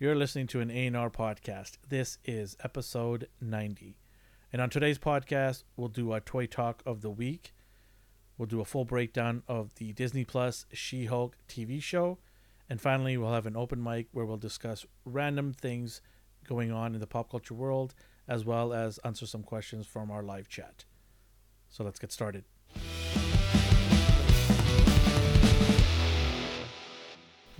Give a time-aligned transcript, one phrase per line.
[0.00, 1.72] You're listening to an A&R podcast.
[1.88, 3.96] This is episode 90.
[4.52, 7.52] And on today's podcast, we'll do a toy talk of the week.
[8.36, 12.18] We'll do a full breakdown of the Disney Plus She-Hulk TV show.
[12.70, 16.00] And finally, we'll have an open mic where we'll discuss random things
[16.46, 17.92] going on in the pop culture world,
[18.28, 20.84] as well as answer some questions from our live chat.
[21.68, 22.44] So let's get started.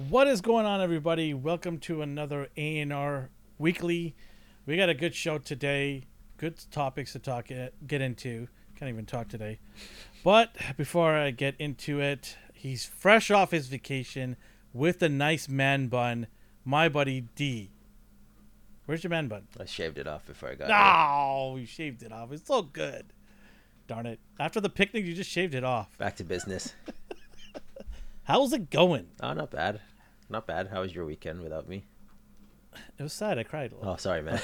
[0.07, 1.35] What is going on, everybody?
[1.35, 4.15] Welcome to another A&R Weekly.
[4.65, 6.05] We got a good show today.
[6.37, 8.47] Good topics to talk eh, get into.
[8.77, 9.59] Can't even talk today.
[10.23, 14.37] But before I get into it, he's fresh off his vacation
[14.73, 16.29] with a nice man bun.
[16.65, 17.73] My buddy D.
[18.87, 19.49] Where's your man bun?
[19.59, 22.31] I shaved it off before I got No, you shaved it off.
[22.31, 23.13] It's so good.
[23.89, 24.21] Darn it.
[24.39, 25.99] After the picnic, you just shaved it off.
[25.99, 26.73] Back to business.
[28.23, 29.09] How's it going?
[29.23, 29.81] oh, not bad.
[30.29, 30.69] Not bad.
[30.69, 31.85] How was your weekend without me?
[32.99, 33.39] It was sad.
[33.39, 33.73] I cried.
[33.73, 33.87] a lot.
[33.87, 34.41] Oh, sorry, man.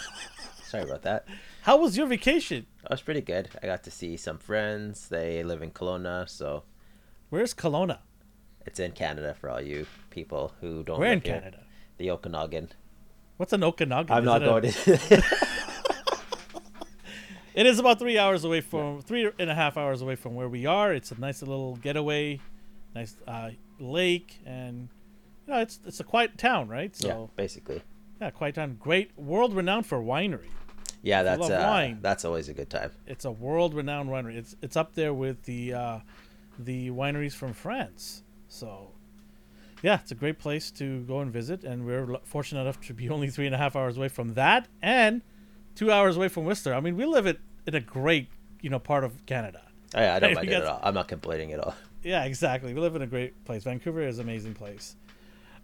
[0.64, 1.26] sorry about that.
[1.62, 2.66] How was your vacation?
[2.82, 3.48] That was pretty good.
[3.62, 5.08] I got to see some friends.
[5.08, 6.64] They live in Kelowna, so
[7.30, 7.98] Where's Kelowna?
[8.66, 10.98] it's in Canada for all you people who don't.
[10.98, 11.34] We're in here.
[11.34, 11.64] Canada.
[11.98, 12.70] The Okanagan.
[13.36, 14.12] What's an Okanagan?
[14.14, 15.22] I'm Is not it a- going to.
[17.54, 20.48] It is about three hours away from three and a half hours away from where
[20.48, 20.94] we are.
[20.94, 22.40] It's a nice little getaway,
[22.94, 24.88] nice uh, lake, and
[25.46, 26.94] you know it's it's a quiet town, right?
[27.00, 27.82] yeah, basically.
[28.20, 28.76] yeah, quiet town.
[28.80, 30.50] Great, world renowned for winery.
[31.02, 31.98] Yeah, that's uh, wine.
[32.00, 32.92] that's always a good time.
[33.06, 34.36] It's a world renowned winery.
[34.36, 35.98] It's it's up there with the uh,
[36.58, 38.22] the wineries from France.
[38.48, 38.92] So
[39.82, 43.10] yeah, it's a great place to go and visit, and we're fortunate enough to be
[43.10, 45.22] only three and a half hours away from that, and
[45.74, 46.74] two hours away from Whistler.
[46.74, 48.28] I mean, we live it in a great
[48.60, 49.62] you know part of Canada.
[49.94, 50.80] Oh, yeah, I don't mind it at all.
[50.82, 51.74] I'm not complaining at all.
[52.04, 52.74] Yeah, exactly.
[52.74, 53.64] We live in a great place.
[53.64, 54.96] Vancouver is an amazing place.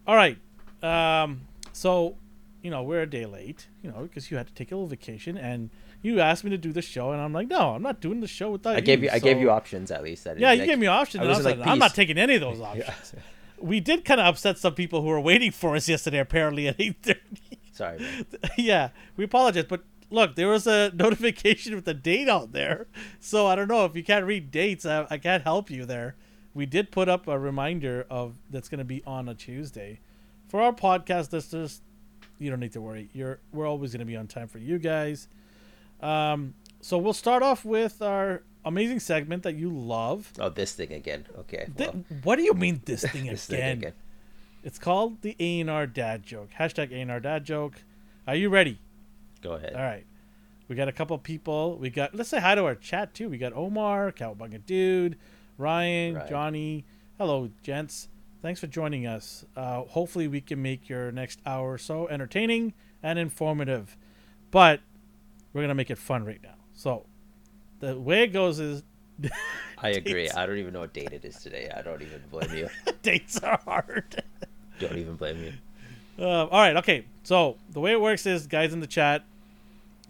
[0.09, 0.39] All right.
[0.83, 1.42] Um,
[1.73, 2.17] so,
[2.62, 4.89] you know, we're a day late, you know, because you had to take a little
[4.89, 5.70] vacation and
[6.03, 8.27] you asked me to do the show and I'm like, no, I'm not doing the
[8.27, 9.11] show without I gave you.
[9.13, 10.27] I gave you options at least.
[10.27, 11.20] I didn't Yeah, you like- gave me options.
[11.20, 13.14] I and I wasn't like, like, I'm not taking any of those options.
[13.61, 16.79] We did kind of upset some people who were waiting for us yesterday, apparently at
[16.79, 17.17] 8:30.
[17.73, 17.98] Sorry.
[18.57, 22.86] Yeah, we apologize, but look, there was a notification with a date out there,
[23.20, 24.86] so I don't know if you can't read dates.
[24.86, 26.14] I, I can't help you there.
[26.55, 30.01] We did put up a reminder of that's going to be on a Tuesday
[30.48, 31.83] for our podcast listeners.
[32.39, 33.11] You don't need to worry.
[33.13, 35.29] You're we're always going to be on time for you guys.
[36.01, 40.33] Um, so we'll start off with our amazing segment that you love.
[40.39, 41.27] Oh, this thing again.
[41.39, 41.69] Okay.
[41.77, 41.91] Th-
[42.23, 43.79] what do you mean this thing this thing again?
[43.79, 43.92] again.
[44.63, 46.51] It's called the A&R Dad Joke.
[46.58, 47.83] Hashtag A&R Dad Joke.
[48.27, 48.79] Are you ready?
[49.41, 49.75] Go ahead.
[49.75, 50.05] All right.
[50.69, 51.79] We got a couple people.
[51.79, 53.29] We got let's say hi to our chat too.
[53.31, 55.17] We got Omar, Cowabunga Dude,
[55.58, 56.29] Ryan, Right.
[56.29, 56.85] Johnny.
[57.19, 58.08] Hello, gents.
[58.41, 59.45] Thanks for joining us.
[59.57, 63.96] Uh, hopefully, we can make your next hour or so entertaining and informative.
[64.51, 64.80] But
[65.52, 66.55] we're gonna make it fun right now.
[66.74, 67.05] So
[67.80, 68.85] the way it goes is
[69.79, 70.30] I agree.
[70.30, 71.70] I don't even know what date it is today.
[71.77, 72.69] I don't even blame you.
[73.02, 74.23] dates are hard.
[74.79, 75.52] don't even blame you.
[76.25, 77.05] Uh, all right, okay.
[77.25, 79.25] So the way it works is, guys in the chat,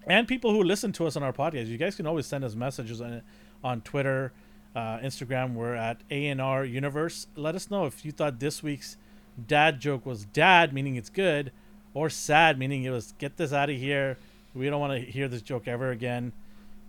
[0.07, 2.55] and people who listen to us on our podcast, you guys can always send us
[2.55, 3.23] messages on
[3.65, 4.33] on Twitter,
[4.75, 5.55] uh, Instagram.
[5.55, 7.27] We're at ANR Universe.
[7.37, 8.97] Let us know if you thought this week's
[9.47, 11.53] dad joke was dad, meaning it's good,
[11.95, 14.19] or sad, meaning it was get this out of here.
[14.55, 16.33] We don't want to hear this joke ever again.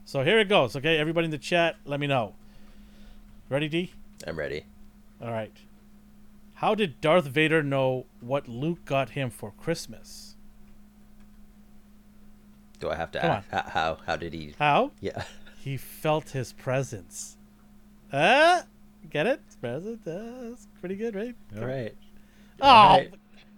[0.06, 0.76] So here it goes.
[0.76, 2.34] Okay, everybody in the chat, let me know.
[3.50, 3.94] Ready, D?
[4.26, 4.66] I'm ready.
[5.22, 5.56] All right.
[6.56, 10.36] How did Darth Vader know what Luke got him for Christmas?
[12.80, 13.98] Do I have to Come ask how, how?
[14.06, 14.56] How did he?
[14.58, 14.92] How?
[15.00, 15.24] Yeah.
[15.62, 17.36] He felt his presence.
[18.12, 18.62] Uh,
[19.10, 19.42] get it?
[19.62, 20.02] Present.
[20.08, 21.36] Uh, that's pretty good, right?
[21.58, 21.96] All right.
[22.62, 23.14] Oh, All right.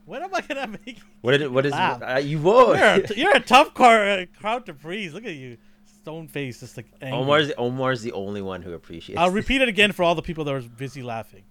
[0.06, 1.00] when am I gonna make?
[1.22, 1.52] What did it?
[1.52, 1.74] What is?
[1.74, 2.78] Uh, you won't.
[2.78, 5.14] You're a, you're a tough car, uh, crowd to please.
[5.14, 5.58] Look at you,
[6.02, 7.18] stone face, just like angry.
[7.20, 9.20] Omar's Omar's the only one who appreciates.
[9.20, 11.44] I'll repeat it again for all the people that were busy laughing.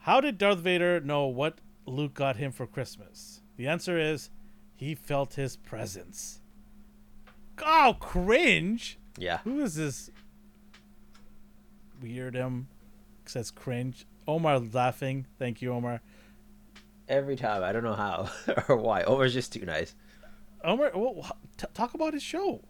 [0.00, 3.40] How did Darth Vader know what Luke got him for Christmas?
[3.56, 4.30] The answer is
[4.76, 6.40] he felt his presence.
[7.62, 8.98] Oh, cringe.
[9.18, 9.38] Yeah.
[9.44, 10.10] Who is this
[12.02, 12.64] weirdum?
[13.26, 14.06] Says cringe.
[14.26, 15.26] Omar laughing.
[15.38, 16.00] Thank you, Omar.
[17.08, 17.62] Every time.
[17.62, 18.30] I don't know how
[18.68, 19.02] or why.
[19.02, 19.94] Omar's just too nice.
[20.62, 22.62] Omar, well, t- talk about his show.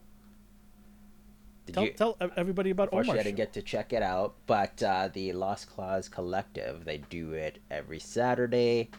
[1.66, 1.92] Did Tell, you?
[1.92, 3.16] tell everybody about Omar.
[3.16, 7.32] I didn't get to check it out, but uh, the Lost Cause Collective, they do
[7.32, 8.90] it every Saturday.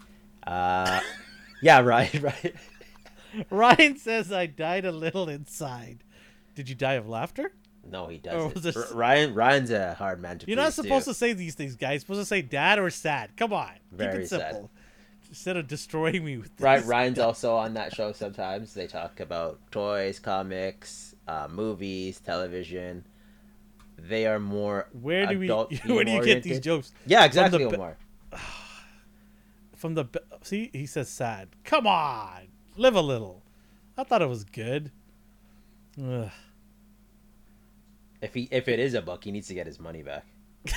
[0.45, 1.01] Uh,
[1.61, 2.55] yeah, right, right.
[3.49, 6.03] Ryan says I died a little inside.
[6.55, 7.53] Did you die of laughter?
[7.89, 8.17] No, he
[8.63, 8.95] doesn't.
[8.95, 10.51] Ryan, Ryan's a hard man to please.
[10.51, 11.11] You're not supposed too.
[11.11, 11.91] to say these things, guys.
[11.93, 13.35] You're supposed to say dad or sad.
[13.35, 13.71] Come on.
[13.89, 14.51] Keep Very it sad.
[14.53, 14.71] simple.
[15.29, 16.63] instead of destroying me with this.
[16.63, 18.73] Right, Ryan's also on that show sometimes.
[18.73, 23.05] They talk about toys, comics, uh, movies, television.
[23.97, 25.47] They are more Where do we?
[25.85, 26.91] Where do you get these jokes?
[27.05, 27.97] Yeah, exactly, ba- Omar.
[29.75, 30.05] From the
[30.43, 31.49] see, he says sad.
[31.63, 33.43] Come on, live a little.
[33.97, 34.91] I thought it was good.
[36.03, 36.29] Ugh.
[38.21, 40.25] If he if it is a buck, he needs to get his money back.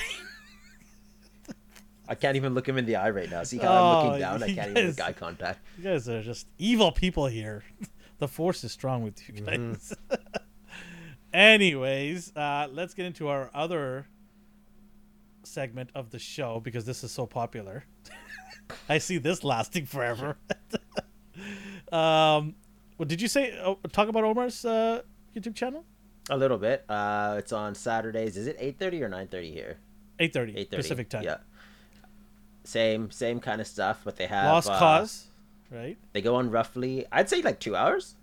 [2.09, 3.43] I can't even look him in the eye right now.
[3.45, 4.43] See how I'm Oh, looking down?
[4.43, 5.61] I can't even guys- make eye contact.
[5.79, 7.65] You guys are just evil people here.
[8.19, 9.73] the force is strong with you Mm-hmm.
[9.73, 9.95] guys.
[11.33, 14.07] Anyways, uh, let's get into our other
[15.43, 17.85] segment of the show because this is so popular.
[18.89, 20.37] I see this lasting forever.
[21.93, 22.55] um,
[22.99, 25.03] well, did you say oh, talk about Omar's uh,
[25.35, 25.85] YouTube channel?
[26.31, 26.85] A little bit.
[26.89, 28.37] Uh, it's on Saturdays.
[28.37, 29.79] Is it eight thirty or nine thirty here?
[30.19, 31.23] Eight thirty Eight thirty Pacific time.
[31.23, 31.39] Yeah.
[32.65, 35.27] Same same kind of stuff, but they have Lost uh, Cause,
[35.71, 35.99] right?
[36.15, 38.15] They go on roughly, I'd say like two hours.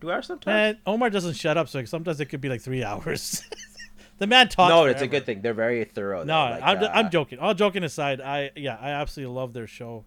[0.00, 0.76] Two hours sometimes.
[0.76, 3.42] And Omar doesn't shut up, so sometimes it could be like three hours.
[4.18, 4.70] the man talks.
[4.70, 5.42] no, it's a good thing.
[5.42, 6.22] They're very thorough.
[6.22, 6.50] No.
[6.50, 7.40] Like, I'm, uh, I'm joking.
[7.40, 10.04] All joking aside, I yeah, I absolutely love their show.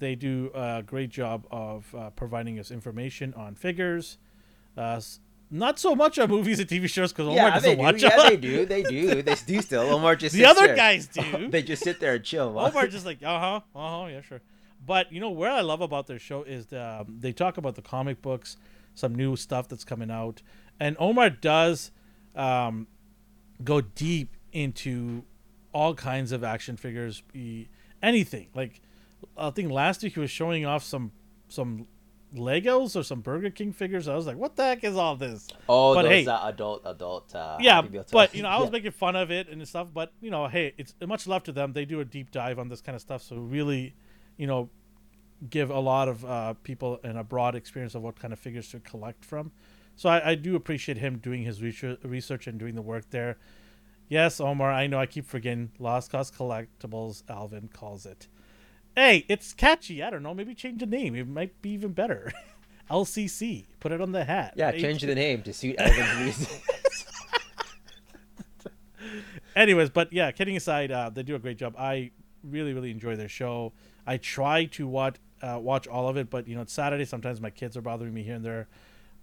[0.00, 4.18] They do a great job of uh, providing us information on figures.
[4.76, 5.00] Uh,
[5.50, 7.82] not so much on movies and TV shows because Omar Yeah, doesn't they do.
[7.82, 8.28] watch Yeah, them.
[8.28, 8.66] they do.
[8.66, 9.22] They do.
[9.22, 9.82] They do still.
[9.82, 10.76] Omar just The other there.
[10.76, 11.48] guys do.
[11.48, 12.58] they just sit there and chill.
[12.58, 14.40] Omar just like uh huh, uh huh, yeah, sure.
[14.86, 17.74] But you know where I love about their show is the, um, they talk about
[17.74, 18.56] the comic books,
[18.94, 20.40] some new stuff that's coming out,
[20.78, 21.90] and Omar does
[22.34, 22.86] um,
[23.62, 25.22] go deep into
[25.72, 27.22] all kinds of action figures,
[28.02, 28.48] anything.
[28.54, 28.80] Like
[29.36, 31.12] I think last week he was showing off some
[31.48, 31.86] some
[32.34, 34.06] Legos or some Burger King figures.
[34.08, 35.48] I was like, what the heck is all this?
[35.68, 37.34] oh, but those hey- adult, adult.
[37.34, 37.82] Uh, yeah,
[38.12, 38.70] but you know, I was Yeah.
[38.72, 39.88] making fun of it and stuff.
[39.92, 41.72] But you know, hey, it's much love to them.
[41.72, 43.94] They do a deep dive on this kind of stuff, so really,
[44.36, 44.70] you know,
[45.48, 48.68] give a lot of uh, people and a broad experience of what kind of figures
[48.70, 49.50] to collect from.
[49.96, 53.38] So I, I do appreciate him doing his research, research and doing the work there.
[54.08, 57.22] Yes, Omar, I know I keep forgetting Lost Cause Collectibles.
[57.28, 58.26] Alvin calls it.
[58.94, 60.02] Hey, it's catchy.
[60.02, 60.34] I don't know.
[60.34, 61.14] Maybe change the name.
[61.14, 62.32] It might be even better.
[62.90, 63.66] LCC.
[63.78, 64.54] Put it on the hat.
[64.56, 66.60] Yeah, change the name to suit Elvin's needs.
[69.56, 72.10] anyways but yeah kidding aside uh, they do a great job i
[72.44, 73.72] really really enjoy their show
[74.06, 77.40] i try to watch uh, watch all of it but you know it's saturday sometimes
[77.40, 78.68] my kids are bothering me here and there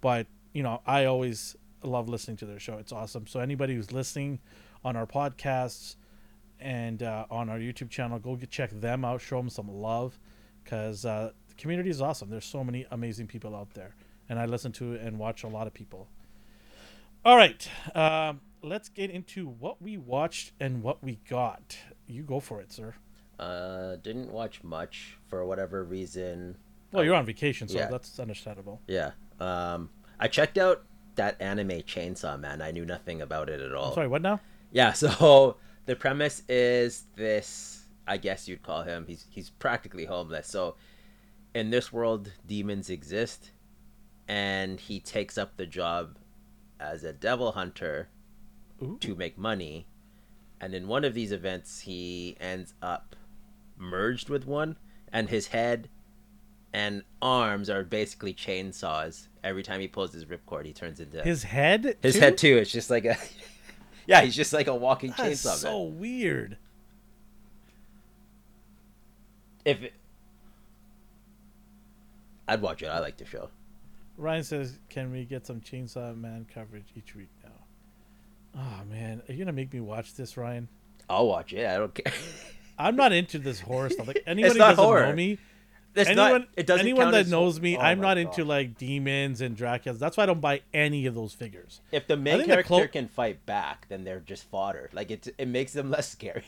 [0.00, 3.90] but you know i always love listening to their show it's awesome so anybody who's
[3.92, 4.38] listening
[4.84, 5.96] on our podcasts
[6.60, 10.18] and uh, on our youtube channel go get, check them out show them some love
[10.64, 13.94] because uh, the community is awesome there's so many amazing people out there
[14.28, 16.08] and i listen to and watch a lot of people
[17.24, 17.68] all right.
[17.96, 21.76] Um, let's get into what we watched and what we got.
[22.06, 22.94] You go for it, sir.
[23.40, 26.56] uh, didn't watch much for whatever reason.
[26.92, 27.88] Well, you're on vacation, so Yeah.
[27.88, 28.80] that's understandable.
[28.86, 29.10] Yeah.
[29.40, 30.84] Um, I checked out
[31.16, 32.62] that anime Chainsaw Man.
[32.62, 33.88] I knew nothing about it at all.
[33.88, 34.40] I'm sorry, what now?
[34.70, 35.56] Yeah, so
[35.88, 40.46] the premise is this I guess you'd call him he's he's practically homeless.
[40.46, 40.76] So
[41.54, 43.52] in this world demons exist
[44.28, 46.18] and he takes up the job
[46.78, 48.08] as a devil hunter
[48.82, 48.98] Ooh.
[49.00, 49.86] to make money.
[50.60, 53.16] And in one of these events he ends up
[53.78, 54.76] merged with one
[55.10, 55.88] and his head
[56.70, 59.28] and arms are basically chainsaws.
[59.42, 61.96] Every time he pulls his ripcord he turns into His head?
[62.02, 62.20] his too?
[62.20, 62.58] head too.
[62.58, 63.16] It's just like a
[64.08, 65.16] yeah, he's just like a walking chainsaw.
[65.16, 65.56] That's chainsaw.
[65.56, 65.98] so man.
[66.00, 66.56] weird.
[69.64, 69.92] If it,
[72.48, 73.50] I'd watch it, I like the show.
[74.16, 77.50] Ryan says, "Can we get some Chainsaw Man coverage each week now?"
[78.56, 80.68] Oh man, are you gonna make me watch this, Ryan?
[81.08, 81.66] I'll watch it.
[81.66, 82.12] I don't care.
[82.78, 84.06] I'm not into this horror stuff.
[84.08, 85.06] Like not doesn't horror.
[85.06, 85.38] know me,
[85.98, 86.48] It's anyone, not.
[86.56, 86.86] It doesn't.
[86.86, 88.18] anyone that knows me, Oh I'm not God.
[88.18, 89.98] into like demons and Draculas.
[89.98, 91.80] That's why I don't buy any of those figures.
[91.92, 94.90] If the main character clo- can fight back, then they're just fodder.
[94.92, 95.28] Like it.
[95.38, 96.44] It makes them less scary.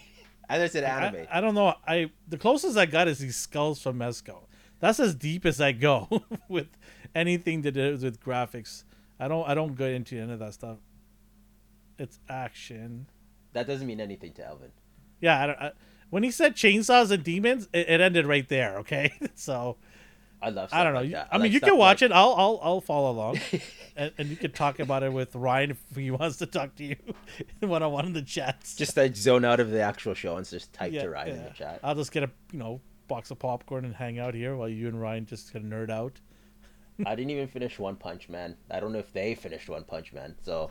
[0.49, 1.27] and it's an anime.
[1.31, 1.75] I, I don't know.
[1.87, 4.45] I the closest I got is these skulls from Mezco.
[4.81, 6.09] That's as deep as I go
[6.49, 6.69] with
[7.15, 8.85] anything to do with graphics.
[9.19, 9.47] I don't.
[9.49, 10.79] I don't go into any of that stuff.
[11.99, 13.07] It's action.
[13.53, 14.71] that doesn't mean anything to Elvin.
[15.21, 15.43] Yeah.
[15.43, 15.73] I don't, I,
[16.11, 18.79] when he said chainsaws and demons, it, it ended right there.
[18.79, 19.13] Okay.
[19.35, 19.77] so
[20.43, 20.71] I love.
[20.73, 21.01] I don't know.
[21.01, 21.29] Like that.
[21.31, 22.15] I, mean, like you can watch like- it.
[22.15, 22.35] I'll.
[22.35, 22.61] I'll.
[22.63, 23.41] I'll follow along,
[23.97, 26.85] and, and you can talk about it with Ryan if he wants to talk to
[26.85, 26.97] you
[27.61, 28.75] one on one in the chats.
[28.75, 31.45] Just like zone out of the actual show and just type Yeah, to Ryan in
[31.45, 31.81] the chat.
[31.83, 34.89] I'll just get a you know box of popcorn and hang out here while you
[34.89, 36.21] and Ryan just gonna nerd out.
[37.07, 38.57] I didn't even finish One Punch Man.
[38.71, 40.71] I don't know if they finished One Punch Man, so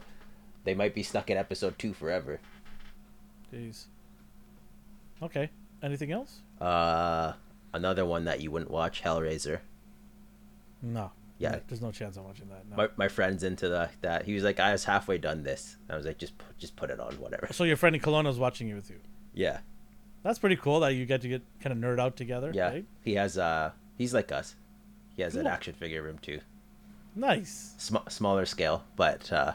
[0.64, 2.40] they might be stuck in episode two forever.
[3.54, 3.86] Jeez.
[5.22, 5.50] Okay.
[5.84, 6.42] Anything else?
[6.60, 7.34] Uh,
[7.74, 9.60] another one that you wouldn't watch, Hellraiser.
[10.82, 11.12] No.
[11.38, 11.60] Yeah.
[11.68, 12.68] There's no chance I'm watching that.
[12.70, 12.76] No.
[12.76, 14.26] My, my friend's into the, that.
[14.26, 15.78] He was like, I was halfway done this.
[15.90, 17.48] I was like, just put, just put it on, whatever.
[17.52, 18.98] so your friend in Kelowna is watching it with you.
[19.34, 19.60] Yeah,
[20.24, 22.52] That's pretty cool that you get to get kind of nerd out together.
[22.54, 22.70] yeah.
[22.70, 22.86] Right?
[23.06, 24.56] He has uh, he's like us.
[25.16, 26.40] He has an action figure room too.
[27.16, 27.74] Nice.
[27.78, 29.54] Sm- smaller scale, but uh,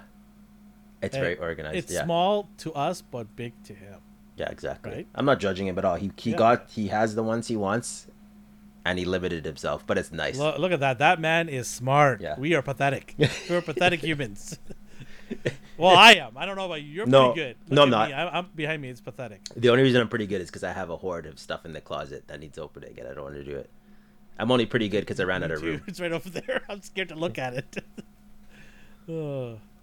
[1.03, 1.77] it's Hey, very organized.
[1.77, 3.99] It's yeah, small to us, but big to him.
[4.37, 4.93] Yeah, exactly.
[4.93, 5.07] right?
[5.15, 5.97] I'm not judging him at all.
[5.97, 6.37] He he Yeah.
[6.37, 8.07] got he has the ones he wants,
[8.85, 9.87] and he limited himself.
[9.87, 10.37] But it's nice.
[10.39, 10.99] Look, look at that.
[10.99, 12.21] That man is smart.
[12.21, 12.35] Yeah.
[12.39, 13.15] We are pathetic.
[13.51, 14.59] We're pathetic humans.
[15.79, 16.37] well, I am.
[16.37, 16.89] I don't know about you.
[16.89, 17.33] You're No.
[17.33, 17.57] pretty good.
[17.75, 18.13] No, I'm not.
[18.13, 18.89] I'm, I'm behind me.
[18.91, 19.41] It's pathetic.
[19.57, 21.73] The only reason I'm pretty good is because I have a hoard of stuff in
[21.73, 23.71] the closet that needs opening, and I don't want to do it.
[24.39, 25.67] I'm only pretty good because I ran out of too.
[25.67, 25.83] room.
[25.87, 26.63] It's right over there.
[26.69, 27.77] I'm scared to look at it.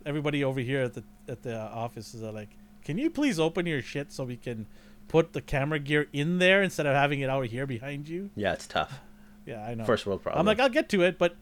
[0.06, 2.50] Everybody over here at the at the office is uh, like,
[2.84, 4.68] "Can you please open your shit so we can
[5.08, 8.54] put the camera gear in there instead of having it out here behind you?" Yeah,
[8.54, 9.00] it's tough.
[9.46, 9.86] Yeah, I know.
[9.86, 10.40] First world problem.
[10.40, 11.36] I'm like, I'll get to it, but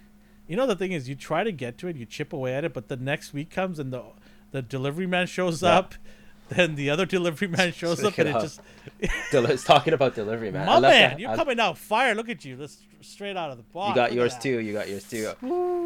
[0.48, 2.63] you know the thing is, you try to get to it, you chip away at
[2.63, 4.03] it, but the next week comes and the
[4.51, 5.77] the delivery man shows Yeah.
[5.77, 5.93] up,
[6.50, 8.62] then the other delivery man shows up, and it it just
[9.34, 10.65] it's talking about delivery, man.
[10.65, 12.15] My man, the- you're I- coming out fire.
[12.15, 13.89] Look at you, That's straight out of the box.
[13.89, 14.41] You got Look yours that.
[14.41, 14.60] too.
[14.60, 15.34] You got yours too.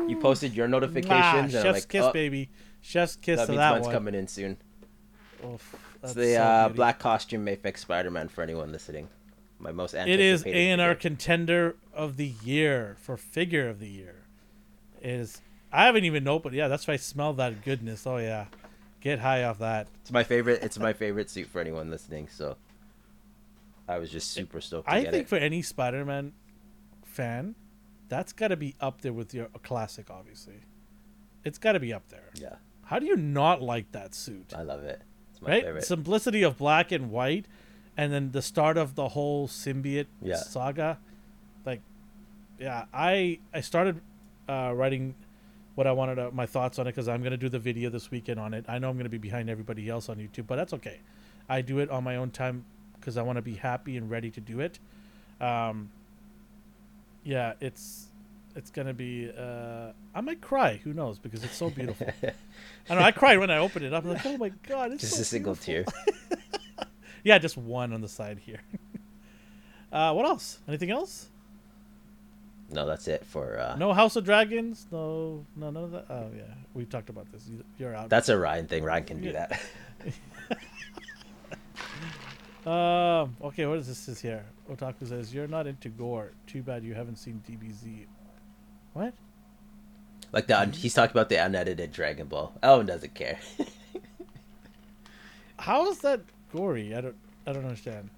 [0.07, 2.49] You posted your notifications, Mwah, and chef's like, kiss, oh, baby.
[2.81, 3.93] Chef's kiss that means that mine's one.
[3.93, 4.57] coming in soon.
[5.45, 9.09] Oof, It's the so uh, black costume Mafex Spider-Man for anyone listening.
[9.59, 10.21] My most It anticipated.
[10.31, 14.23] is A and R contender of the year for figure of the year.
[15.01, 16.55] It is I haven't even opened.
[16.55, 18.05] Yeah, that's why I smell that goodness.
[18.05, 18.45] Oh yeah,
[19.01, 19.87] get high off that.
[20.01, 20.61] It's my favorite.
[20.63, 22.27] It's my favorite suit for anyone listening.
[22.29, 22.57] So
[23.87, 24.87] I was just super stoked.
[24.87, 25.29] To I think it.
[25.29, 26.33] for any Spider-Man
[27.05, 27.55] fan,
[28.09, 30.09] that's got to be up there with your classic.
[30.09, 30.61] Obviously,
[31.43, 32.29] it's got to be up there.
[32.35, 34.53] yeah, How do you not like that suit?
[34.55, 35.01] I love it.
[35.43, 35.83] My right, favorite.
[35.85, 37.45] simplicity of black and white,
[37.97, 40.35] and then the start of the whole symbiote Yeah.
[40.37, 40.97] saga.
[41.65, 41.81] Like,
[42.59, 44.01] yeah, I I started
[44.49, 45.15] uh, writing
[45.75, 48.11] what I wanted to, my thoughts on it because I'm gonna do the video this
[48.11, 48.65] weekend on it.
[48.67, 50.99] I know I'm gonna be behind everybody else on YouTube, but that's okay.
[51.49, 52.65] I do it on my own time
[52.99, 54.79] because I want to be happy and ready to do it.
[55.41, 55.91] Um,
[57.23, 58.07] yeah, it's
[58.55, 59.31] it's gonna be.
[59.35, 60.79] Uh, I might cry.
[60.83, 61.19] Who knows?
[61.19, 62.07] Because it's so beautiful.
[62.89, 63.01] I know.
[63.01, 64.03] I cried when I opened it up.
[64.03, 66.33] I'm like, oh my god, it's just so a single beautiful." tear.
[67.25, 68.59] Yeah, just one on the side here.
[69.93, 70.59] uh, what else?
[70.67, 71.29] Anything else?
[72.69, 73.57] No, that's it for.
[73.59, 74.87] Uh, No House of Dragons.
[74.91, 76.05] No, no, none of that.
[76.09, 76.43] Oh yeah,
[76.73, 77.47] we've talked about this.
[77.47, 78.09] You- You're out.
[78.09, 78.83] That's a Ryan thing.
[78.83, 79.47] Ryan can do Yeah.
[79.47, 79.61] that.
[82.65, 83.35] Um.
[83.41, 83.65] Okay.
[83.65, 84.07] What is this?
[84.07, 84.45] Is here?
[84.69, 86.31] Otaku says you're not into gore.
[86.47, 88.05] Too bad you haven't seen DBZ.
[88.93, 89.13] What?
[90.31, 92.53] like the he's talking about the unedited Dragon Ball.
[92.63, 93.39] Ellen doesn't care.
[95.59, 96.21] How is that
[96.51, 96.95] gory?
[96.95, 97.15] I don't.
[97.45, 98.09] I don't understand.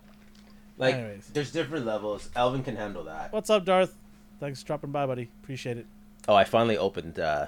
[0.78, 1.28] like Anyways.
[1.34, 2.30] there's different levels.
[2.36, 3.34] Elvin can handle that.
[3.34, 3.96] What's up, Darth?
[4.40, 5.30] Thanks for dropping by, buddy.
[5.44, 5.86] Appreciate it.
[6.28, 7.20] Oh, I finally opened.
[7.20, 7.48] uh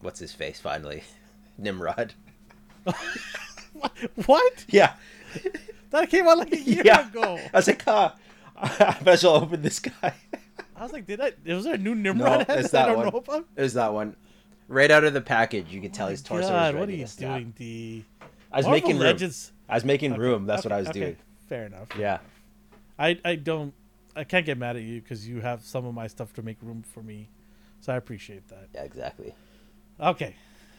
[0.00, 0.60] What's his face?
[0.60, 1.02] Finally,
[1.58, 2.14] Nimrod.
[4.24, 4.64] What?
[4.68, 4.94] Yeah,
[5.90, 7.08] That came out like a year yeah.
[7.08, 7.38] ago.
[7.52, 8.14] I was like, ah,
[8.56, 10.14] I bet you'll open this guy.
[10.76, 11.32] I was like, did I?
[11.46, 13.06] Was there a new Nimrod it's that I don't one.
[13.12, 13.46] know about?
[13.54, 14.16] There's that one.
[14.68, 16.88] Right out of the package, you can tell Oh his torso God, is ready what
[16.88, 17.06] are you
[17.38, 18.04] doing, D?
[18.52, 19.06] I was Marvel making room.
[19.06, 19.52] Legends.
[19.68, 20.46] I was making Okay, room.
[20.46, 21.16] That's what I was okay, doing.
[21.48, 21.88] Fair enough.
[21.98, 22.18] Yeah.
[22.98, 23.72] I I don't.
[24.16, 26.56] I can't get mad at you because you have some of my stuff to make
[26.62, 27.28] room for me,
[27.80, 28.68] so I appreciate that.
[28.74, 29.34] Yeah, exactly.
[30.00, 30.34] Okay,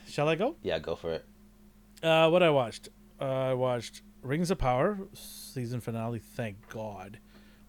[0.08, 0.56] shall I go?
[0.64, 1.26] Yeah, go for it.
[2.04, 2.90] Uh, what I watched?
[3.22, 6.20] Uh, I watched Rings of Power season finale.
[6.20, 7.20] Thank God,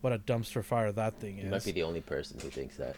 [0.01, 1.45] what a dumpster fire that thing is.
[1.45, 2.97] You might be the only person who thinks that.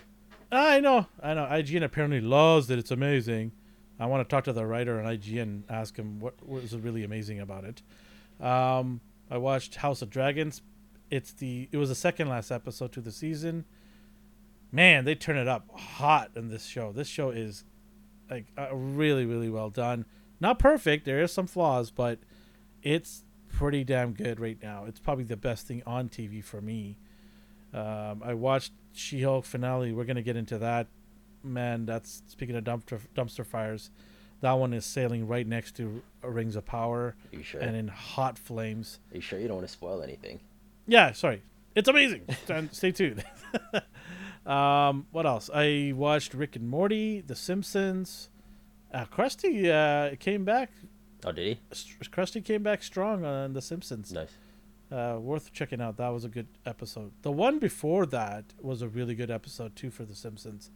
[0.52, 1.44] I know, I know.
[1.44, 2.78] IGN apparently loves it.
[2.78, 3.52] It's amazing.
[3.98, 7.04] I want to talk to the writer on IGN and ask him what was really
[7.04, 7.82] amazing about it.
[8.44, 10.62] Um, I watched House of Dragons.
[11.10, 13.64] It's the it was the second last episode to the season.
[14.72, 16.92] Man, they turn it up hot in this show.
[16.92, 17.64] This show is
[18.30, 20.06] like uh, really really well done.
[20.40, 21.04] Not perfect.
[21.04, 22.20] There is some flaws, but
[22.82, 24.84] it's pretty damn good right now.
[24.86, 26.96] It's probably the best thing on TV for me.
[27.72, 29.92] Um, I watched She-Hulk finale.
[29.92, 30.86] We're gonna get into that.
[31.42, 33.90] Man, that's speaking of dumpster dumpster fires.
[34.40, 37.60] That one is sailing right next to Rings of Power Are you sure?
[37.60, 38.98] and in hot flames.
[39.12, 40.40] Are you sure you don't want to spoil anything?
[40.86, 41.42] Yeah, sorry.
[41.74, 42.22] It's amazing.
[42.72, 43.22] Stay tuned.
[44.46, 45.50] um, what else?
[45.54, 48.30] I watched Rick and Morty, The Simpsons.
[48.92, 50.70] Uh, Krusty uh, came back.
[51.24, 51.76] Oh, did he?
[52.08, 54.12] Krusty came back strong on The Simpsons.
[54.12, 54.30] Nice.
[54.90, 55.96] Uh, worth checking out.
[55.98, 57.12] That was a good episode.
[57.22, 60.70] The one before that was a really good episode too for The Simpsons.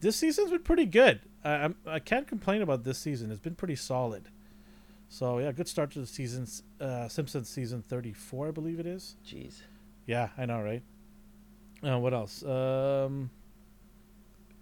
[0.00, 1.20] This season's been pretty good.
[1.44, 3.30] I I'm, I can't complain about this season.
[3.30, 4.28] It's been pretty solid.
[5.08, 6.46] So yeah, good start to the season.
[6.80, 9.16] uh, Simpsons season thirty four, I believe it is.
[9.26, 9.60] Jeez.
[10.06, 10.82] Yeah, I know, right?
[11.86, 12.42] Uh, what else?
[12.44, 13.30] Um,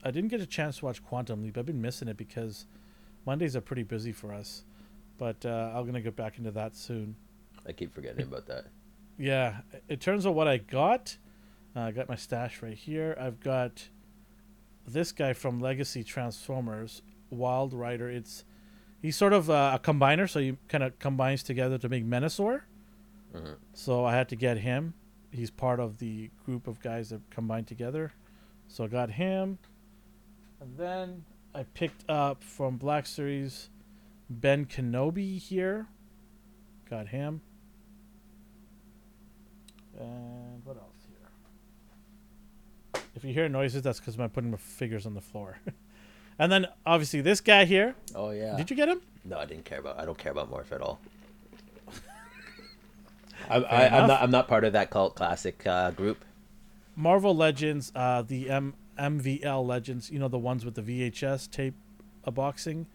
[0.02, 1.56] I didn't get a chance to watch Quantum Leap.
[1.56, 2.66] I've been missing it because
[3.24, 4.64] Mondays are pretty busy for us.
[5.20, 7.14] But uh, I'm gonna get back into that soon.
[7.68, 8.64] I keep forgetting about that.
[9.18, 11.18] Yeah, in terms of what I got,
[11.76, 13.14] uh, I got my stash right here.
[13.20, 13.90] I've got
[14.86, 18.08] this guy from Legacy Transformers, Wild Rider.
[18.08, 18.46] It's
[19.02, 22.62] he's sort of uh, a combiner, so he kind of combines together to make Menasor.
[23.34, 23.56] Mhm.
[23.74, 24.94] So I had to get him.
[25.30, 28.12] He's part of the group of guys that combine together.
[28.68, 29.58] So I got him,
[30.62, 33.68] and then I picked up from Black Series
[34.30, 35.88] Ben Kenobi here.
[36.88, 37.40] Got him.
[39.98, 41.04] And what else
[42.94, 43.02] here?
[43.16, 45.58] If you hear noises, that's because I'm putting my figures on the floor.
[46.38, 47.96] and then obviously this guy here.
[48.14, 48.56] Oh yeah.
[48.56, 49.02] Did you get him?
[49.24, 49.98] No, I didn't care about.
[49.98, 51.00] I don't care about Morph at all.
[53.50, 53.98] I, I.
[54.00, 54.22] I'm not.
[54.22, 56.24] I'm not part of that cult classic uh, group.
[56.96, 61.74] Marvel Legends, uh, the M- MVL Legends, you know, the ones with the VHS tape
[62.24, 62.86] uh, boxing.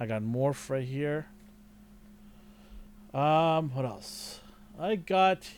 [0.00, 1.26] I got Morph right here.
[3.12, 4.40] Um, what else?
[4.78, 5.48] I got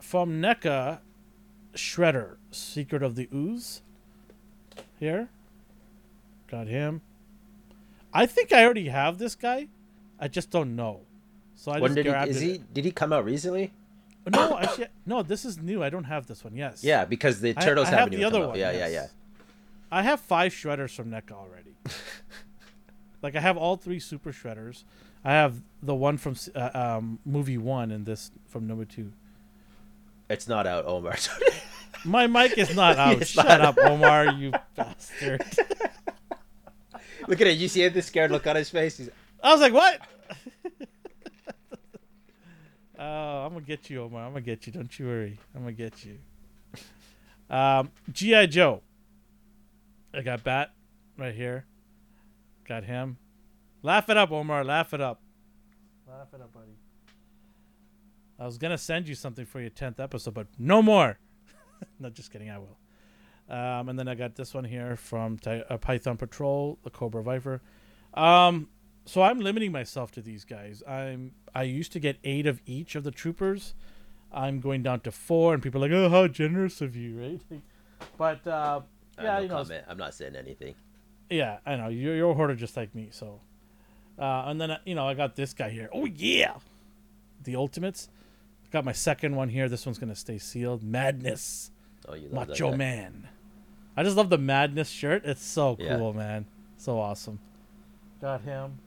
[0.00, 0.98] from NECA
[1.74, 3.82] Shredder, Secret of the Ooze.
[4.98, 5.28] Here.
[6.50, 7.02] Got him.
[8.12, 9.68] I think I already have this guy.
[10.18, 11.02] I just don't know.
[11.54, 12.30] So I when just did he?
[12.30, 12.44] Is it.
[12.44, 12.62] he?
[12.72, 13.72] Did he come out recently?
[14.32, 15.22] No, actually, no.
[15.22, 15.82] This is new.
[15.82, 16.54] I don't have this one.
[16.56, 16.82] Yes.
[16.82, 18.80] Yeah, because the I- turtles I haven't have the other one, Yeah, yes.
[18.92, 19.06] yeah, yeah.
[19.90, 21.74] I have five shredders from NECA already.
[23.22, 24.84] like I have all three super shredders.
[25.24, 29.12] I have the one from uh, um, movie one and this from number two.
[30.30, 31.16] It's not out, Omar.
[32.04, 33.20] My mic is not out.
[33.20, 35.42] It's Shut not up, Omar, you bastard.
[37.26, 37.58] look at it.
[37.58, 38.98] You see the scared look on his face.
[38.98, 39.10] He's,
[39.42, 40.00] I was like, what?
[42.98, 44.24] Oh, I'm gonna get you, Omar.
[44.24, 44.72] I'm gonna get you.
[44.72, 45.38] Don't you worry.
[45.54, 46.18] I'm gonna get you.
[47.48, 48.82] Um, GI Joe.
[50.12, 50.72] I got Bat
[51.16, 51.64] right here.
[52.68, 53.16] Got him.
[53.82, 54.62] Laugh it up, Omar.
[54.62, 55.22] Laugh it up.
[56.06, 56.76] Laugh it up, buddy.
[58.38, 61.18] I was gonna send you something for your tenth episode, but no more.
[61.98, 62.50] no, just kidding.
[62.50, 62.76] I will.
[63.48, 67.22] Um, and then I got this one here from Ty- uh, Python Patrol, the Cobra
[67.22, 67.62] Viper.
[68.12, 68.68] Um,
[69.06, 70.82] so I'm limiting myself to these guys.
[70.86, 73.74] I'm I used to get eight of each of the troopers.
[74.30, 77.62] I'm going down to four, and people are like, "Oh, how generous of you!" Right?
[78.16, 78.82] But uh,
[79.16, 79.84] I yeah, no you know, comment.
[79.88, 80.74] I'm not saying anything.
[81.30, 83.08] Yeah, I know you're you're a hoarder just like me.
[83.10, 83.40] So,
[84.18, 85.88] uh, and then uh, you know I got this guy here.
[85.92, 86.54] Oh yeah,
[87.44, 88.08] the ultimates.
[88.70, 89.68] Got my second one here.
[89.68, 90.82] This one's gonna stay sealed.
[90.82, 91.70] Madness,
[92.06, 92.76] Oh, you love that Macho.
[92.76, 93.28] Man.
[93.96, 95.24] I just love the Madness shirt.
[95.24, 95.96] It's so Yeah.
[95.96, 96.46] cool, man.
[96.76, 97.40] So awesome.
[98.20, 98.78] Got him.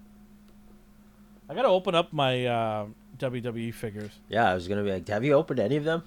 [1.50, 2.86] I gotta open up my uh,
[3.18, 4.12] WWE figures.
[4.30, 6.04] Yeah, I was gonna be like, have you opened any of them?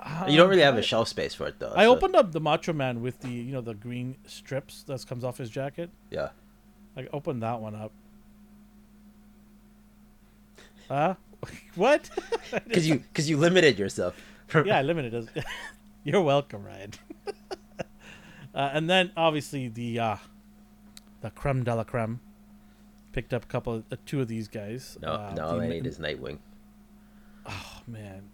[0.00, 1.72] Um, you don't really have I- a shelf space for it though.
[1.74, 5.04] I so- opened up the Macho Man with the you know the green strips that
[5.06, 5.90] comes off his jacket.
[6.10, 6.30] Yeah.
[6.96, 7.92] I opened that one up.
[10.88, 11.14] Huh?
[11.74, 12.08] what?
[12.66, 14.14] Because you because you limited yourself.
[14.64, 15.44] yeah, I limited it.
[16.02, 16.92] You're welcome, Ryan.
[18.54, 20.16] uh, and then obviously the uh,
[21.20, 22.20] the creme de la creme.
[23.12, 24.96] Picked up a couple, of, uh, two of these guys.
[25.02, 26.38] No, uh, no, the- I need is Nightwing.
[27.46, 28.28] Oh man,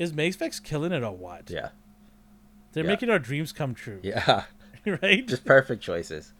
[0.00, 1.48] is Mafex killing it or what?
[1.50, 1.68] Yeah,
[2.72, 2.90] They're yeah.
[2.90, 4.00] making our dreams come true.
[4.02, 4.44] yeah,
[5.02, 5.26] right?
[5.26, 6.32] just perfect choices.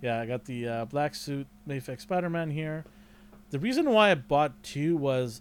[0.00, 2.84] Yeah, I got the uh, black suit Mafex Spider-Man here.
[3.50, 5.40] The reason why I bought two was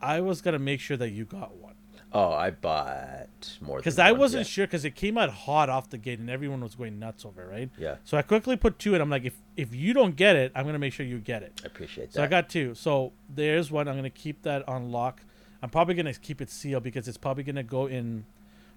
[0.00, 1.74] I was gonna make sure that you got one
[2.14, 3.78] Oh, I bought more.
[3.78, 6.74] because I wasn't sure because it came out hot off the gate and everyone was
[6.74, 7.70] going nuts over it, right?
[7.78, 10.52] Yeah, So I quickly put two, and I'm like, if if you don't get it,
[10.54, 11.60] I'm gonna make sure you get it.
[11.64, 12.14] I appreciate that.
[12.14, 12.74] So I got two.
[12.74, 13.88] So there's one.
[13.88, 15.22] I'm gonna keep that on lock.
[15.62, 18.24] I'm probably gonna keep it sealed because it's probably gonna go in.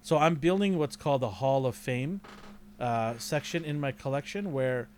[0.02, 2.20] So I'm building what's called the Hall of Fame
[2.78, 4.88] uh, section in my collection where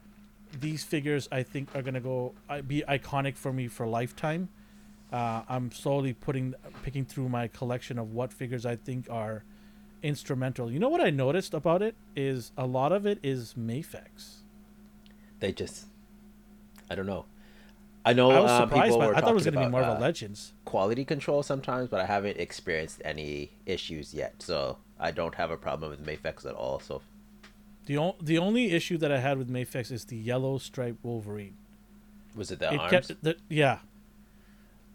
[0.61, 4.49] these figures I think are gonna go uh, be iconic for me for lifetime.
[5.11, 9.45] Uh, I'm slowly putting picking through my collection of what figures I think are
[10.03, 10.71] instrumental.
[10.71, 14.43] You know what I noticed about it is a lot of it is Mafex.
[15.41, 15.87] they just,
[16.91, 17.25] I don't know.
[18.09, 19.07] I know I was um, surprised people by.
[19.09, 20.53] were I thought it was talking gonna be Marvel uh, Legends.
[20.65, 24.35] quality control sometimes, but I haven't experienced any issues yet.
[24.43, 26.81] So I don't have a problem with Mafex at all.
[26.81, 27.03] So
[27.87, 31.57] The, o- the only issue that I had with Mafex is the yellow striped Wolverine.
[32.37, 32.91] was it the it arms?
[32.91, 33.79] kept the, yeah.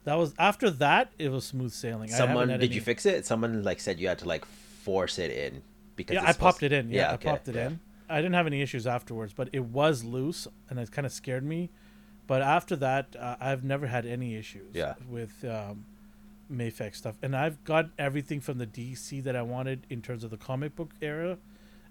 [0.06, 2.10] That was after that it was smooth sailing.
[2.10, 3.26] Someone did any- you fix it?
[3.26, 5.62] Someone like said you had to like force it in
[5.96, 6.90] because Yeah, I popped it in.
[6.90, 7.68] Yeah, I okay, popped it yeah.
[7.68, 7.80] in.
[8.10, 11.44] I didn't have any issues afterwards, but it was loose and it kind of scared
[11.46, 11.70] me.
[12.28, 14.94] But after that, uh, I've never had any issues Yeah.
[15.10, 15.86] with um,
[16.52, 20.30] Mafex stuff, and I've got everything from the DC that I wanted in terms of
[20.32, 21.38] the comic book era,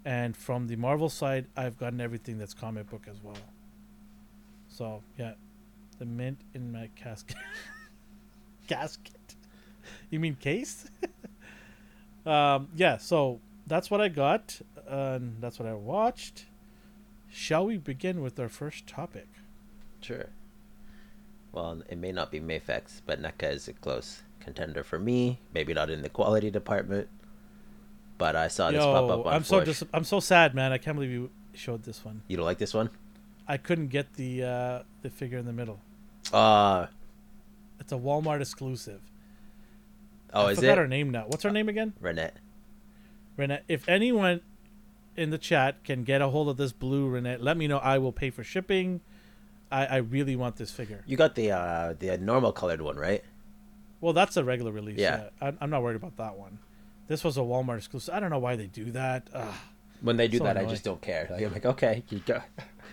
[0.04, 3.36] and from the Marvel side, I've gotten everything that's comic book as well.
[4.68, 5.34] So yeah,
[5.98, 7.36] the mint in my casket.
[8.68, 9.36] casket.
[10.10, 10.90] You mean case?
[12.26, 12.96] um, yeah.
[12.96, 16.46] So that's what I got, and that's what I watched.
[17.30, 19.26] Shall we begin with our first topic?
[20.02, 20.26] Sure.
[21.52, 25.38] Well, it may not be Mafex, but NECA is a close contender for me.
[25.54, 27.08] Maybe not in the quality department,
[28.18, 30.72] but I saw this pop up on I'm so dis- I'm so sad, man.
[30.72, 32.22] I can't believe you showed this one.
[32.28, 32.90] You don't like this one?
[33.46, 35.80] I couldn't get the uh, the figure in the middle.
[36.32, 36.86] Uh
[37.80, 39.00] It's a Walmart exclusive.
[40.32, 41.24] oh, I is forgot it her name now.
[41.26, 41.92] What's her name again?
[42.00, 42.30] Renet?
[43.38, 43.60] Renet.
[43.68, 44.40] If anyone
[45.16, 47.78] in the chat can get a hold of this blue Renet, let me know.
[47.78, 49.00] I will pay for shipping.
[49.72, 51.02] I, I really want this figure.
[51.06, 53.24] You got the uh the normal colored one, right?
[54.00, 54.98] Well, that's a regular release.
[54.98, 55.28] Yeah.
[55.40, 56.58] Yeah, I, I'm not worried about that one.
[57.08, 58.14] This was a Walmart exclusive.
[58.14, 59.28] I don't know why they do that.
[59.32, 59.54] Ugh.
[60.02, 61.28] When they do So that, I just don't care.
[61.30, 62.42] Like, I'm like, okay, you go.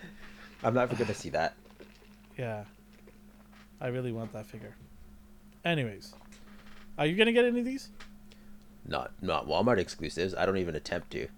[0.62, 1.54] I'm never gonna see that.
[2.38, 2.64] Yeah.
[3.80, 4.74] I really want that figure.
[5.64, 6.14] Anyways,
[6.98, 7.90] are you gonna get any of these?
[8.86, 10.34] Not not Walmart exclusives.
[10.34, 11.28] I don't even attempt to.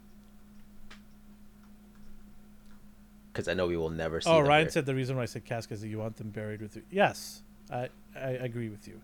[3.32, 4.28] Because I know we will never see.
[4.28, 4.70] Oh, them Ryan here.
[4.70, 6.82] said the reason why I said casket is that you want them buried with you.
[6.90, 9.00] Yes, I I agree with you.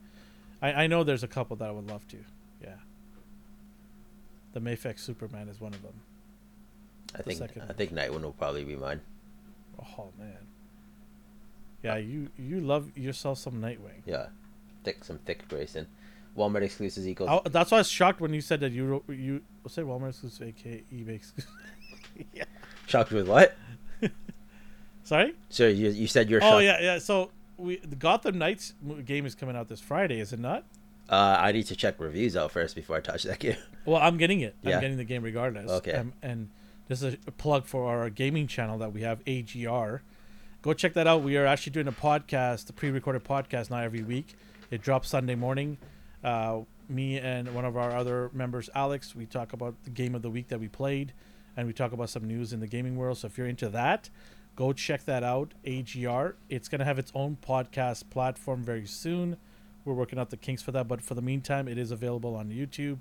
[0.60, 2.18] I I know there's a couple that I would love to.
[2.62, 2.74] Yeah.
[4.52, 5.94] The Mafex Superman is one of them.
[7.14, 9.00] I think second I think Nightwing will probably be mine.
[9.80, 10.36] Oh man.
[11.82, 14.02] Yeah, you you love yourself some Nightwing.
[14.04, 14.26] Yeah,
[14.84, 15.86] thick some thick Grayson.
[16.36, 17.30] Walmart exclusives equals.
[17.30, 20.48] I, that's why I was shocked when you said that you you said Walmart exclusive,
[20.48, 21.50] aka eBay exclusive.
[22.32, 22.44] yeah.
[22.86, 23.56] Shocked with what?
[25.08, 25.34] Sorry.
[25.48, 26.64] So you you said you're Oh shocked.
[26.64, 26.98] yeah, yeah.
[26.98, 28.74] So we the Gotham Knights
[29.06, 30.64] game is coming out this Friday, is it not?
[31.08, 33.56] Uh, I need to check reviews out first before I touch that game.
[33.86, 34.54] Well, I'm getting it.
[34.60, 34.74] Yeah.
[34.74, 35.70] I'm getting the game regardless.
[35.70, 35.94] Okay.
[35.94, 36.50] Um, and
[36.88, 40.02] this is a plug for our gaming channel that we have, AGR.
[40.60, 41.22] Go check that out.
[41.22, 44.34] We are actually doing a podcast, a pre-recorded podcast now every week.
[44.70, 45.78] It drops Sunday morning.
[46.22, 50.20] Uh, me and one of our other members, Alex, we talk about the game of
[50.20, 51.14] the week that we played,
[51.56, 53.16] and we talk about some news in the gaming world.
[53.16, 54.10] So if you're into that,
[54.58, 55.54] go check that out.
[55.64, 56.34] AGR.
[56.48, 59.36] It's gonna have its own podcast platform very soon.
[59.84, 62.50] We're working out the kinks for that, but for the meantime, it is available on
[62.50, 62.98] YouTube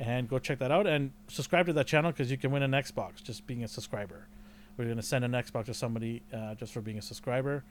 [0.00, 2.72] and go check that out and subscribe to that channel because you can win an
[2.72, 4.26] Xbox just being a subscriber.
[4.76, 7.62] We're gonna send an Xbox to somebody uh, just for being a subscriber,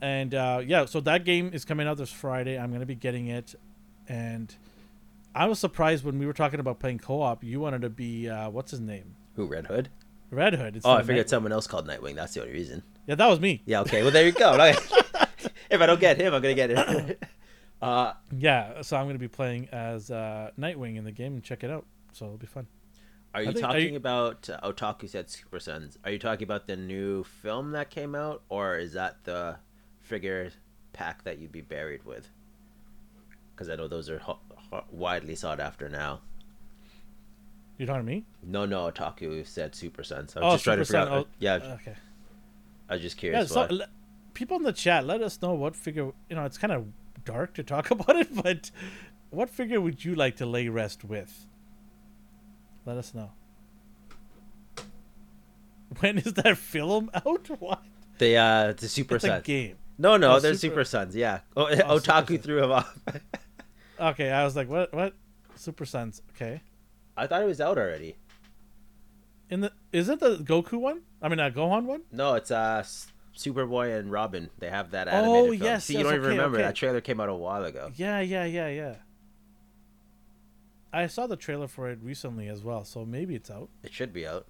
[0.00, 2.58] and uh, yeah, so that game is coming out this Friday.
[2.58, 3.54] I'm gonna be getting it,
[4.08, 4.52] and
[5.36, 7.44] I was surprised when we were talking about playing co-op.
[7.44, 9.88] You wanted to be uh, what's his name, Who Red Hood?
[10.30, 10.76] Red Hood.
[10.76, 11.30] instead Oh, I figured Nightwing.
[11.30, 12.14] someone else called Nightwing.
[12.14, 12.82] That's the only reason.
[13.06, 13.62] Yeah, that was me.
[13.66, 13.80] Yeah.
[13.82, 14.02] Okay.
[14.02, 14.52] Well, there you go.
[15.70, 17.22] if I don't get him, I'm gonna get it.
[17.82, 21.64] uh, Yeah, so I'm gonna be playing as uh, Nightwing in the game and check
[21.64, 21.86] it out.
[22.12, 22.66] So it'll be fun.
[23.34, 25.96] Are you think- are talking you- about uh, Otaku said Super Sons?
[26.04, 29.56] Are you talking about the new film that came out, or is that the
[30.00, 30.50] figure
[30.92, 32.28] pack that you'd be buried with?
[33.54, 36.22] Because I know those are ho- ho- widely sought after now.
[37.80, 38.24] You talking to me?
[38.42, 40.36] No, no, Otaku said Super Sons.
[40.36, 41.26] I was Oh, just trying to Super figure out.
[41.26, 41.94] oh, yeah, Okay.
[42.90, 43.54] I was just curious.
[43.56, 43.80] Yeah, so
[44.34, 46.12] people in the chat, let us know what figure.
[46.28, 46.88] You know, it's kind of
[47.24, 48.70] dark to talk about it, but
[49.30, 51.46] what figure would you like to lay rest with?
[52.84, 53.30] Let us know.
[56.00, 57.48] When is that film out?
[57.60, 57.82] What?
[58.18, 59.42] the uh, the Super It's a Sons.
[59.44, 59.76] game.
[59.96, 61.16] No, no, Oh, they're Super- Super Sons.
[61.16, 61.40] Yeah.
[61.56, 62.94] Oh, Super Otaku threw him off.
[63.98, 64.92] Okay, I was like, what?
[64.92, 65.14] What?
[65.56, 66.20] Super Sons.
[66.34, 66.60] Okay.
[67.16, 68.16] I thought it was out already.
[69.48, 71.02] In the is it the Goku one?
[71.20, 72.02] I mean, uh, Gohan one?
[72.12, 72.82] No, it's uh
[73.36, 74.50] Superboy and Robin.
[74.58, 75.62] They have that Oh, animated film.
[75.62, 76.66] yes, See, yes, you don't even remember okay.
[76.66, 77.90] that trailer came out a while ago.
[77.96, 78.94] Yeah, yeah, yeah, yeah.
[80.92, 83.68] I saw the trailer for it recently as well, so maybe it's out.
[83.82, 84.46] It should be out.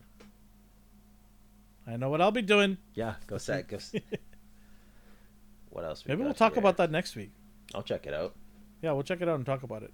[1.86, 2.78] I know what I'll be doing.
[2.94, 3.68] Yeah, go set.
[3.68, 3.78] Go.
[5.70, 6.04] what else?
[6.04, 6.60] we Maybe we'll talk here?
[6.60, 7.30] about that next week.
[7.74, 8.34] I'll check it out.
[8.82, 9.92] Yeah, we'll check it out and talk about it.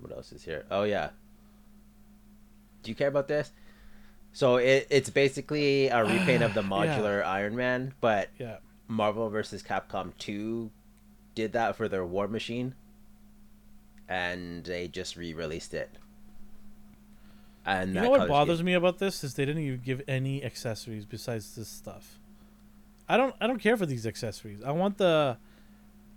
[0.00, 0.64] What else is here?
[0.70, 1.10] Oh yeah.
[2.82, 3.52] Do you care about this?
[4.32, 6.68] So it, it's basically a repaint of the Yeah.
[6.68, 8.58] modular Iron Man, but Yeah.
[8.86, 10.70] Marvel versus Capcom 2
[11.34, 12.74] did that for their War Machine,
[14.08, 15.90] and they just re-released it.
[17.66, 20.42] And You know what bothers scheme- me about this is they didn't even give any
[20.42, 22.18] accessories besides this stuff.
[23.08, 24.62] I don't I don't care for these accessories.
[24.62, 25.36] I want the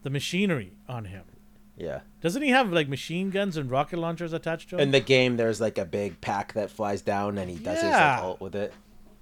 [0.04, 1.24] the machinery on him.
[1.82, 2.02] Yeah.
[2.22, 4.82] Doesn't he have like machine guns and rocket launchers attached to him?
[4.82, 7.90] In the game, there's like a big pack that flies down, and he does his
[7.90, 8.16] Yeah.
[8.18, 8.74] like, ult with it.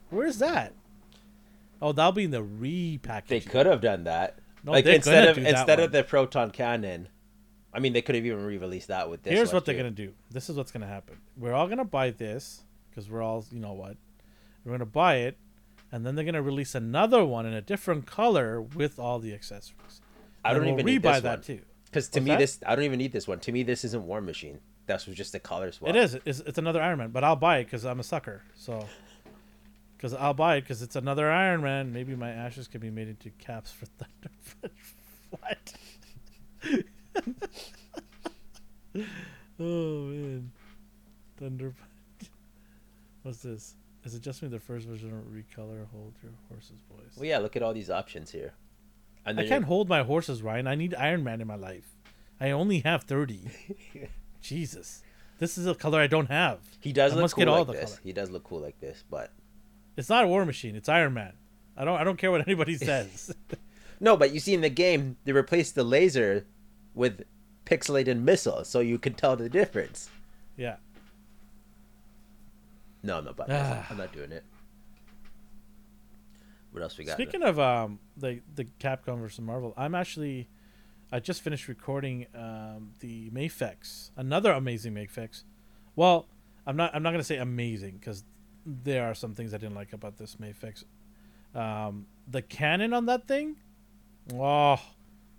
[0.09, 0.73] Where's that?
[1.81, 3.27] Oh, that'll be in the repackage.
[3.27, 4.39] They could have done that.
[4.63, 5.85] No, like instead of instead one.
[5.85, 7.07] of the proton cannon,
[7.73, 9.33] I mean they could have even re-released that with this.
[9.33, 10.13] Here's what they're gonna do.
[10.29, 11.15] This is what's gonna happen.
[11.37, 13.95] We're all gonna buy this because we're all, you know what?
[14.65, 15.37] We're gonna buy it,
[15.93, 20.01] and then they're gonna release another one in a different color with all the accessories.
[20.43, 21.41] I don't And even we'll need rebuy this that one.
[21.43, 21.61] too.
[21.89, 22.39] Because to What's me, that?
[22.39, 23.39] this I don't even need this one.
[23.39, 24.59] To me, this isn't War Machine.
[24.85, 25.89] That's just a color swap.
[25.89, 26.15] It is.
[26.25, 28.41] It's, it's another Iron Man, but I'll buy it because I'm a sucker.
[28.55, 28.85] So,
[29.97, 31.93] because I'll buy it because it's another Iron Man.
[31.93, 34.75] Maybe my ashes can be made into caps for Thunder.
[35.29, 35.73] what?
[39.59, 40.51] oh man,
[41.37, 41.73] Thunder.
[43.23, 43.75] What's this?
[44.05, 45.85] Is it just me the first version of recolor?
[45.91, 47.17] Hold your horse's voice.
[47.17, 47.37] Well, yeah.
[47.39, 48.53] Look at all these options here.
[49.25, 50.67] I can't hold my horses, Ryan.
[50.67, 51.95] I need Iron Man in my life.
[52.41, 53.41] I only have thirty.
[54.41, 55.03] Jesus,
[55.39, 56.59] this is a color I don't have.
[56.79, 57.89] he does I look must cool get all like the this.
[57.91, 57.99] color.
[58.03, 59.31] He does look cool like this, but
[59.97, 60.75] It's not a War Machine.
[60.75, 61.33] It's Iron Man.
[61.77, 61.99] I don't.
[61.99, 63.35] I don't care what anybody says.
[63.99, 64.15] no.
[64.17, 66.45] But you see in the game, they replaced the laser
[66.95, 67.23] with
[67.65, 70.09] pixelated missiles, so you can tell the difference.
[70.57, 70.77] yeah.
[73.03, 73.49] No, I'm not buying.
[73.53, 73.85] Ah.
[73.89, 74.43] I'm not doing it.
[76.79, 77.15] What else we got?
[77.15, 80.47] Speaking of um the the Capcom versus Marvel, I'm actually
[81.11, 85.43] I just finished recording um the Mafex, another amazing Mafex.
[85.97, 86.27] Well,
[86.65, 88.23] I'm not I'm not gonna say amazing because
[88.65, 90.85] there are some things I didn't like about this Mafex.
[91.53, 93.57] Um, the cannon on that thing,
[94.33, 94.79] oh,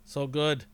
[0.05, 0.67] so good,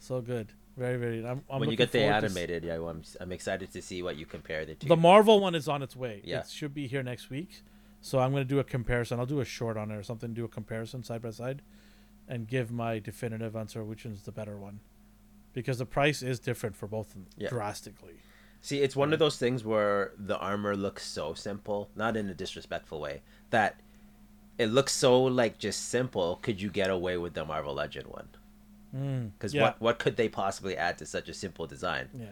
[0.00, 1.24] so good, very very.
[1.24, 4.26] I'm, I'm when you get the animated, yeah, I'm I'm excited to see what you
[4.26, 4.88] compare the two.
[4.88, 6.22] The Marvel one is on its way.
[6.24, 6.40] Yeah.
[6.40, 7.62] It should be here next week.
[8.02, 9.18] So I'm going to do a comparison.
[9.20, 11.62] I'll do a short on it or something, do a comparison side by side
[12.28, 14.80] and give my definitive answer which one's the better one.
[15.52, 17.48] Because the price is different for both of them Yeah.
[17.48, 18.14] drastically.
[18.60, 22.34] See, it's one of those things where the armor looks so simple, not in a
[22.34, 23.80] disrespectful way, that
[24.58, 26.36] it looks so like just simple.
[26.42, 28.28] Could you get away with the Marvel Legend one?
[28.94, 29.32] Mm.
[29.32, 29.62] Because yeah.
[29.62, 32.08] what what could they possibly add to such a simple design?
[32.18, 32.26] Yeah.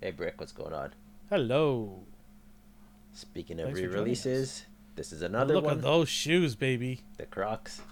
[0.00, 0.94] Hey, Brick, what's going on?
[1.28, 2.04] Hello.
[3.12, 4.64] Speaking of Thanks for joining re-releases,
[4.96, 5.76] this is another Look one.
[5.78, 7.00] at those shoes, baby.
[7.18, 7.82] The Crocs.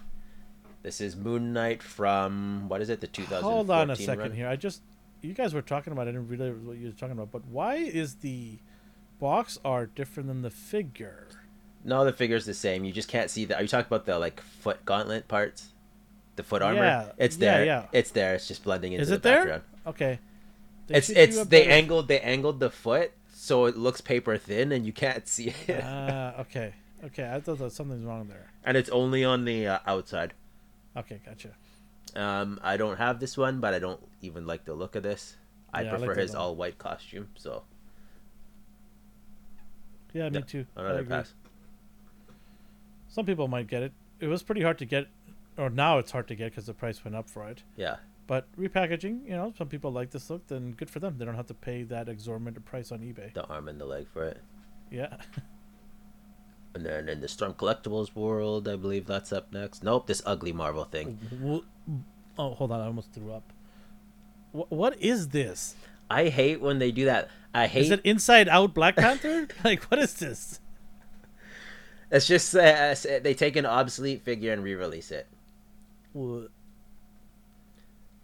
[0.81, 3.01] This is Moon Knight from what is it?
[3.01, 4.31] The 2014 Hold on a second run?
[4.33, 4.47] here.
[4.47, 4.81] I just
[5.21, 7.75] you guys were talking about I didn't realize what you were talking about, but why
[7.75, 8.59] is the
[9.19, 11.27] box art different than the figure?
[11.83, 12.85] No, the figure's the same.
[12.85, 13.55] You just can't see the.
[13.57, 15.69] Are you talking about the like foot gauntlet parts?
[16.37, 16.77] The foot armor.
[16.79, 17.65] Yeah, It's there.
[17.65, 17.81] yeah.
[17.81, 17.87] yeah.
[17.91, 18.35] It's there.
[18.35, 19.37] It's just blending into Is the there?
[19.39, 19.63] background.
[19.87, 20.19] Okay.
[20.87, 24.85] They It's it's they angled they angled the foot so it looks paper thin and
[24.85, 25.81] you can't see it.
[25.81, 26.73] Ah, okay.
[27.05, 28.51] Okay, I thought that something's wrong there.
[28.65, 30.33] and it's only on the uh, outside.
[30.97, 31.51] Okay, gotcha.
[32.17, 35.37] Um, I don't have this one, but I don't even like the look of this.
[35.73, 37.29] I Yeah, I like prefer his all white costume.
[37.35, 37.63] So
[40.11, 40.65] Yeah, me No, too.
[40.75, 41.33] Another pass.
[43.07, 43.93] Some people might get it.
[44.19, 45.07] It was pretty hard to get,
[45.57, 47.63] or now it's hard to get because the price went up for it.
[47.77, 47.95] Yeah.
[48.29, 51.17] But repackaging, you know, some people like this look, then good for them.
[51.17, 53.33] They don't have to pay that exorbitant price on eBay.
[53.33, 54.39] The arm and the leg for it.
[54.91, 55.17] Yeah.
[56.75, 59.83] And then in the Storm Collectibles world, I believe that's up next.
[59.83, 61.17] Nope, this ugly Marvel thing.
[62.37, 62.79] Oh, hold on.
[62.79, 63.51] I almost threw up.
[64.51, 65.75] Wh- what is this?
[66.11, 67.29] I hate when they do that.
[67.55, 69.47] I hate Is it Inside Out Black Panther?
[69.63, 70.59] like, what is this?
[72.11, 75.25] It's just uh, they take an obsolete figure and re-release it.
[76.15, 76.45] Wh-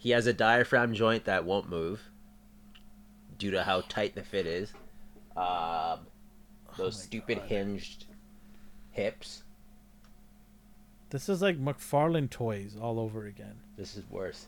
[0.05, 1.99] He has a diaphragm joint that won't move
[3.39, 4.71] due to how tight the fit is.
[5.35, 6.01] Um,
[6.77, 7.47] those my stupid God.
[7.47, 8.05] hinged
[8.91, 9.41] hips.
[11.09, 13.55] This is like McFarlane toys all over again.
[13.77, 14.45] This is worse.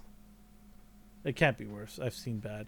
[1.23, 1.99] It can't be worse.
[1.99, 2.67] I've seen bad.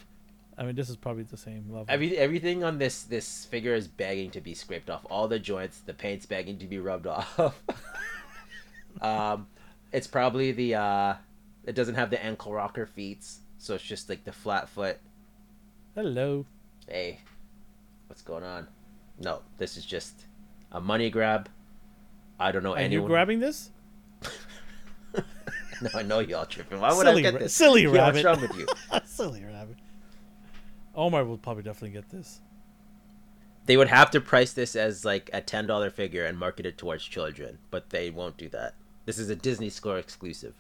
[0.58, 1.86] I mean, this is probably the same level.
[1.90, 5.06] Every everything on this this figure is begging to be scraped off.
[5.12, 7.06] All the joints, the paint's begging to be rubbed
[7.38, 7.40] off.
[9.04, 9.46] um,
[9.92, 11.14] it's probably the uh,
[11.70, 13.24] it doesn't have the ankle rocker feet,
[13.60, 14.98] so it's just like the flat foot.
[15.94, 16.48] Hello.
[16.88, 17.20] Hey,
[18.08, 18.68] what's going on?
[19.20, 20.26] No, this is just
[20.72, 21.48] a money grab.
[22.40, 23.02] I don't know and anyone.
[23.02, 23.70] Are you're grabbing this?
[25.14, 26.80] no, I know y'all tripping.
[26.80, 27.54] Why would silly, I get this?
[27.54, 28.26] silly Yo, rabbit.
[28.26, 28.68] What's wrong with you?
[29.06, 29.78] silly rabbit.
[30.96, 32.40] Omar will probably definitely get this.
[33.68, 36.80] They would have to price this as like a ten dollar figure and market it
[36.80, 38.74] towards children, but they won't do that.
[39.06, 40.56] This is a Disney Store exclusive.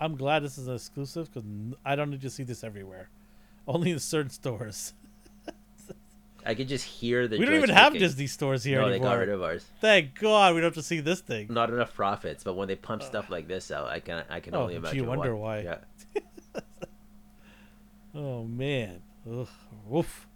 [0.00, 1.48] I'm glad this is an exclusive because
[1.84, 3.10] I don't need to see this everywhere.
[3.68, 4.94] Only in certain stores.
[6.46, 7.38] I could just hear the.
[7.38, 7.92] we don't even have.
[7.92, 9.10] Disney stores here No, they anymore.
[9.10, 9.66] got rid of ours.
[9.82, 11.48] Thank God we don't have to see this thing.
[11.50, 14.54] Not enough profits, but when they pump stuff like this out, I can I can
[14.54, 15.60] Oh, only imagine wonder why.
[15.60, 15.78] Yeah.
[18.14, 19.02] Oh man.
[19.30, 19.46] Ugh.
[19.86, 20.26] Woof.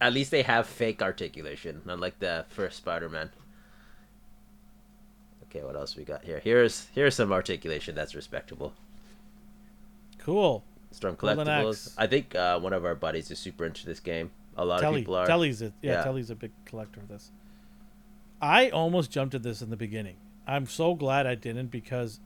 [0.00, 3.30] At least they have fake articulation, unlike the first Spider-Man.
[5.50, 6.40] Okay, what else we got here?
[6.42, 8.74] Here's here's some articulation that's respectable.
[10.18, 10.62] Cool.
[10.90, 11.94] Storm collectibles.
[11.96, 14.30] I think uh, one of our buddies is super into this game.
[14.56, 15.26] A lot of people are.
[15.26, 15.72] Telly's it.
[15.82, 16.02] Yeah, Yeah.
[16.04, 17.30] Telly's a big collector of this.
[18.40, 20.16] I almost jumped at this in the beginning.
[20.46, 22.20] I'm so glad I didn't because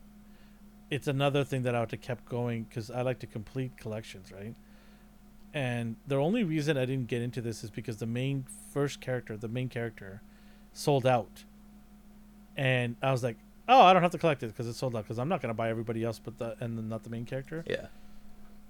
[0.91, 4.31] it's another thing that I would have kept going because I like to complete collections,
[4.33, 4.55] right?
[5.55, 9.37] And the only reason I didn't get into this is because the main first character,
[9.37, 10.23] the main character,
[10.73, 11.45] sold out.
[12.57, 13.37] And I was like,
[13.69, 15.55] oh, I don't have to collect it because it's sold out because I'm not gonna
[15.55, 17.65] buy everybody else, but the and then not the main character.
[17.67, 17.87] Yeah.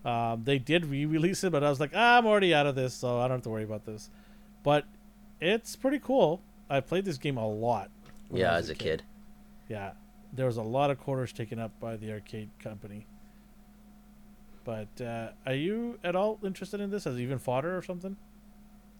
[0.04, 2.92] Um, they did re-release it, but I was like, ah, I'm already out of this,
[2.92, 4.10] so I don't have to worry about this.
[4.64, 4.84] But
[5.40, 6.40] it's pretty cool.
[6.68, 7.90] I played this game a lot.
[8.32, 9.02] Yeah, as a kid.
[9.68, 9.92] Yeah,
[10.32, 13.06] there was a lot of quarters taken up by the arcade company.
[14.64, 18.16] But uh, are you at all interested in this as even fodder or something?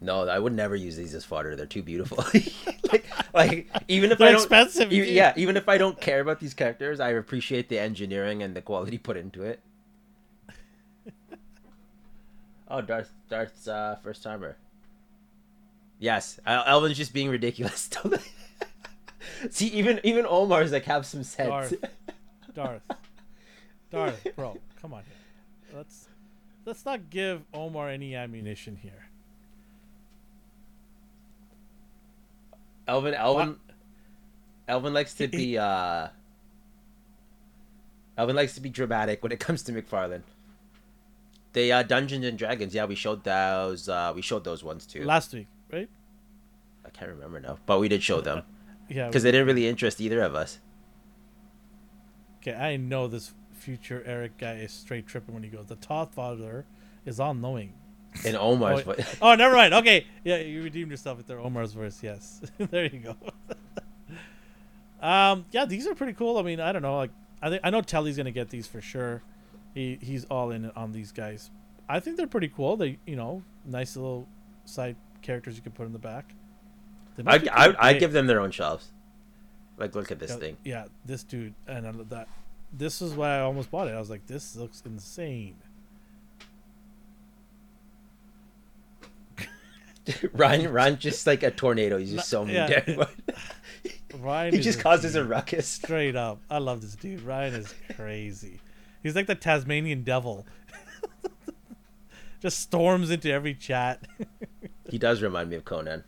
[0.03, 1.55] No, I would never use these as fodder.
[1.55, 2.19] They're too beautiful.
[2.93, 4.93] like, like even if They're I don't, expensive.
[4.93, 8.62] yeah, even if I don't care about these characters, I appreciate the engineering and the
[8.62, 9.61] quality put into it.
[12.69, 14.57] oh, Darth, Darth's uh, first timer.
[16.01, 17.88] Yes, Elvin's just being ridiculous.
[19.51, 21.49] See, even even Omar's like have some sense.
[21.49, 21.75] Darth.
[22.55, 22.83] Darth,
[23.91, 25.79] Darth, bro, come on here.
[25.79, 26.09] Let's
[26.65, 29.07] let's not give Omar any ammunition here.
[32.88, 33.57] Elvin, Elvin,
[34.68, 35.59] Elvin likes to be.
[35.59, 36.09] uh
[38.18, 40.23] Elvin likes to be dramatic when it comes to McFarlane.
[41.55, 43.88] The uh, Dungeons and Dragons, yeah, we showed those.
[43.88, 45.05] Uh, we showed those ones too.
[45.05, 45.88] Last week, right?
[46.85, 48.42] I can't remember now, but we did show them
[48.88, 49.07] Yeah.
[49.07, 50.59] because they didn't really interest either of us.
[52.40, 55.66] Okay, I know this future Eric guy is straight tripping when he goes.
[55.66, 56.64] The Toth father
[57.07, 57.75] is all knowing.
[58.25, 59.16] In Omar's, Oh, voice.
[59.22, 59.72] Oh, never mind.
[59.75, 62.03] Okay, yeah, you redeemed yourself with their Omar's verse.
[62.03, 63.16] Yes, there you go.
[65.07, 66.38] um, yeah, these are pretty cool.
[66.38, 66.96] I mean, I don't know.
[66.96, 69.22] Like, I think I know Telly's gonna get these for sure.
[69.75, 71.51] He he's all in on these guys.
[71.88, 72.77] I think they're pretty cool.
[72.77, 74.29] They you know nice little
[74.64, 76.35] side characters you can put in the back.
[77.27, 78.90] I, I, I give them their own shelves.
[79.77, 80.57] Like, look at this Yeah, thing.
[80.64, 82.29] Yeah, this dude and I love that.
[82.72, 83.90] This is why I almost bought it.
[83.94, 85.57] I was like, this looks insane.
[90.33, 91.99] Ryan, Ryan, just like a tornado.
[91.99, 92.55] He's just so mean.
[92.57, 92.67] yeah.
[92.67, 93.09] to everyone.
[94.19, 95.67] Ryan he just a causes a ruckus.
[95.67, 96.41] Straight up.
[96.51, 97.23] I love this dude.
[97.23, 98.61] Ryan is crazy.
[99.03, 100.47] He's like the Tasmanian devil.
[102.41, 104.05] Just storms into every chat.
[104.91, 106.05] He does remind me of Conan.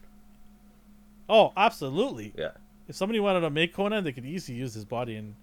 [1.28, 2.32] oh, absolutely.
[2.36, 2.52] Yeah.
[2.88, 5.36] If somebody wanted to make Conan, they could easily use his body and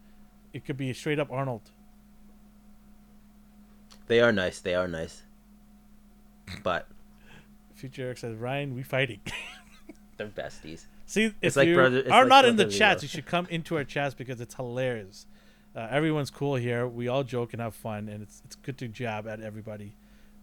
[0.54, 1.72] it could be straight up Arnold.
[4.08, 4.60] They are nice.
[4.60, 5.24] They are nice.
[6.64, 6.88] But
[7.82, 9.20] Future Eric says, Ryan, we fighting.
[10.18, 10.86] they're besties.
[11.06, 13.26] See, if It's like you brother- it's are like not in the chats, you should
[13.26, 15.26] come into our chats because it's hilarious.
[15.76, 16.88] Uh, everyone's cool here.
[16.88, 19.96] We all joke and have fun, and it's it's good to jab at everybody.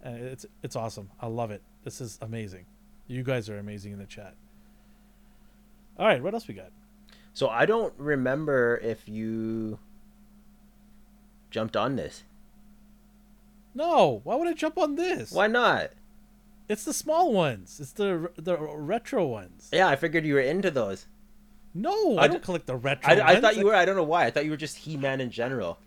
[0.05, 1.11] Uh, it's it's awesome.
[1.21, 1.63] I love it.
[1.85, 2.65] This is amazing.
[3.07, 4.35] You guys are amazing in the chat.
[5.99, 6.71] All right, what else we got?
[7.35, 9.79] So I don't remember if you
[11.51, 12.25] jumped on this.
[13.75, 15.31] No, why would I jump on this?
[15.31, 15.91] Why not?
[16.69, 17.79] It's the small ones.
[17.81, 19.69] It's the the retro ones.
[19.73, 21.07] Yeah, I figured you were into those.
[21.75, 23.13] No, I don't collect the retro.
[23.13, 23.75] I, I thought you were.
[23.75, 24.27] I don't know why.
[24.27, 25.79] I thought you were just He Man in general.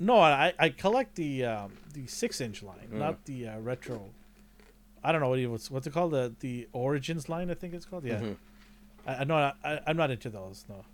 [0.00, 2.98] No, I I collect the um, the six inch line, Mm.
[2.98, 4.10] not the uh, retro.
[5.02, 5.70] I don't know what it was.
[5.70, 6.12] What's it called?
[6.12, 8.04] The the origins line, I think it's called.
[8.04, 8.36] Yeah, Mhm.
[9.06, 9.36] I, I know.
[9.36, 10.64] I, I'm not into those.
[10.68, 10.84] No.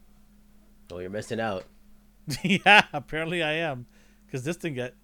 [0.92, 1.64] Oh, you're missing out.
[2.42, 3.87] yeah, apparently I am,
[4.26, 4.94] because this thing get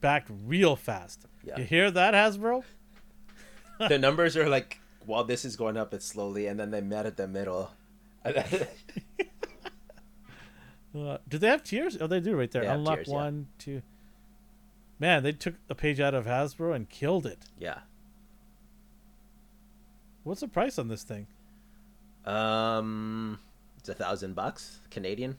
[0.00, 1.26] backed real fast.
[1.42, 1.58] Yeah.
[1.58, 2.62] You hear that, Hasbro?
[3.78, 7.06] The numbers are like while this is going up, it's slowly, and then they met
[7.06, 7.70] at the middle.
[10.96, 11.98] Uh, do they have tiers?
[12.00, 12.62] Oh, they do right there.
[12.62, 13.14] They Unlock tiers, yeah.
[13.14, 13.82] one, two.
[15.00, 17.40] Man, they took a page out of Hasbro and killed it.
[17.58, 17.80] yeah.
[20.22, 21.26] What's the price on this thing?
[22.24, 23.38] Um,
[23.76, 25.36] it's a thousand bucks Canadian.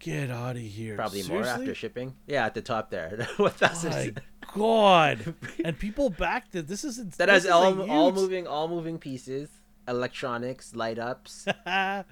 [0.00, 0.96] Get out of here!
[0.96, 2.14] Probably more after shipping.
[2.26, 3.26] Yeah, at the top there.
[3.36, 4.20] One thousand.
[4.58, 5.34] God!
[5.64, 6.66] and people backed it.
[6.68, 9.48] This is that this has is a all all moving all moving pieces,
[9.86, 11.46] electronics, light ups.
[11.66, 12.04] so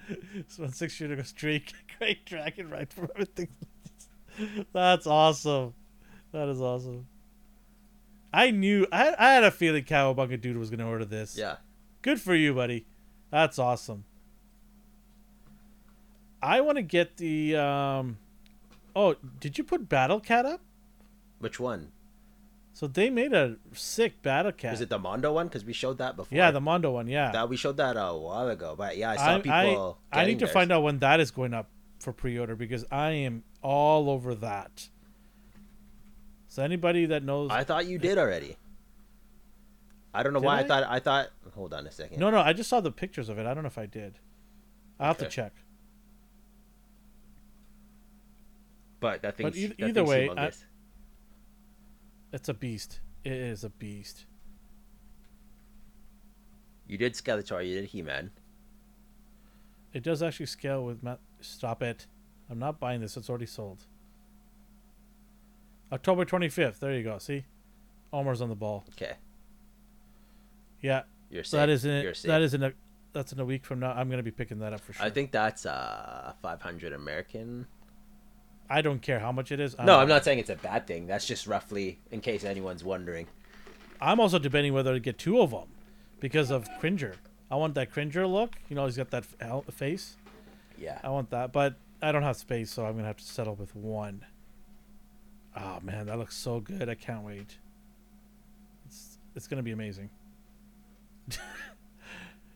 [0.56, 3.48] one six shooter goes straight great dragon right from everything.
[4.72, 5.74] That's awesome.
[6.32, 7.06] That is awesome.
[8.32, 11.36] I knew I, I had a feeling Cowabunga Dude was gonna order this.
[11.36, 11.56] yeah.
[12.02, 12.86] Good for you, buddy.
[13.30, 14.04] That's awesome.
[16.42, 18.18] I want to get the um
[18.94, 20.62] Oh, did you put Battle Cat up?
[21.38, 21.92] Which one?
[22.76, 24.74] So they made a sick Battle Cat.
[24.74, 25.46] Is it the Mondo one?
[25.46, 26.36] Because we showed that before.
[26.36, 27.32] yeah, the Mondo one, yeah.
[27.32, 28.74] that we showed that a while ago.
[28.76, 29.98] But yeah, I saw I, people.
[30.12, 31.70] I, I need to find out when that is going up
[32.00, 34.90] for pre-order because I am all over that.
[36.48, 38.58] So anybody that knows, I thought you did already.
[40.12, 40.60] I don't know Did why I?
[40.60, 40.64] I?
[40.64, 41.28] thought I thought.
[41.54, 42.20] Hold on a second.
[42.20, 43.46] no, no, I just saw the pictures of it.
[43.46, 44.18] I don't know if I did.
[45.00, 45.54] I'll have to check.
[49.00, 50.50] but that thing's, eith- that either way, I-.
[52.36, 53.00] It's a beast.
[53.24, 54.26] It is a beast.
[56.86, 58.30] you did Skeletor, you did He-Man.
[59.94, 61.18] It does actually scale with Matt.
[61.40, 62.06] Stop it.
[62.50, 63.16] I'm not buying this.
[63.16, 63.86] It's already sold.
[65.90, 66.78] October 25th.
[66.78, 67.16] There you go.
[67.16, 67.46] See?
[68.12, 68.84] Omar's on the ball.
[68.90, 69.14] Okay,
[70.82, 71.04] Yeah.
[71.30, 71.58] you're safe.
[71.58, 72.28] That is in You're safe.
[72.28, 72.72] That is in a.
[73.14, 73.92] That's in a week from now.
[73.92, 75.06] I'm gonna be picking that up for sure.
[75.06, 77.66] I think that's uh 500 American.
[78.68, 79.76] I don't care how much it is.
[79.78, 81.06] no, I'm not saying it's a bad thing.
[81.06, 83.26] That's just roughly in case anyone's wondering.
[84.00, 85.68] I'm also debating whether to get two of them
[86.20, 87.14] because of Cringer.
[87.50, 88.56] I want that Cringer look.
[88.68, 89.24] You know, he's got that
[89.72, 90.16] face.
[90.78, 90.98] Yeah.
[91.02, 93.74] I want that, but I don't have space, so I'm gonna have to settle with
[93.74, 94.24] one.
[95.56, 96.88] Oh man, that looks so good!
[96.88, 97.56] I can't wait.
[98.84, 100.10] It's it's gonna be amazing.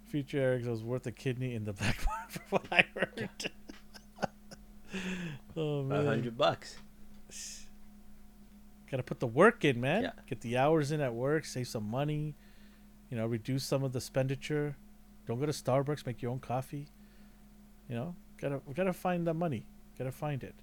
[0.06, 3.30] Future Eric was worth a kidney in the black market for what I heard.
[5.56, 6.76] oh man, 500 bucks.
[8.90, 10.02] gotta put the work in, man.
[10.04, 10.10] Yeah.
[10.28, 12.34] Get the hours in at work, save some money.
[13.10, 14.76] You know, reduce some of the expenditure.
[15.26, 16.06] Don't go to Starbucks.
[16.06, 16.86] Make your own coffee.
[17.88, 19.66] You know, gotta we gotta find the money.
[19.98, 20.54] Gotta find it.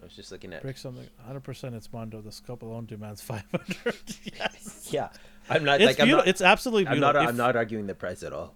[0.00, 0.62] I was just looking at.
[0.62, 1.08] Break something.
[1.28, 2.20] 100% it's Mondo.
[2.20, 3.96] The scope alone demands 500.
[4.24, 4.88] yes.
[4.92, 5.08] Yeah,
[5.50, 6.26] I'm not It's like I'm not.
[6.28, 7.14] it's absolutely I'm not.
[7.16, 8.54] if, I'm not arguing the price at all.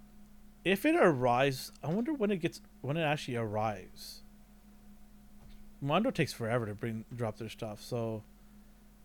[0.64, 4.22] If it arrives, I wonder when it gets when it actually arrives.
[5.80, 7.82] Mondo takes forever to bring drop their stuff.
[7.82, 8.22] So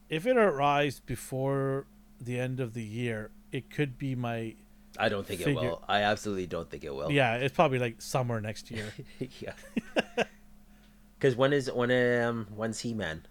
[0.10, 1.88] if it arrives before
[2.22, 4.56] the end of the year, it could be my
[5.00, 5.84] I don't think it will.
[5.88, 7.12] I absolutely don't think it will.
[7.12, 8.94] yeah, it's probably like summer next year.
[9.40, 9.54] yeah.
[11.18, 11.92] Because when is when
[12.22, 13.26] um when's He Man?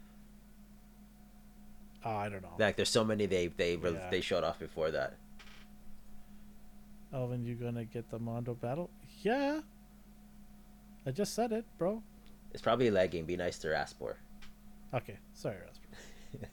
[2.05, 2.53] oh, I don't know.
[2.59, 4.11] Like there's so many they they Yeah.
[4.11, 5.15] they showed off before that.
[7.17, 8.91] Elvin, you're gonna get the Mondo battle?
[9.23, 9.61] Yeah.
[11.07, 12.03] I just said it, bro.
[12.53, 13.25] It's probably lagging.
[13.25, 14.17] Be nice to Raspor.
[14.93, 16.47] Okay, sorry, Raspor.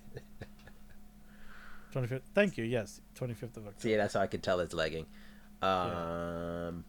[1.94, 2.22] 25th.
[2.34, 2.64] Thank you.
[2.64, 3.74] Yes, 25th of October.
[3.78, 5.06] See, that's how I can tell it's lagging.
[5.62, 6.86] Um.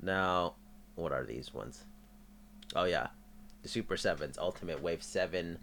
[0.00, 0.54] Now,
[0.96, 1.84] what are these ones?
[2.74, 3.08] Oh yeah,
[3.62, 5.58] the Super Sevens, Ultimate Wave Seven,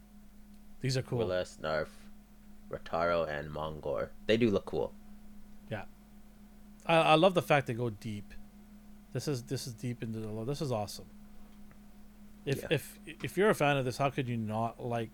[0.81, 1.17] These are cool.
[1.19, 1.89] Willis, Narf,
[2.69, 4.09] Ratar-O, and Mongor.
[4.27, 4.93] They do look cool.
[6.89, 8.33] I, I love the fact they go deep.
[9.13, 10.45] This is this is deep into the lore.
[10.45, 11.05] This is awesome.
[12.45, 12.67] If Yeah.
[12.71, 15.11] if if you're a fan of this, how could you not like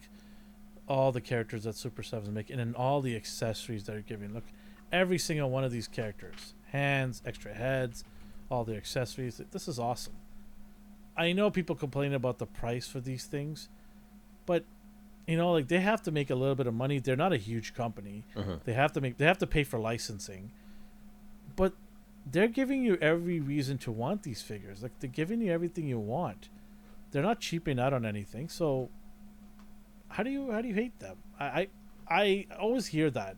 [0.87, 4.33] all the characters that Super Sevens make, and then all the accessories they're giving?
[4.33, 4.43] Look,
[4.91, 8.03] every single one of these characters, hands, extra heads,
[8.49, 9.41] all the accessories.
[9.51, 10.13] This is awesome.
[11.17, 13.69] I know people complain about the price for these things,
[14.45, 14.65] but
[15.27, 16.99] you know, like they have to make a little bit of money.
[16.99, 18.25] They're not a huge company.
[18.35, 18.63] Mhm.
[18.63, 19.17] They have to make.
[19.17, 20.51] They have to pay for licensing,
[21.55, 21.73] but
[22.29, 24.81] they're giving you every reason to want these figures.
[24.83, 26.49] Like they're giving you everything you want.
[27.11, 28.49] They're not cheaping out on anything.
[28.49, 28.89] So,
[30.09, 31.17] how do you how do you hate them?
[31.39, 31.67] I I,
[32.09, 33.37] I always hear that,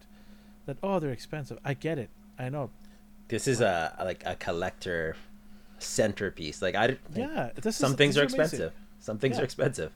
[0.66, 1.60] that oh they're expensive.
[1.64, 2.10] I get it.
[2.40, 2.70] I know.
[3.28, 5.16] This is a like a collector
[5.80, 6.62] centerpiece.
[6.62, 8.42] Like I, like, Yeah, this some is, things these are amazing.
[8.42, 8.74] expensive.
[9.00, 9.42] Some things Yeah.
[9.42, 9.92] are expensive.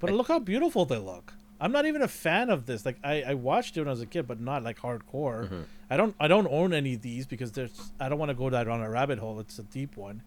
[0.00, 1.34] But Like- look how beautiful they look.
[1.60, 2.86] I'm not even a fan of this.
[2.86, 5.48] Like I, I watched it when I was a kid, but not like hardcore.
[5.48, 5.64] Mhm.
[5.90, 8.48] I don't I don't own any of these because there's I don't want to go
[8.48, 9.40] down a rabbit hole.
[9.40, 10.22] It's a deep one.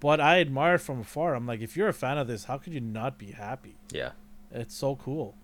[0.00, 1.34] But I admire from afar.
[1.34, 3.76] I'm like, if you're a fan of this, how could you not be happy?
[3.90, 4.10] Yeah.
[4.50, 5.34] It's so cool.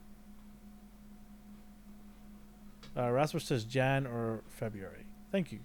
[2.96, 5.06] Uh, Rasmus says Jan or February.
[5.30, 5.60] Thank you.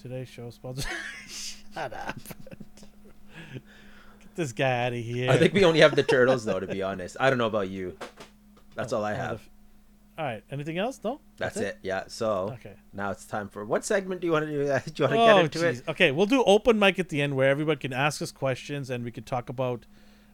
[0.00, 0.88] Today's show sponsor.
[1.28, 2.18] Shut up.
[3.52, 5.30] Get this guy out of here.
[5.30, 6.60] I think we only have the turtles though.
[6.60, 7.96] To be honest, I don't know about you.
[8.76, 9.48] That's all I Oh, have.
[10.18, 10.42] All right.
[10.50, 11.00] Anything else?
[11.04, 11.20] No.
[11.36, 11.78] That's it.
[11.82, 12.04] Yeah.
[12.08, 12.74] So Okay.
[12.92, 14.56] now it's time for what segment do you want to do?
[14.64, 15.78] Do you want to Oh, get into jeez.
[15.80, 15.88] it?
[15.88, 19.04] Okay, we'll do open mic at the end where everyone can ask us questions and
[19.04, 19.84] we can talk about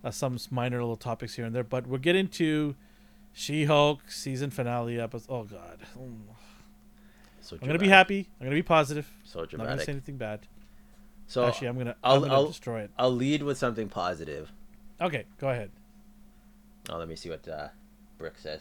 [0.04, 1.64] uh, some minor little topics here and there.
[1.64, 2.74] But we'll get into
[3.32, 5.26] She-Hulk season finale episode.
[5.32, 5.80] Oh God.
[7.40, 8.28] So I'm gonna be happy.
[8.40, 9.10] I'm gonna be positive.
[9.24, 10.46] So I'm not gonna say anything bad.
[11.26, 11.96] So Actually, I'm gonna.
[12.04, 12.90] I'll- I'm gonna I'll- destroy it.
[12.98, 14.52] I'll lead with something positive.
[15.00, 15.70] Okay, go ahead.
[16.90, 17.68] Oh, let me see what uh,
[18.18, 18.60] Brick says.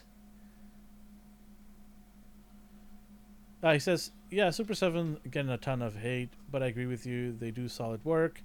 [3.64, 7.06] Uh, he says, "Yeah, Super Seven getting a ton of hate, but I agree with
[7.06, 7.32] you.
[7.32, 8.42] They do solid work.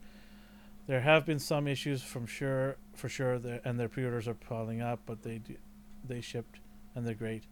[0.87, 5.01] There have been some issues from sure, for sure, and their pre-orders are piling up,
[5.05, 5.57] but they do,
[6.07, 6.61] they shipped,
[6.95, 7.45] and they're great.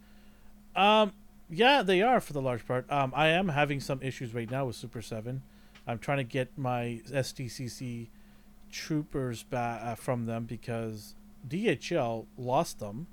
[0.77, 1.13] Um,
[1.51, 2.91] yeah, they are for the large part.
[2.91, 5.43] Um, I am having some issues right now with Super Seven.
[5.87, 8.09] I'm trying to get my SDCC
[8.71, 11.15] troopers back uh, from them because
[11.47, 13.07] DHL lost them,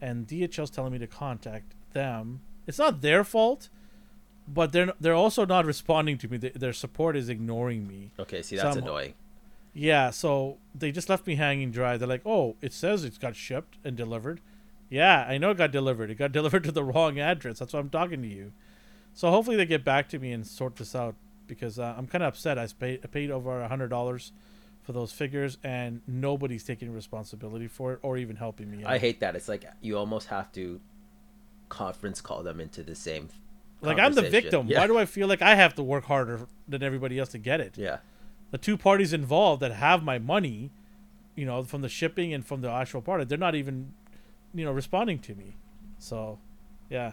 [0.00, 2.40] and DHL's telling me to contact them.
[2.66, 3.68] It's not their fault,
[4.48, 6.36] but they're they're also not responding to me.
[6.36, 8.12] Their, their support is ignoring me.
[8.18, 9.14] Okay, see that's Some- annoying.
[9.78, 11.96] Yeah, so they just left me hanging dry.
[11.98, 14.40] They're like, "Oh, it says it's got shipped and delivered."
[14.88, 16.10] Yeah, I know it got delivered.
[16.10, 17.58] It got delivered to the wrong address.
[17.58, 18.52] That's why I'm talking to you.
[19.12, 21.14] So hopefully they get back to me and sort this out
[21.46, 22.58] because uh, I'm kind of upset.
[22.58, 24.32] I paid I paid over a hundred dollars
[24.82, 28.84] for those figures and nobody's taking responsibility for it or even helping me.
[28.84, 28.92] Out.
[28.92, 29.34] I hate that.
[29.34, 30.80] It's like you almost have to
[31.68, 33.28] conference call them into the same.
[33.80, 34.66] Like I'm the victim.
[34.68, 34.80] Yeah.
[34.80, 37.60] Why do I feel like I have to work harder than everybody else to get
[37.60, 37.76] it?
[37.76, 37.98] Yeah.
[38.50, 40.70] the two parties involved that have my money,
[41.34, 43.92] you know, from the shipping and from the actual product, they're not even,
[44.54, 45.56] you know, responding to me.
[45.98, 46.38] So,
[46.90, 47.12] yeah.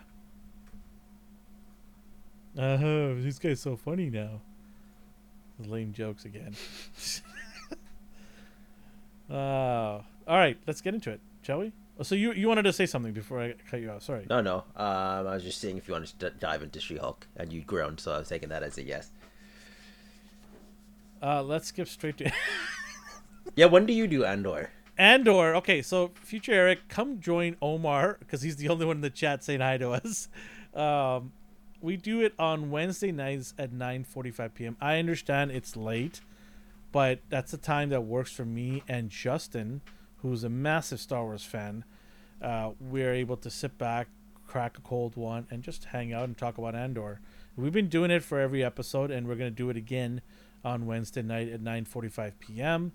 [2.58, 3.14] Uh huh.
[3.18, 4.42] This guy's so funny now.
[5.66, 6.56] Lame jokes again.
[9.30, 11.72] uh, all right, let's get into it, shall we?
[12.00, 14.04] Oh, So you you wanted to say something before I cut you off?
[14.04, 14.26] Sorry.
[14.30, 14.58] No, no.
[14.76, 17.62] Um, I was just seeing if you wanted to d- dive into She-Hulk, and you
[17.62, 19.12] groaned, so I was taking that as a yes.
[21.22, 22.32] Uh, let's skip straight to
[23.56, 23.68] Yeah.
[23.68, 24.72] When do you do Andor?
[24.98, 25.56] Andor.
[25.56, 29.44] Okay, so future Eric, come join Omar because he's the only one in the chat
[29.44, 30.28] saying hi to us.
[30.74, 31.34] Um,
[31.82, 34.78] we do it on Wednesday nights at 9:45 p.m.
[34.82, 36.22] I understand it's late,
[36.92, 39.82] but that's the time that works for me and Justin,
[40.24, 41.84] who's a massive Star Wars fan.
[42.42, 44.08] Uh, we're able to sit back,
[44.48, 47.20] crack a cold one, and just hang out and talk about Andor.
[47.56, 50.22] We've been doing it for every episode, and we're gonna do it again
[50.66, 52.94] on Wednesday night at 9:45 p.m.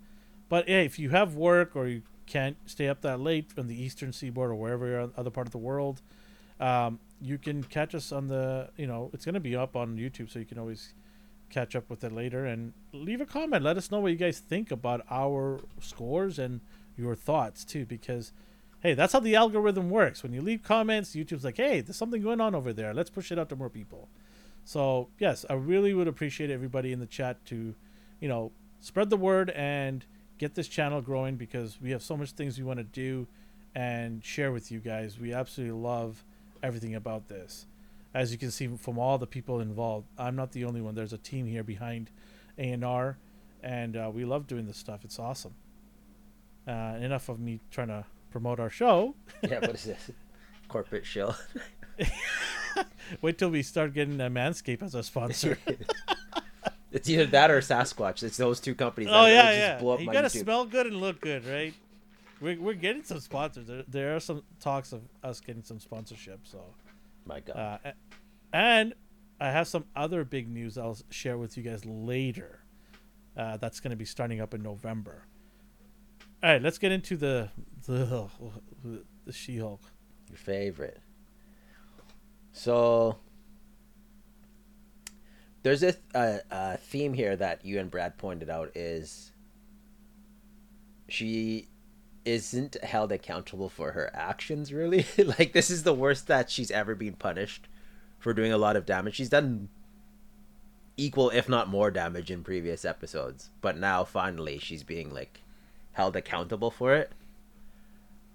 [0.48, 3.80] But hey, if you have work or you can't stay up that late on the
[3.80, 6.00] Eastern Seaboard or wherever you're on other part of the world,
[6.58, 8.70] um, you can catch us on the.
[8.76, 10.94] You know, it's gonna be up on YouTube, so you can always
[11.50, 13.62] catch up with it later and leave a comment.
[13.62, 16.60] Let us know what you guys think about our scores and
[16.98, 18.32] your thoughts too, because
[18.80, 20.22] hey, that's how the algorithm works.
[20.22, 22.94] When you leave comments, YouTube's like, hey, there's something going on over there.
[22.94, 24.08] Let's push it out to more people.
[24.64, 27.74] So yes, I really would appreciate everybody in the chat to,
[28.20, 30.04] you know, spread the word and
[30.38, 33.26] get this channel growing because we have so much things we want to do
[33.74, 35.18] and share with you guys.
[35.18, 36.24] We absolutely love
[36.62, 37.66] everything about this.
[38.14, 40.94] As you can see from all the people involved, I'm not the only one.
[40.94, 42.10] There's a team here behind
[42.56, 43.18] A&R,
[43.62, 45.04] and uh, we love doing this stuff.
[45.04, 45.54] It's awesome.
[46.68, 49.14] Uh, enough of me trying to promote our show.
[49.42, 49.60] Yeah.
[49.60, 50.10] What is this?
[50.68, 51.34] Corporate show.
[53.22, 55.58] Wait till we start getting uh, Manscaped as a sponsor.
[56.90, 58.22] It's either that or Sasquatch.
[58.22, 59.10] It's those two companies.
[59.12, 59.78] oh yeah, just yeah.
[59.78, 60.44] Blow up You gotta YouTube.
[60.44, 61.74] smell good and look good, right?
[62.40, 63.66] We're, we're getting some sponsors.
[63.66, 66.40] There, there are some talks of us getting some sponsorship.
[66.44, 66.62] So,
[67.26, 67.80] My God.
[67.84, 67.90] uh,
[68.54, 68.94] and
[69.38, 72.60] I have some other big news I'll share with you guys later.
[73.36, 75.24] Uh, that's going to be starting up in November.
[76.42, 77.50] All right, let's get into the
[77.86, 78.28] the,
[79.24, 79.80] the She-Hulk.
[80.28, 81.00] Your favorite.
[82.52, 83.16] So
[85.62, 89.32] there's a, a, a theme here that you and Brad pointed out is
[91.08, 91.68] she
[92.24, 95.06] isn't held accountable for her actions really
[95.38, 97.68] like this is the worst that she's ever been punished
[98.18, 99.68] for doing a lot of damage she's done
[100.98, 105.40] equal if not more damage in previous episodes but now finally she's being like
[105.98, 107.12] held accountable for it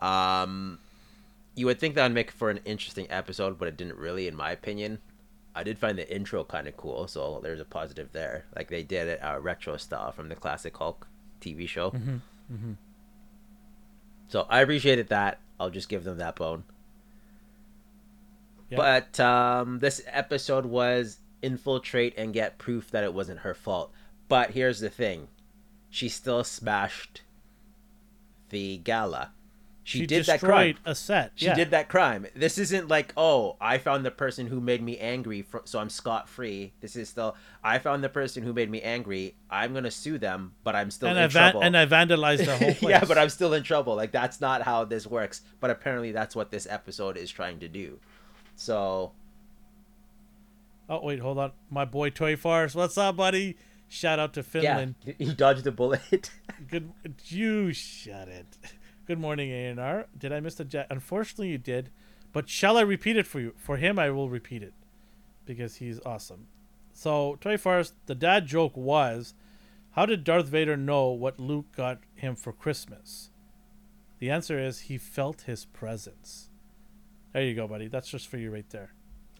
[0.01, 0.78] um
[1.55, 4.36] you would think that would make for an interesting episode, but it didn't really, in
[4.36, 4.99] my opinion.
[5.55, 8.45] I did find the intro kind of cool, so there's a positive there.
[8.55, 11.07] Like they did it uh, retro style from the classic Hulk
[11.41, 11.91] TV show.
[11.91, 12.16] Mm-hmm.
[12.51, 12.72] Mm-hmm.
[14.30, 15.39] So I appreciated that.
[15.59, 16.64] I'll just give them that bone.
[18.72, 18.78] Yeah.
[18.78, 23.91] But um, this episode was infiltrate and get proof that it wasn't her fault.
[24.28, 25.28] But here's the thing:
[25.91, 27.22] she still smashed
[28.54, 29.32] the gala.
[29.86, 30.78] She, She, did that crime.
[30.86, 31.34] a set.
[31.36, 31.56] She yeah.
[31.56, 32.26] did that crime.
[32.38, 35.89] This isn't like, oh, I found the person who made me angry, fr- so I'm
[35.89, 36.72] scot free.
[36.80, 39.36] This is still, I found the person who made me angry.
[39.49, 41.66] I'm gonna sue them, but I'm still and in I van- trouble.
[41.66, 42.82] and I vandalized the whole place.
[42.91, 43.93] yeah, but I'm still in trouble.
[43.97, 45.41] Like that's not how this works.
[45.60, 47.99] But apparently, that's what this episode is trying to do.
[48.56, 49.12] So
[50.89, 51.51] Oh wait, hold on.
[51.70, 53.58] My boy Toy Farce, what's up, buddy?
[53.93, 54.95] Shout out to Finland.
[55.05, 56.31] yeah, he dodged a bullet.
[56.67, 56.91] Good,
[57.25, 58.57] you shut it.
[59.05, 60.07] Good morning, A and R.
[60.17, 60.87] Did I miss the jet?
[60.89, 61.91] Unfortunately, you did.
[62.31, 63.53] But shall I repeat it for you?
[63.55, 64.73] For him, I will repeat it
[65.45, 66.47] because he's awesome.
[66.91, 69.35] So, Toy Farce, the dad joke was,
[69.91, 73.29] how did Darth Vader know what Luke got him for Christmas?
[74.17, 76.49] The answer is he felt his presence.
[77.31, 77.89] There you go, buddy.
[77.89, 78.93] That's just for you right there.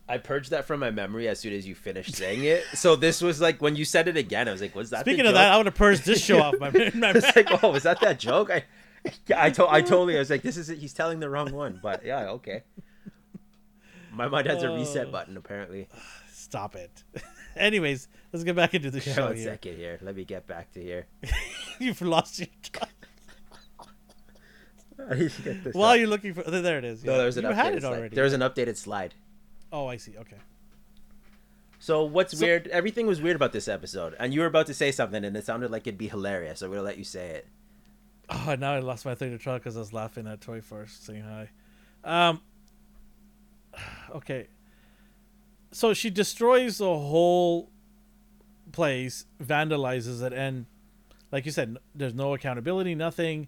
[0.08, 2.64] I purged that from my memory as soon as you finished saying it.
[2.74, 4.48] So this was like when you said it again.
[4.48, 6.56] I was like, "Was that?" Speaking of that, I would have purged this show off
[6.60, 7.10] my my.
[7.10, 8.64] I was like, "Oh, was that that joke?" I,
[9.36, 10.78] I told, I totally, I was like, "This is it.
[10.80, 12.64] He's telling the wrong one." But yeah, okay.
[14.12, 15.12] My mind has a reset Oh.
[15.12, 15.88] button apparently.
[16.32, 17.04] Stop it.
[17.56, 19.46] Anyways, let's get back into the show one here.
[19.46, 20.00] second here.
[20.02, 21.08] Let me get back to here.
[21.80, 22.48] You've lost your.
[22.62, 22.90] track.
[25.10, 25.98] I need to get this While up.
[25.98, 27.04] you're looking for, there it is.
[27.04, 27.18] no, yeah.
[27.20, 27.98] there's an you updated had it slide.
[27.98, 28.16] already.
[28.16, 29.14] There's an updated slide.
[29.74, 30.16] Oh, I see.
[30.18, 30.38] Okay.
[31.80, 32.68] So what's So- weird?
[32.68, 35.46] Everything was weird about this episode, and you were about to say something, and it
[35.46, 36.60] sounded like it'd be hilarious.
[36.60, 37.48] So I'm gonna let you say it.
[38.30, 40.94] Oh, now I lost my thing to try because I was laughing at Toy Farce
[40.94, 41.50] saying hi.
[42.06, 42.42] Um.
[44.16, 44.48] Okay.
[45.72, 47.72] So she destroys the whole
[48.72, 50.68] place, vandalizes it, and
[51.32, 53.48] like you said, there's no accountability, nothing.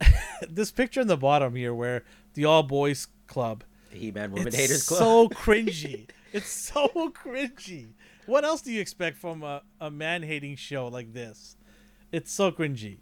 [0.48, 4.86] this picture in the bottom here, where the all boys club, He-Man Woman it's Haters
[4.88, 4.98] Club.
[4.98, 6.08] so cringy.
[6.32, 7.88] it's so cringy.
[8.26, 11.56] What else do you expect from a, a man hating show like this?
[12.12, 12.98] It's so cringy.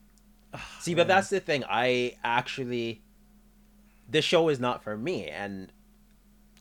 [0.54, 1.64] Ah, See, but that's the thing.
[1.68, 3.02] I actually,
[4.08, 5.70] this show is not for me, and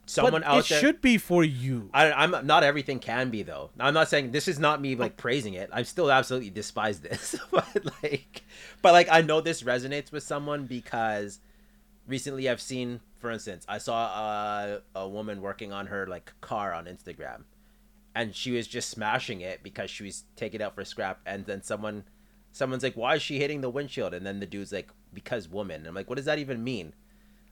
[0.05, 0.79] someone but out it there.
[0.79, 1.89] should be for you.
[1.93, 3.69] I, I'm not everything can be though.
[3.79, 5.69] I'm not saying this is not me like praising it.
[5.71, 7.65] I still absolutely despise this, but
[8.03, 8.43] like,
[8.81, 11.39] but like I know this resonates with someone because
[12.07, 16.73] recently I've seen, for instance, I saw a, a woman working on her like car
[16.73, 17.43] on Instagram,
[18.15, 21.45] and she was just smashing it because she was taking it out for scrap, and
[21.45, 22.03] then someone,
[22.51, 25.77] someone's like, "Why is she hitting the windshield?" And then the dude's like, "Because woman."
[25.81, 26.93] And I'm like, "What does that even mean?"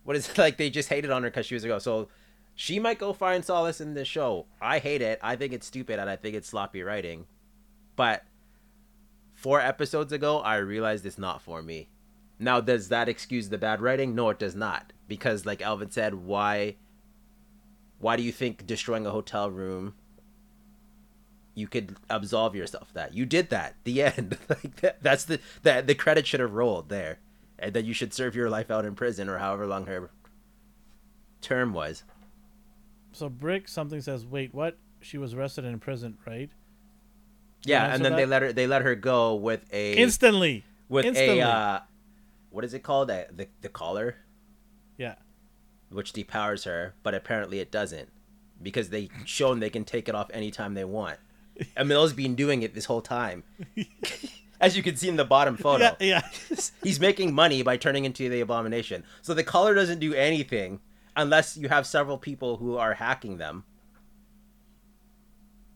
[0.04, 1.80] What is like they just hated on her because she was a girl.
[1.82, 2.08] So
[2.54, 4.46] she might go find solace in this show.
[4.62, 5.20] I hate it.
[5.22, 7.26] I think it's stupid and I think it's sloppy writing.
[7.98, 8.24] But
[9.34, 11.90] four episodes ago, I realized it's not for me.
[12.40, 14.14] Now, does that excuse the bad writing?
[14.14, 14.92] No, it does not.
[15.08, 16.76] Because, like Alvin said, why?
[18.00, 19.94] Why do you think destroying a hotel room?
[21.54, 23.76] You could absolve yourself that you did that.
[23.86, 24.38] The end.
[24.50, 27.20] like that, that's the that the credit should have rolled there,
[27.58, 30.12] and then you should serve your life out in prison or however long her
[31.42, 32.04] term was.
[33.14, 34.78] So Brick something says, "Wait, what?
[35.00, 36.50] She was arrested and imprisoned, right?"
[37.64, 40.66] Yeah, and then they let her they let her go with a Instantly.
[40.90, 41.40] with instantly.
[41.40, 41.80] a uh,
[42.56, 43.10] what is it called?
[43.12, 44.16] A, the the collar,
[44.98, 45.16] Yeah.
[45.90, 48.10] which depowers her, but apparently it doesn't
[48.62, 51.20] because they shown they can take it off anytime they want.
[51.76, 53.44] Emil's been doing it this whole time,
[54.62, 55.96] as you can see in the bottom photo.
[56.00, 56.22] Yeah.
[56.22, 56.58] Yeah.
[56.84, 59.04] He's making money by turning into the abomination.
[59.22, 60.80] So the collar doesn't do anything
[61.18, 63.66] unless you have several people who are hacking them.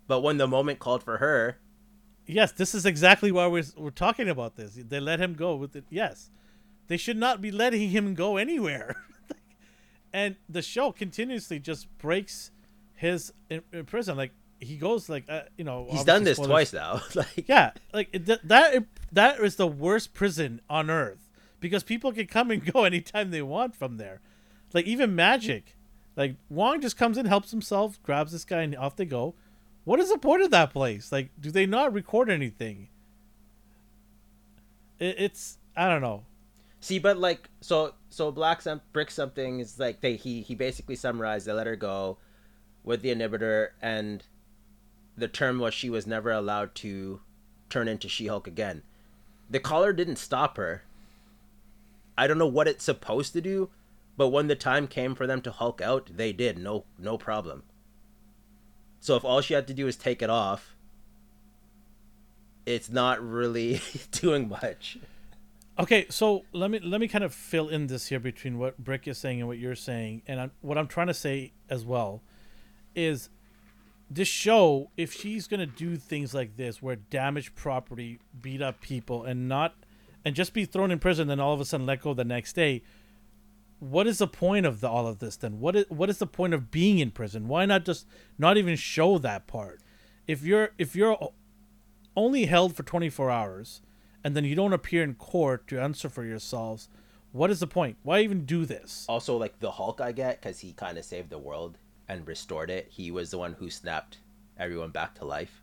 [0.08, 1.58] But when the moment called for her,
[2.26, 2.52] yes.
[2.54, 4.76] This is exactly why we're we're talking about this.
[4.76, 5.84] They let him go with it.
[5.90, 6.30] Yes.
[6.90, 8.96] They should not be letting him go anywhere.
[10.14, 12.52] and the show continuously just breaks
[12.96, 14.18] his in, in prison.
[14.18, 15.88] Like he goes like uh, you know.
[15.90, 17.02] he's done this spoilers- twice now.
[17.16, 18.84] like Yeah, like th- that.
[19.12, 21.30] That is the worst prison on earth
[21.60, 24.20] because people can come and go anytime they want from there.
[24.74, 25.76] Like even Magic,
[26.16, 29.36] like Wong just comes in, helps himself, grabs this guy, and off they go.
[29.84, 31.12] What is the point of that place?
[31.12, 32.90] Like, do they not record anything?
[35.00, 36.26] It, it's I don't know.
[36.82, 40.96] See, but like, so so Black some Brick something is like they he he basically
[40.96, 41.46] summarized.
[41.46, 42.18] They let her go
[42.84, 44.24] with the inhibitor, and
[45.18, 47.22] the term was she was never allowed to
[47.70, 48.84] turn into She Hulk again.
[49.50, 50.84] The collar didn't stop her.
[52.18, 53.70] I don't know what it's supposed to do,
[54.18, 57.64] but when the time came for them to Hulk out, they did no no problem.
[59.02, 60.76] So if all she had to do is take it off,
[62.66, 64.98] it's not really doing much.
[65.80, 69.08] Okay, so let me let me kind of fill in this here between what Brick
[69.08, 72.22] is saying and what you're saying, and I'm, what I'm trying to say as well
[72.96, 73.30] is
[74.12, 79.24] this show, if she's gonna do things like this, where damage property, beat up people,
[79.24, 79.74] and not
[80.26, 82.54] and just be thrown in prison, then all of a sudden let go the next
[82.54, 82.84] day,
[83.80, 85.38] what is the point of the, all of this?
[85.38, 87.48] Then what is what is the point of being in prison?
[87.48, 88.06] Why not just
[88.38, 89.80] not even show that part?
[90.28, 91.18] If you're if you're
[92.18, 93.82] only held for 24 hours
[94.24, 96.90] and then you don't appear in court to answer for yourselves,
[97.32, 97.98] what is the point?
[98.04, 99.06] Why even do this?
[99.08, 102.70] also like the Hulk I get because he kind of saved the world and restored
[102.72, 102.88] it.
[102.90, 104.18] He was the one who snapped
[104.58, 105.62] everyone back to life.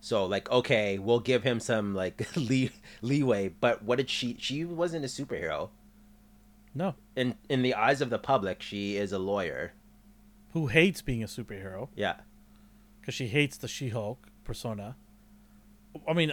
[0.00, 2.70] So like okay, we'll give him some like lee-
[3.02, 4.36] leeway, but what did she?
[4.38, 5.70] She wasn't a superhero.
[6.74, 6.94] No.
[7.16, 9.72] In in the eyes of the public, she is a lawyer.
[10.52, 12.16] Who hates being a superhero Yeah,
[13.00, 14.96] because she hates the She-Hulk persona.
[16.06, 16.32] I mean,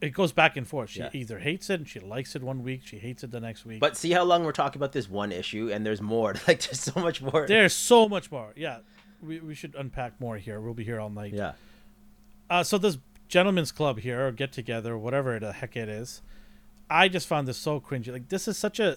[0.00, 0.90] it goes back and forth.
[0.90, 1.10] She Yeah.
[1.12, 3.80] either hates it and she likes it one week, she hates it the next week.
[3.80, 6.34] But see how long we're talking about this one issue, and there's more.
[6.48, 7.46] Like there's so much more.
[7.46, 8.52] there's so much more.
[8.56, 8.78] Yeah,
[9.22, 10.60] we, we should unpack more here.
[10.60, 11.34] We'll be here all night.
[11.34, 11.52] Yeah.
[12.48, 12.98] Uh, so this
[13.28, 16.22] gentleman's club here, or get together, whatever the heck it is,
[16.88, 18.10] I just found this so cringy.
[18.12, 18.96] Like this is such a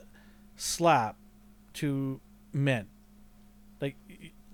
[0.56, 1.18] slap
[1.74, 2.20] to
[2.52, 2.88] men.
[3.82, 3.96] Like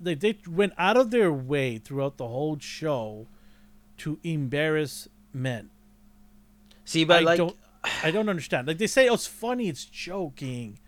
[0.00, 3.28] they they went out of their way throughout the whole show
[3.98, 5.70] to embarrass men.
[6.90, 7.56] See, but I like don't
[8.02, 8.66] I don't understand.
[8.66, 10.78] Like they say, oh, it's funny, it's joking.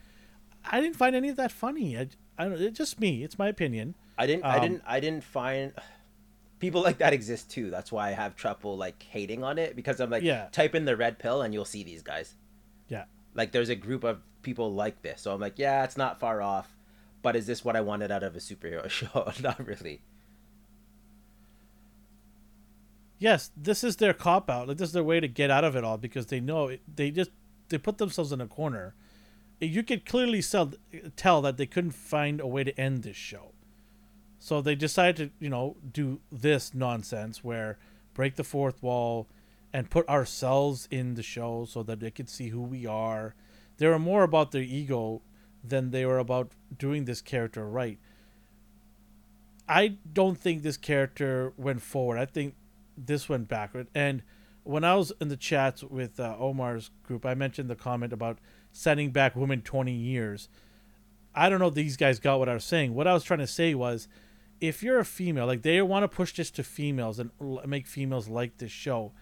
[0.64, 1.96] I didn't find any of that funny.
[1.96, 2.60] I, I don't.
[2.60, 3.22] It's just me.
[3.22, 3.94] It's my opinion.
[4.18, 5.72] I didn't I Um, didn't I didn't find
[6.58, 7.70] people like that exist too.
[7.70, 10.48] That's why I have trouble like hating on it because I'm like Yeah.
[10.50, 12.34] type in the red pill and you'll see these guys.
[12.88, 13.04] Yeah.
[13.34, 15.20] Like there's a group of people like this.
[15.22, 16.76] So I'm like, yeah, it's not far off.
[17.22, 19.30] But is this what I wanted out of a superhero show?
[19.42, 20.02] not really.
[23.22, 24.68] Yes, this is their cop out.
[24.68, 26.80] Like this is their way to get out of it all because they know it,
[26.92, 27.30] they just
[27.68, 28.94] they put themselves in a corner.
[29.60, 30.72] You could clearly sell,
[31.14, 33.52] tell that they couldn't find a way to end this show,
[34.40, 37.78] so they decided to you know do this nonsense where
[38.12, 39.28] break the fourth wall
[39.72, 43.34] and put ourselves in the show so that they could see who we are.
[43.78, 45.22] They were more about their ego
[45.64, 47.98] than they were about doing this character right.
[49.68, 52.18] I don't think this character went forward.
[52.18, 52.54] I think
[53.06, 53.88] this went backward.
[53.94, 54.22] And
[54.64, 58.38] when I was in the chats with uh, Omar's group, I mentioned the comment about
[58.70, 60.48] sending back women 20 years.
[61.34, 62.94] I don't know if these guys got what I was saying.
[62.94, 64.06] What I was trying to say was
[64.60, 67.30] if you're a female, like they want to push this to females and
[67.66, 69.12] make females like this show.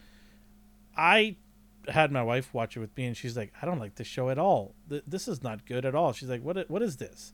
[0.96, 1.36] I
[1.88, 4.28] had my wife watch it with me, and she's like, "I don't like this show
[4.28, 4.74] at all.
[4.88, 6.68] Th- This is not good at all." She's like, "What?
[6.68, 7.32] What is this?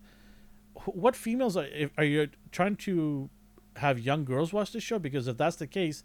[0.84, 1.66] What females are?
[1.98, 3.28] Are you trying to
[3.76, 4.98] have young girls watch this show?
[4.98, 6.04] Because if that's the case,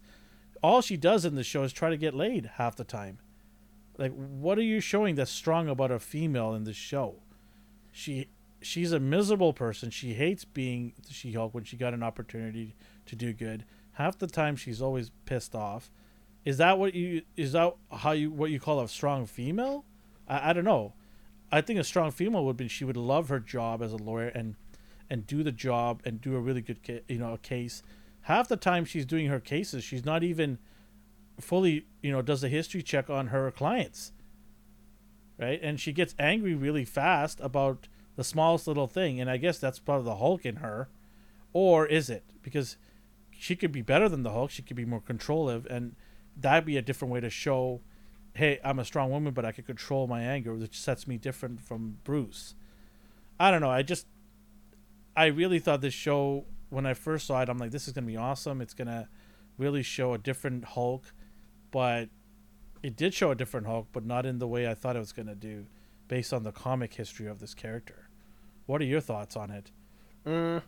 [0.62, 3.18] all she does in the show is try to get laid half the time.
[3.98, 7.16] Like, what are you showing that's strong about a female in this show?
[7.90, 8.28] She
[8.60, 9.90] she's a miserable person.
[9.90, 12.74] She hates being the She-Hulk when she got an opportunity
[13.06, 13.64] to do good.
[13.92, 15.90] Half the time she's always pissed off.
[16.44, 19.84] Is that what you is that how you what you call a strong female?
[20.26, 20.94] I, I don't know.
[21.50, 24.28] I think a strong female would be she would love her job as a lawyer
[24.28, 24.56] and
[25.10, 27.82] and do the job and do a really good ca- you know a case.
[28.22, 30.58] Half the time she's doing her cases, she's not even
[31.40, 34.12] fully you know does a history check on her clients.
[35.38, 39.58] Right, and she gets angry really fast about the smallest little thing, and I guess
[39.58, 40.88] that's part of the Hulk in her,
[41.52, 42.76] or is it because
[43.30, 44.50] she could be better than the Hulk?
[44.50, 45.96] She could be more controlling, and
[46.36, 47.80] that'd be a different way to show,
[48.34, 51.60] hey, I'm a strong woman, but I can control my anger, which sets me different
[51.60, 52.54] from Bruce.
[53.40, 53.70] I don't know.
[53.70, 54.06] I just,
[55.16, 58.06] I really thought this show when I first saw it, I'm like, this is gonna
[58.06, 58.62] be awesome.
[58.62, 59.08] It's gonna
[59.58, 61.12] really show a different Hulk,
[61.70, 62.08] but
[62.82, 65.12] it did show a different Hulk, but not in the way I thought it was
[65.12, 65.66] gonna do,
[66.08, 68.08] based on the comic history of this character.
[68.64, 69.70] What are your thoughts on it?
[70.24, 70.62] Mm,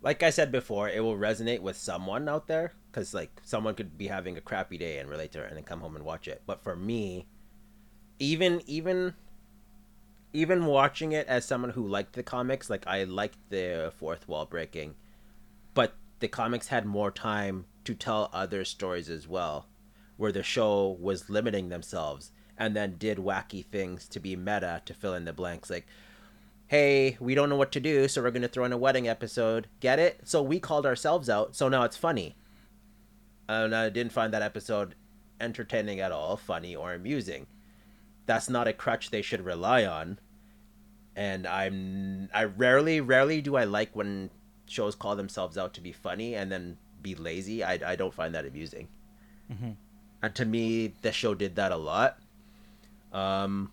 [0.00, 3.98] like I said before, it will resonate with someone out there because like someone could
[3.98, 6.28] be having a crappy day and relate to it and then come home and watch
[6.28, 6.42] it.
[6.46, 7.26] But for me,
[8.18, 9.14] even even
[10.32, 14.46] even watching it as someone who liked the comics, like I liked the fourth wall
[14.46, 14.94] breaking,
[15.74, 19.66] but the comics had more time to tell other stories as well,
[20.16, 24.92] where the show was limiting themselves and then did wacky things to be meta to
[24.92, 25.86] fill in the blanks like
[26.68, 29.08] hey, we don't know what to do, so we're going to throw in a wedding
[29.08, 29.66] episode.
[29.80, 30.20] Get it?
[30.24, 32.36] So we called ourselves out, so now it's funny.
[33.48, 34.94] And I didn't find that episode
[35.40, 37.46] entertaining at all, funny, or amusing.
[38.28, 40.18] That's not a crutch they should rely on.
[41.16, 44.30] And I'm I rarely rarely do I like when
[44.66, 47.64] shows call themselves out to be funny and then be lazy.
[47.64, 48.88] I I don't find that amusing.
[49.50, 49.76] Mhm.
[50.22, 52.18] And to me, the show did that a lot.
[53.12, 53.72] Um,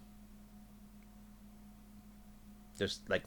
[2.78, 3.24] there's like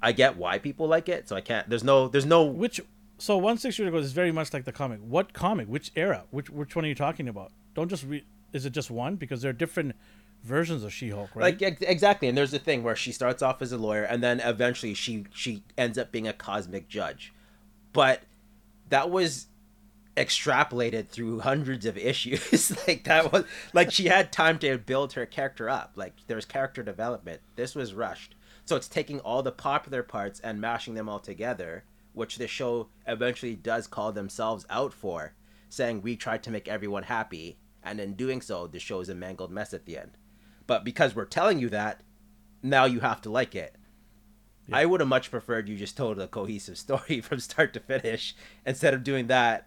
[0.00, 1.68] I get why people like it, so I can't.
[1.68, 2.06] There's no.
[2.06, 2.44] There's no.
[2.44, 2.80] Which
[3.18, 5.00] so one six years ago is very much like the comic.
[5.00, 5.66] What comic?
[5.66, 6.24] Which era?
[6.30, 7.50] Which which one are you talking about?
[7.74, 8.24] Don't just read.
[8.52, 9.16] Is it just one?
[9.16, 9.96] Because there are different
[10.44, 11.60] versions of She-Hulk, right?
[11.60, 14.40] Like exactly, and there's a thing where she starts off as a lawyer, and then
[14.40, 17.32] eventually she she ends up being a cosmic judge,
[17.92, 18.22] but
[18.88, 19.46] that was
[20.16, 22.76] extrapolated through hundreds of issues.
[22.88, 25.92] like that was like she had time to build her character up.
[25.96, 27.40] Like there's character development.
[27.56, 28.34] This was rushed,
[28.64, 32.88] so it's taking all the popular parts and mashing them all together, which the show
[33.06, 35.34] eventually does call themselves out for,
[35.68, 39.14] saying we tried to make everyone happy, and in doing so, the show is a
[39.14, 40.17] mangled mess at the end.
[40.68, 42.02] But because we're telling you that,
[42.62, 43.74] now you have to like it.
[44.68, 44.76] Yeah.
[44.76, 48.36] I would have much preferred you just told a cohesive story from start to finish
[48.64, 49.66] instead of doing that.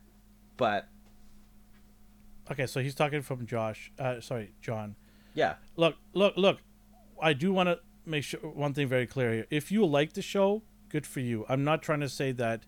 [0.56, 0.88] But
[2.50, 3.92] okay, so he's talking from Josh.
[4.00, 4.96] Uh, sorry, John.
[5.34, 5.56] Yeah.
[5.76, 6.60] Look, look, look.
[7.22, 9.48] I do want to make sure one thing very clear here.
[9.50, 11.46] If you like the show, good for you.
[11.50, 12.64] I'm not trying to say that.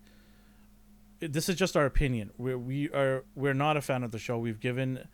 [1.20, 2.30] This is just our opinion.
[2.36, 4.38] We're, we are we're not a fan of the show.
[4.38, 5.06] We've given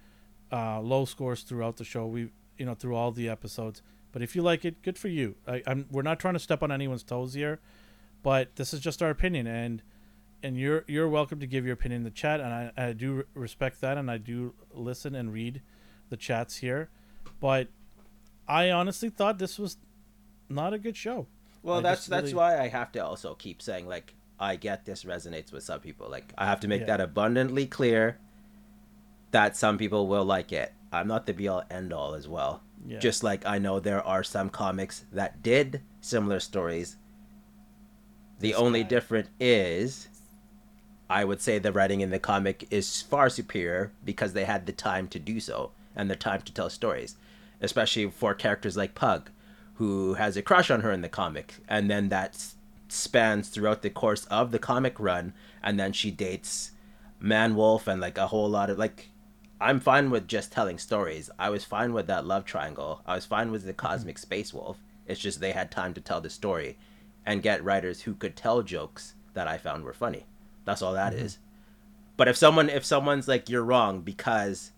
[0.50, 2.06] uh, low scores throughout the show.
[2.06, 3.82] We you know through all the episodes.
[4.12, 5.34] But if you like it, good for you.
[5.48, 7.58] I, I'm we're not trying to step on anyone's toes here,
[8.22, 9.82] but this is just our opinion, and
[10.42, 13.24] and you're you're welcome to give your opinion in the chat, and I, I do
[13.34, 15.62] respect that, and I do listen and read
[16.10, 16.90] the chats here,
[17.40, 17.68] but
[18.46, 19.76] I honestly thought this was
[20.48, 21.26] not a good show.
[21.62, 24.84] Well, I that's that's really- why I have to also keep saying like I get
[24.84, 26.08] this resonates with some people.
[26.10, 26.86] Like I have to make Yeah.
[26.88, 28.18] that abundantly clear
[29.30, 30.72] that some people will like it.
[30.92, 32.62] I'm not the be all end all as well.
[32.86, 32.98] Yeah.
[32.98, 36.96] Just like I know there are some comics that did similar stories.
[38.38, 38.88] The only guy.
[38.88, 40.08] difference is
[41.10, 44.72] I would say the writing in the comic is far superior because they had the
[44.72, 47.16] time to do so and the time to tell stories,
[47.60, 49.30] especially for characters like Pug,
[49.74, 52.52] who has a crush on her in the comic, and then that
[52.88, 56.70] spans throughout the course of the comic run, and then she dates
[57.18, 59.10] Man Wolf and like a whole lot of like.
[59.60, 61.30] I'm fine with just telling stories.
[61.38, 63.02] I was fine with that love triangle.
[63.06, 63.86] I was fine with the mm-hmm.
[63.86, 64.78] cosmic space wolf.
[65.06, 66.78] It's just they had time to tell the story
[67.26, 70.26] and get writers who could tell jokes that I found were funny.
[70.64, 71.26] That's all that mm-hmm.
[71.26, 71.38] is.
[72.16, 74.72] But if someone if someone's like you're wrong because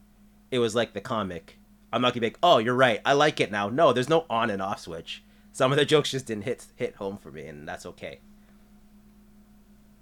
[0.50, 1.58] it was like the comic,
[1.92, 3.00] I'm not gonna be like, oh, you're right.
[3.04, 3.68] I like it now.
[3.68, 5.22] No, there's no on and off switch.
[5.52, 8.20] Some of the jokes just didn't hit hit home for me, and that's okay.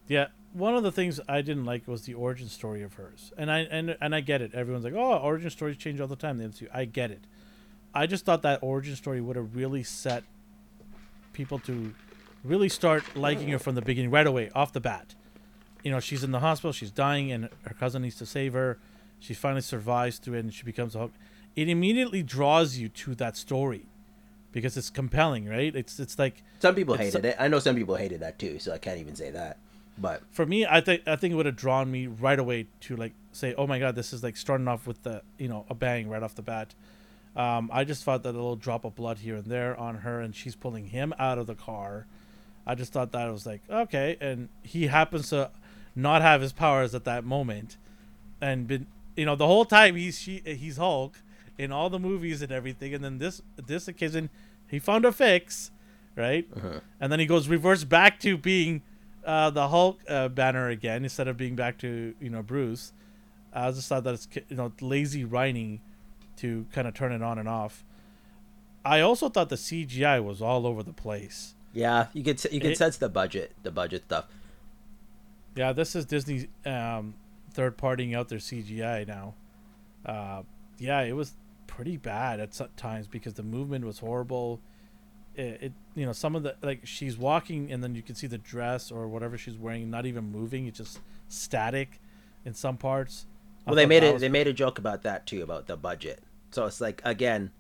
[0.07, 3.51] Yeah, one of the things I didn't like was the origin story of hers, and
[3.51, 4.55] I and and I get it.
[4.55, 6.69] Everyone's like, "Oh, origin stories change all the time." The MCU.
[6.73, 7.21] I get it.
[7.95, 10.25] I just thought that origin story would have really set
[11.33, 11.95] people to
[12.45, 15.15] really start liking her from the beginning, right away, off the bat.
[15.83, 18.79] You know, she's in the hospital, she's dying, and her cousin needs to save her.
[19.19, 21.13] She finally survives through it, and she becomes a Hulk.
[21.57, 23.87] It immediately draws you to that story
[24.53, 25.75] because it's compelling, right?
[25.75, 27.37] It's it's like Some people hated it.
[27.39, 29.59] I know some people hated that too, so I can't even say that.
[30.01, 32.97] But for me, I think I think it would have drawn me right away to
[32.97, 35.75] like say, "Oh my god, this is like starting off with the you know a
[35.75, 36.75] bang right off the bat."
[37.37, 40.21] Um, I just thought that a little drop of blood here and there on her,
[40.21, 42.07] and she's pulling him out of the car.
[42.67, 45.51] I just thought that was like okay, and he happens to
[45.95, 47.77] not have his powers at that moment,
[48.41, 48.87] and been
[49.17, 51.19] you know the whole time he's she he's Hulk
[51.59, 54.31] in all the movies and everything, and then this this occasion
[54.67, 55.71] he found a fix,
[56.17, 56.49] right?
[57.01, 58.83] And then he goes reverse back to being
[59.31, 62.93] uh, the Hulk uh, banner again instead of being back to you know Bruce.
[63.53, 65.81] I just thought that it's you know lazy writing
[66.37, 67.85] to kind of turn it on and off.
[68.85, 71.55] I also thought the CGI was all over the place.
[71.73, 74.27] yeah, you could you can It- sense the budget, the budget stuff.
[75.57, 77.15] Yeah, this is Disney um,
[77.53, 79.35] third partying out their CGI now.
[80.07, 80.43] Uh,
[80.79, 81.35] yeah, it was
[81.67, 84.61] pretty bad at times because the movement was horrible.
[85.41, 88.27] It, it you know some of the like she's walking and then you can see
[88.27, 90.67] the dress or whatever she's wearing not even moving.
[90.67, 92.01] It's just static
[92.45, 93.27] in some parts.
[93.67, 94.13] Well, they made it.
[94.13, 96.23] was- They made a joke about that too, about the budget.
[96.51, 97.53] So it's like again,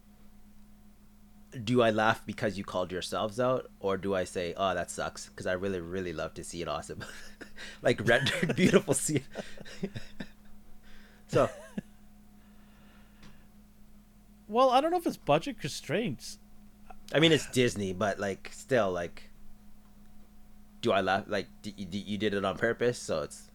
[1.65, 5.29] do I laugh because you called yourselves out, or do I say, "Oh, that sucks"?
[5.29, 7.05] Because I really, really love to see it awesome,
[7.83, 9.25] like rendered, beautiful scene.
[11.29, 11.49] so
[14.49, 16.39] Well, I don't know if it's budget constraints.
[17.15, 19.31] I mean, it's Disney, but like still, like,
[20.81, 21.25] do I laugh?
[21.27, 23.51] Like, d- you, you did it on purpose, so it's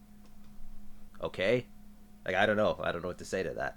[1.22, 1.66] okay.
[2.24, 2.78] Like, I don't know.
[2.82, 3.76] I don't know what to say to that.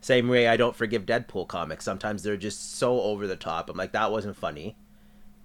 [0.00, 1.84] Same way, I don't forgive Deadpool comics.
[1.84, 3.68] Sometimes they're just so over the top.
[3.68, 4.76] I'm like, that wasn't funny.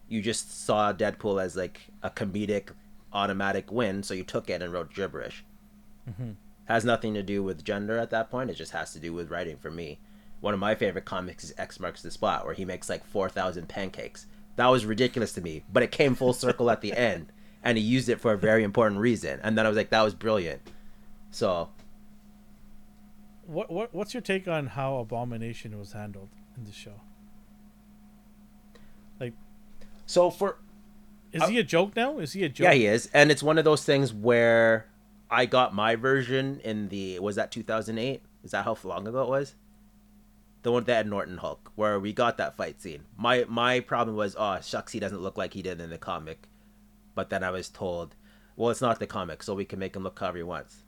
[0.07, 2.69] You just saw Deadpool as like a comedic,
[3.11, 5.43] automatic win, so you took it and wrote gibberish.
[6.07, 6.36] Mhm.
[6.65, 8.51] Has nothing to do with gender at that point.
[8.51, 9.99] It just has to do with writing for me.
[10.43, 13.69] One of my favorite comics is X Marks the Spot, where he makes like 4,000
[13.69, 14.27] pancakes.
[14.57, 17.31] That was ridiculous to me, but it came full circle at the end,
[17.63, 19.39] and he used it for a very important reason.
[19.41, 20.61] And then I was like, that was brilliant.
[21.31, 21.69] So,
[23.47, 26.27] What what what's your take on how Abomination was handled
[26.57, 26.99] in the show?
[29.21, 29.31] Like.
[30.05, 30.57] So for
[31.31, 32.17] Is Uh, he a joke now?
[32.19, 32.65] Is he a joke?
[32.65, 34.87] yeah, he is, and it's one of those things where
[35.31, 38.21] I got my version in the was that 2008?
[38.43, 39.55] Is that how long ago it was?
[40.64, 43.03] The one that had Norton Hulk, where we got that fight scene.
[43.18, 46.47] My my problem was, oh shucks, he doesn't look like he did in the comic.
[47.16, 48.16] But then I was told,
[48.55, 50.84] well, it's not the comic, so we can make him look however he wants.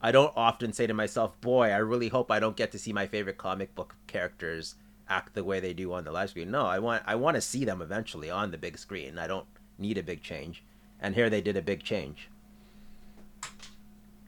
[0.00, 2.92] I don't often say to myself, boy, I really hope I don't get to see
[2.92, 4.74] my favorite comic book characters
[5.08, 6.50] act the way they do on the live screen.
[6.50, 9.18] No, I want I want to see them eventually on the big screen.
[9.18, 9.46] I don't
[9.78, 10.64] need a big change.
[11.00, 12.28] And here they did a big change.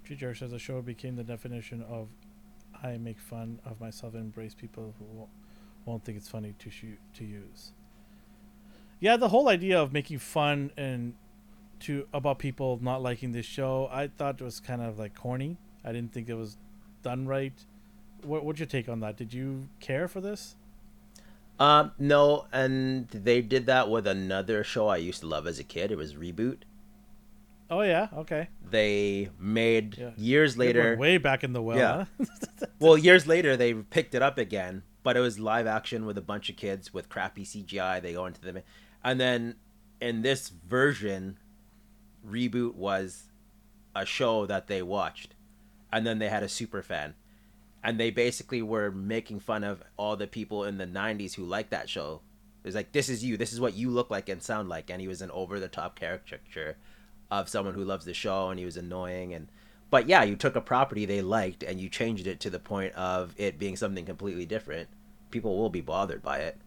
[0.04, 2.08] Tree Jerk says the show became the definition of
[2.84, 5.26] I make fun of myself and embrace people who
[5.86, 7.72] won't, think it's funny to shoot to use.
[9.00, 11.14] Yeah, the whole idea of making fun and
[11.80, 15.56] to about people not liking this show, I thought it was kind of like corny.
[15.84, 16.58] I didn't think it was
[17.02, 17.52] done right.
[18.22, 19.16] What what's your take on that?
[19.16, 20.56] Did you care for this?
[21.58, 25.64] Um, no, and they did that with another show I used to love as a
[25.64, 25.90] kid.
[25.92, 26.58] It was Reboot.
[27.70, 28.48] Oh yeah, okay.
[28.68, 30.10] They made Yeah.
[30.16, 30.96] years later.
[30.96, 31.78] way back in the well.
[31.78, 32.04] Yeah.
[32.18, 32.66] huh?
[32.78, 36.22] Well, years later they picked it up again, but it was live action with a
[36.22, 38.02] bunch of kids with crappy CGI.
[38.02, 38.62] They go into the,
[39.02, 39.56] and then
[40.00, 41.38] in this version,
[42.26, 43.24] reboot was
[43.96, 45.34] a show that they watched,
[45.92, 47.14] and then they had a super fan,
[47.82, 51.70] and they basically were making fun of all the people in the '90s who liked
[51.70, 52.20] that show.
[52.62, 53.36] It was like, "This is you.
[53.36, 55.68] This is what you look like and sound like," and he was an over the
[55.68, 56.76] top caricature
[57.30, 59.48] of someone who loves the show, and he was annoying and
[59.94, 62.92] but yeah, you took a property they liked and you changed it to the point
[62.94, 64.88] of it being something completely different.
[65.30, 66.58] People will be bothered by it.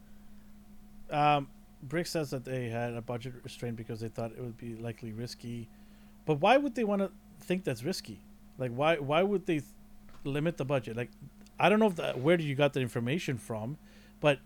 [1.11, 1.49] Um,
[1.83, 5.11] Brick says that they had a budget restraint because they thought it would be likely
[5.11, 5.67] risky.
[6.25, 8.21] But why would they want to think that's risky?
[8.57, 9.71] Like, why why would they th-
[10.23, 10.95] limit the budget?
[10.95, 11.11] Like,
[11.59, 13.77] I don't know if that, where you got the information from,
[14.19, 14.39] but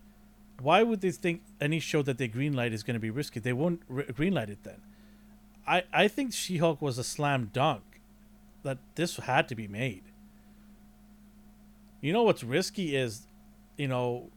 [0.60, 3.40] why would they think any show that they greenlight is going to be risky?
[3.40, 4.80] They won't re- greenlight it then.
[5.66, 7.82] I I think She Hulk was a slam dunk.
[8.62, 10.04] That this had to be made.
[12.00, 13.26] You know what's risky is,
[13.76, 14.30] you know,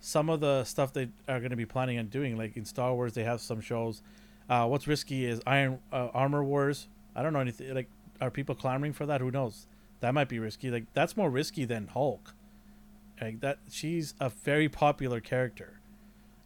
[0.00, 2.36] some of the stuff they are going to be planning on doing.
[2.36, 4.02] Like in Star Wars, they have some shows.
[4.48, 6.88] Uh, what's risky is Iron uh, Armor Wars.
[7.14, 7.74] I don't know anything.
[7.74, 7.88] Like,
[8.20, 9.20] are people clamoring for that?
[9.20, 9.66] Who knows?
[10.00, 10.70] That might be risky.
[10.70, 12.34] Like that's more risky than Hulk.
[13.20, 15.80] Like that, she's a very popular character.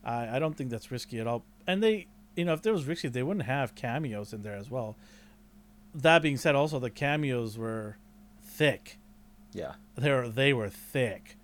[0.05, 1.43] I I don't think that's risky at all.
[1.67, 2.07] And they,
[2.37, 4.97] you know, if there was risky, they wouldn't have cameos in there as well.
[5.95, 7.97] That being said, also the cameos were
[8.45, 8.99] thick.
[9.53, 9.75] Yeah.
[9.97, 11.37] They were they were thick,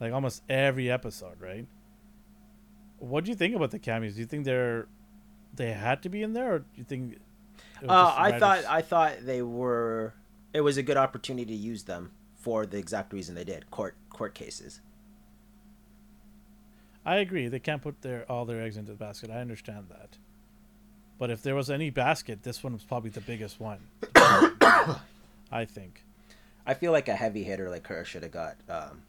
[0.00, 1.66] like almost every episode, right?
[2.98, 4.14] What do you think about the cameos?
[4.14, 4.86] Do you think they're
[5.52, 7.18] they had to be in there, or do you think?
[7.86, 10.14] Uh, I thought I thought they were.
[10.52, 13.96] It was a good opportunity to use them for the exact reason they did court
[14.10, 14.80] court cases.
[17.04, 17.48] I agree.
[17.48, 19.30] They can't put their all their eggs into the basket.
[19.30, 20.18] I understand that.
[21.18, 23.78] But if there was any basket, this one was probably the biggest one.
[24.14, 26.02] I think.
[26.66, 29.02] I feel like a heavy hitter like her should have got um,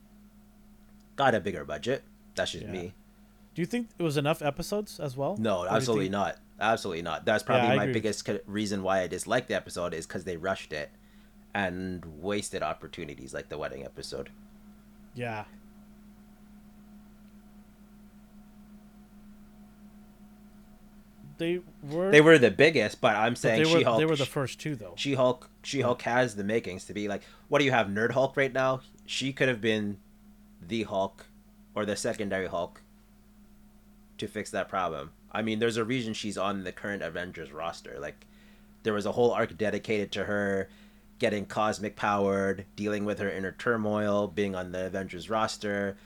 [1.15, 2.03] got a bigger budget.
[2.35, 2.71] That's just Yeah.
[2.71, 2.93] me.
[3.55, 5.35] Do you think it was enough episodes as well?
[5.37, 6.37] No, Or absolutely not.
[6.59, 7.25] Absolutely not.
[7.25, 7.93] That's probably I my agree.
[7.93, 10.91] biggest reason why I disliked the episode is because they rushed it
[11.55, 14.29] and wasted opportunities like the wedding episode.
[15.15, 15.45] Yeah.
[21.37, 22.11] They were.
[22.11, 23.79] They were the biggest, but I'm but saying they were.
[23.79, 23.99] She Hulk.
[23.99, 24.93] They were the first two, though.
[24.95, 25.49] She Hulk.
[25.63, 27.23] She Hulk has the makings to be like.
[27.47, 28.81] What do you have, Nerd Hulk right now?
[29.05, 29.97] She could have been
[30.65, 31.25] the Hulk
[31.75, 32.81] or the secondary Hulk
[34.17, 35.11] to fix that problem.
[35.31, 37.97] I mean, there's a reason she's on the current Avengers roster.
[37.99, 38.25] Like,
[38.83, 40.69] there was a whole arc dedicated to her
[41.19, 45.97] getting cosmic powered, dealing with her inner turmoil, being on the Avengers roster.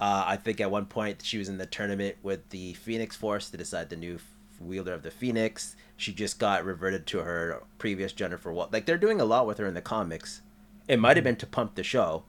[0.00, 3.50] Uh, I think at one point she was in the tournament with the Phoenix Force
[3.50, 4.18] to decide the new
[4.60, 5.76] wielder of the Phoenix.
[5.96, 8.72] She just got reverted to her previous Jennifer Walt.
[8.72, 10.42] Like they're doing a lot with her in the comics.
[10.86, 12.24] It might have been to pump the show,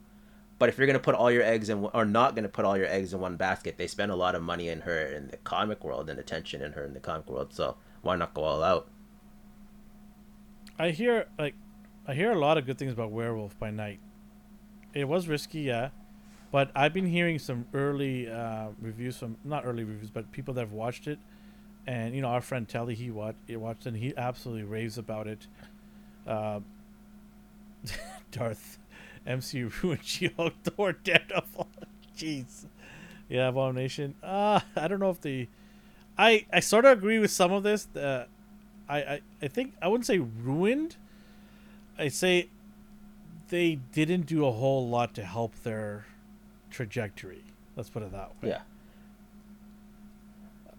[0.58, 2.88] but if you're gonna put all your eggs in, or not gonna put all your
[2.88, 5.84] eggs in one basket, they spend a lot of money in her in the comic
[5.84, 7.54] world and attention in her in the comic world.
[7.54, 8.90] So why not go all out?
[10.78, 11.56] I hear like,
[12.08, 14.00] I hear a lot of good things about Werewolf by Night.
[14.94, 15.90] It was risky, yeah,
[16.52, 20.62] but I've been hearing some early uh, reviews from not early reviews, but people that
[20.62, 21.20] have watched it,
[21.88, 24.98] and you know our friend Telly he watched he watched it and he absolutely raves
[24.98, 25.48] about it.
[26.28, 26.60] Uh,
[28.32, 28.78] Darth,
[29.26, 31.68] MC ruined She-Hulk, Thor, Daredevil.
[32.18, 32.66] Jeez,
[33.30, 34.16] yeah, Abomination.
[34.22, 35.48] Uh, I don't know if the,
[36.18, 37.88] I I sort of agree with some of this.
[37.96, 38.26] Uh,
[38.88, 40.98] I, I, I think I wouldn't say ruined.
[41.98, 42.50] I say
[43.50, 46.06] they didn't do a whole lot to help their
[46.70, 47.44] trajectory.
[47.76, 48.50] Let's put it that way.
[48.50, 48.62] Yeah.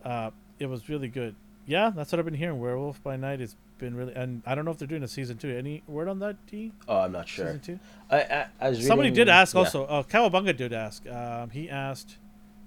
[0.05, 0.31] Uh,
[0.61, 1.35] it was really good.
[1.67, 2.61] Yeah, that's what I've been hearing.
[2.61, 5.37] Werewolf by Night has been really, and I don't know if they're doing a season
[5.39, 5.51] two.
[5.57, 6.73] Any word on that, D?
[6.89, 7.47] Oh, I'm not sure.
[7.47, 7.79] Season two.
[8.11, 9.59] I, I, I was Somebody reading- did ask yeah.
[9.61, 9.85] also.
[9.85, 11.07] Uh, Cowabunga did ask.
[11.09, 12.19] Um, he asked,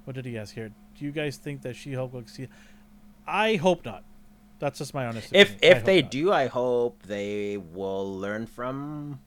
[0.05, 0.71] what did he ask here?
[0.97, 2.47] Do you guys think that She-Hulk will see?
[3.27, 4.03] I hope not.
[4.59, 5.29] That's just my honest.
[5.33, 5.71] If opinion.
[5.71, 6.11] If hope they not.
[6.11, 9.19] do, I hope they will learn from.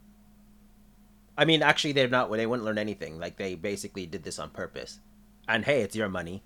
[1.37, 2.31] I mean, actually, they're not.
[2.31, 3.19] They wouldn't learn anything.
[3.19, 5.01] Like they basically did this on purpose,
[5.47, 6.43] and hey, it's your money.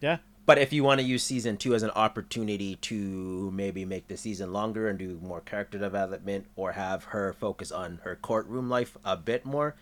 [0.00, 4.08] yeah, But if you want to use season two as an opportunity to maybe make
[4.08, 8.68] the season longer and do more character development, or have her focus on her courtroom
[8.68, 9.76] life a bit more,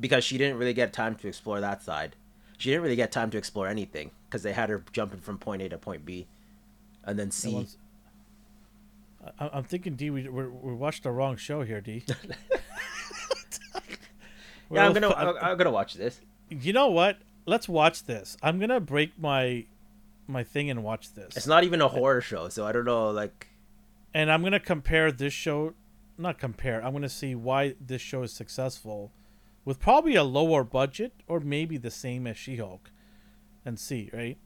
[0.00, 2.16] because she didn't really get time to explore that side.
[2.56, 5.62] She didn't really get time to explore anything because they had her jumping from point
[5.62, 6.26] A to point B,
[7.04, 7.76] and then and once,
[9.38, 12.02] I, i'm thinking, D, we we we watched the wrong show here, D.
[14.70, 16.20] yeah, I'm gonna, I'm, I'm gonna watch this.
[16.48, 17.18] You know what?
[17.46, 18.36] Let's watch this.
[18.42, 19.66] I'm gonna break my
[20.28, 21.36] my thing and watch this.
[21.36, 23.10] It's not even a horror show, so I don't know.
[23.10, 23.48] Like,
[24.14, 25.74] and I'm gonna compare this show,
[26.16, 26.84] not compare.
[26.84, 29.12] I'm gonna see why this show is successful,
[29.64, 32.90] with probably a lower budget or maybe the same as She-Hulk,
[33.64, 34.38] and see right.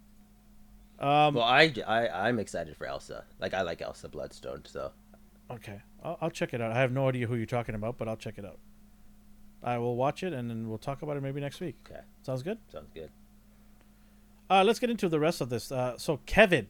[0.99, 1.35] Um.
[1.35, 3.25] well, I, I I'm excited for Elsa.
[3.41, 4.93] Like, I like Elsa Bloodstone, so
[5.51, 6.73] okay, I'll, I'll check it out.
[6.73, 8.59] I have no idea who you're talking about, but I'll check it out.
[9.65, 11.77] I will watch it and then we'll talk about it maybe next week.
[11.89, 12.59] okay, Sounds good.
[12.73, 13.11] sounds good.
[14.53, 15.73] Uh, let's get into the rest of this.
[15.73, 16.67] Uh, so Kevin.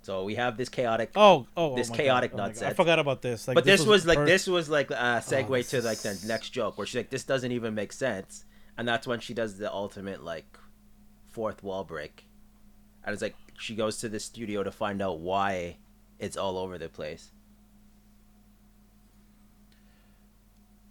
[0.00, 1.10] So we have this chaotic.
[1.14, 2.56] Oh, oh, This oh chaotic God.
[2.56, 3.46] Oh my I forgot about this.
[3.46, 6.18] Like, but this, was, like first- this was like a segue Oh, to like the
[6.26, 8.46] next joke where she's like, "This doesn't even make sense,"
[8.78, 10.58] and that's when she does the ultimate like
[11.28, 12.24] fourth wall break,
[13.04, 15.76] and it's like she goes to the studio to find out why
[16.18, 17.32] it's all over the place.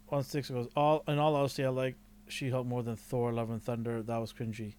[0.09, 1.95] One six goes all in all honesty, I like
[2.31, 4.01] She Hulk more than Thor: Love and Thunder.
[4.03, 4.75] That was cringy.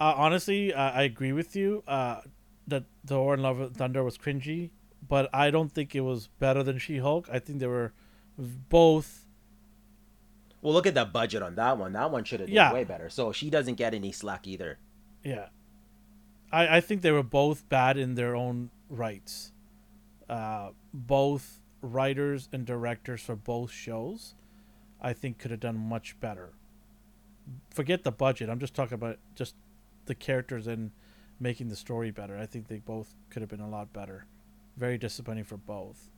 [0.00, 1.82] Uh, honestly, uh, I agree with you.
[1.86, 2.20] Uh,
[2.66, 4.70] that Thor and Love and Thunder was cringy,
[5.06, 7.28] but I don't think it was better than She Hulk.
[7.32, 7.92] I think they were
[8.68, 9.24] both.
[10.62, 11.92] Well, look at the budget on that one.
[11.92, 12.72] That one should have done Yeah.
[12.72, 13.08] way better.
[13.08, 14.78] So she doesn't get any slack either.
[15.24, 15.48] Yeah,
[16.52, 19.52] I I think they were both bad in their own rights.
[20.28, 24.34] Uh, both writers and directors for both shows,
[25.00, 26.50] I think, could have done much better.
[27.70, 28.48] Forget the budget.
[28.48, 29.54] I'm just talking about just
[30.06, 30.90] the characters and
[31.40, 32.36] making the story better.
[32.36, 34.26] I think they both could have been a lot better.
[34.76, 36.10] Very disappointing for both.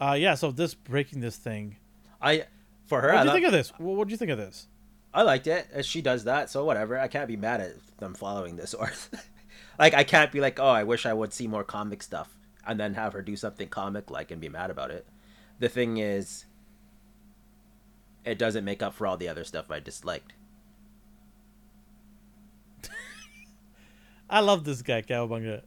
[0.00, 0.34] Uh, yeah.
[0.34, 1.76] So this breaking this thing.
[2.20, 2.46] I
[2.86, 3.72] for her, What do you think of this?
[3.78, 4.68] What do you think of this?
[5.12, 5.68] I liked it.
[5.74, 6.98] Uh, She does that, so whatever.
[6.98, 8.92] I can't be mad at them following this or
[9.78, 12.36] like I can't be like, oh, I wish I would see more comic stuff
[12.66, 15.06] and then have her do something comic like and be mad about it.
[15.58, 16.46] The thing is,
[18.24, 20.32] it doesn't make up for all the other stuff I disliked.
[24.30, 25.62] I love this guy, Cowabunga.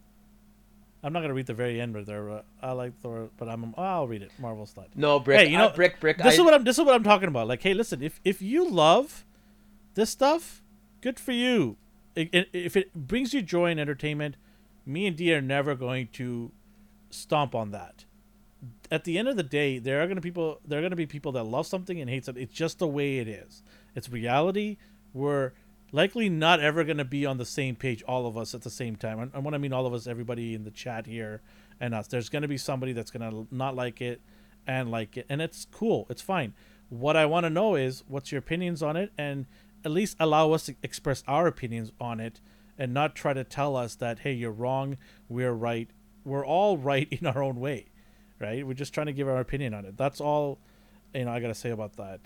[1.03, 2.29] I'm not gonna read the very end, but there.
[2.29, 3.73] Uh, I like Thor, but I'm.
[3.77, 4.31] I'll read it.
[4.39, 4.89] Marvel slide.
[4.95, 5.39] No, brick.
[5.39, 6.17] Hey, you know, brick, brick.
[6.17, 6.63] This I, is what I'm.
[6.63, 7.47] This is what I'm talking about.
[7.47, 8.01] Like, hey, listen.
[8.01, 9.23] If if you love
[9.93, 10.63] this stuff,
[11.01, 11.77] good for you.
[12.15, 14.37] If it brings you joy and entertainment,
[14.85, 16.51] me and D are never going to
[17.11, 18.05] stomp on that.
[18.89, 20.59] At the end of the day, there are gonna people.
[20.65, 22.43] There are gonna be people that love something and hate something.
[22.43, 23.63] It's just the way it is.
[23.95, 24.77] It's reality.
[25.13, 25.53] We're
[25.91, 28.95] likely not ever gonna be on the same page, all of us at the same
[28.95, 29.19] time.
[29.19, 31.41] And, and when I mean all of us, everybody in the chat here
[31.79, 32.07] and us.
[32.07, 34.21] There's gonna be somebody that's gonna not like it
[34.65, 36.05] and like it, and it's cool.
[36.09, 36.53] It's fine.
[36.89, 39.45] What I want to know is what's your opinions on it, and
[39.83, 42.41] at least allow us to express our opinions on it,
[42.77, 44.97] and not try to tell us that hey, you're wrong,
[45.29, 45.89] we're right.
[46.23, 47.87] We're all right in our own way,
[48.39, 48.65] right?
[48.65, 49.97] We're just trying to give our opinion on it.
[49.97, 50.59] That's all,
[51.13, 51.31] you know.
[51.31, 52.19] I gotta say about that.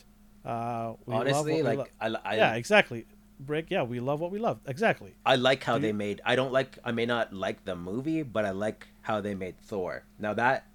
[0.45, 3.05] Uh, we love honestly, like lo- I, I, yeah, exactly.
[3.39, 3.71] Break.
[3.71, 4.59] Yeah, we love what we love.
[4.67, 5.13] Exactly.
[5.25, 6.21] I like how Do they you- made.
[6.25, 6.77] I don't like.
[6.83, 10.03] I may not like the movie, but I like how they made Thor.
[10.19, 10.65] Now that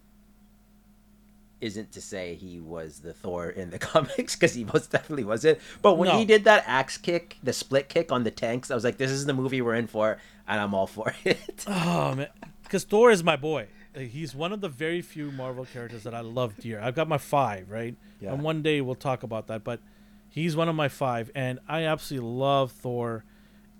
[1.61, 5.59] isn't to say he was the Thor in the comics because he most definitely wasn't.
[5.83, 6.19] But when No.
[6.19, 9.11] he did that axe kick, the split kick on the tanks, I was like, "This
[9.11, 11.65] is the movie we're in for," and I'm all for it.
[11.67, 12.29] Oh man,
[12.63, 13.69] because Thor is my boy.
[13.97, 16.81] He's one of the very few Marvel characters that I love dear.
[16.81, 17.97] I've got my five, right?
[18.21, 18.33] Yeah.
[18.33, 19.65] And one day we'll talk about that.
[19.65, 19.81] But
[20.29, 23.25] he's one of my five, and I absolutely love Thor.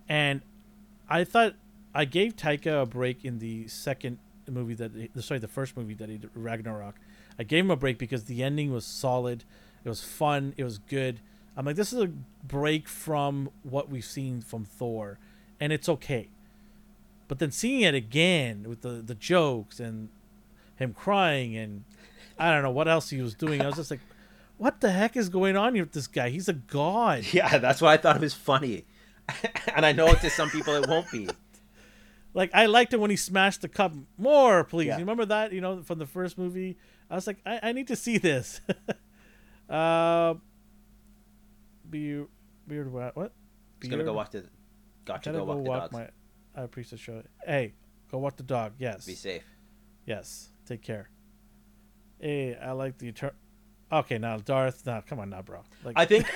[0.09, 0.41] And
[1.09, 1.55] I thought
[1.95, 4.19] I gave Taika a break in the second
[4.49, 6.97] movie that, sorry, the first movie that he did, Ragnarok.
[7.39, 9.45] I gave him a break because the ending was solid.
[9.85, 10.55] It was fun.
[10.57, 11.21] It was good.
[11.57, 12.11] I'm like, this is a
[12.45, 15.19] break from what we've seen from Thor,
[15.59, 16.29] and it's okay.
[17.29, 20.09] But then seeing it again with the the jokes and
[20.77, 21.85] him crying and
[22.39, 24.01] I don't know what else he was doing, I was just like,
[24.59, 26.29] what the heck is going on here with this guy?
[26.29, 27.25] He's a god.
[27.33, 28.85] yeah, that's why I thought it was funny,
[29.75, 31.29] and I know to some people it won't be.
[32.35, 33.95] Like I liked it when he smashed the cup.
[34.19, 34.89] More, please.
[34.89, 34.95] Yeah.
[34.97, 35.53] You remember that?
[35.53, 36.77] You know, from the first movie.
[37.11, 38.61] I was like, I, I need to see this.
[39.71, 40.35] uh,
[41.89, 42.27] beard,
[42.67, 43.17] beard, what?
[43.17, 43.33] What?
[43.81, 44.17] Just gonna go Beard?
[44.17, 44.45] walk the.
[45.05, 45.93] Got to Gotta go walk the dogs.
[45.93, 46.09] my.
[46.57, 47.23] I appreciate the show.
[47.45, 47.75] Hey,
[48.11, 48.73] go walk the dog.
[48.79, 49.05] Yes.
[49.05, 49.45] Be safe.
[50.07, 50.49] Yes.
[50.67, 51.11] Take care.
[52.19, 53.35] Hey, I like the eternal.
[53.93, 54.85] Okay, now Darth.
[54.85, 55.61] No, come on now, bro.
[55.85, 56.27] Like, I think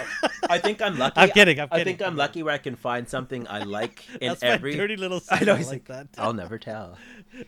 [0.49, 1.21] I think I'm lucky.
[1.21, 1.81] I'm kidding, I'm kidding.
[1.81, 4.77] I think I'm lucky where I can find something I like in that's every.
[4.77, 5.21] dirty little.
[5.31, 6.23] I know I, he's like like, that.
[6.23, 6.97] I'll never tell.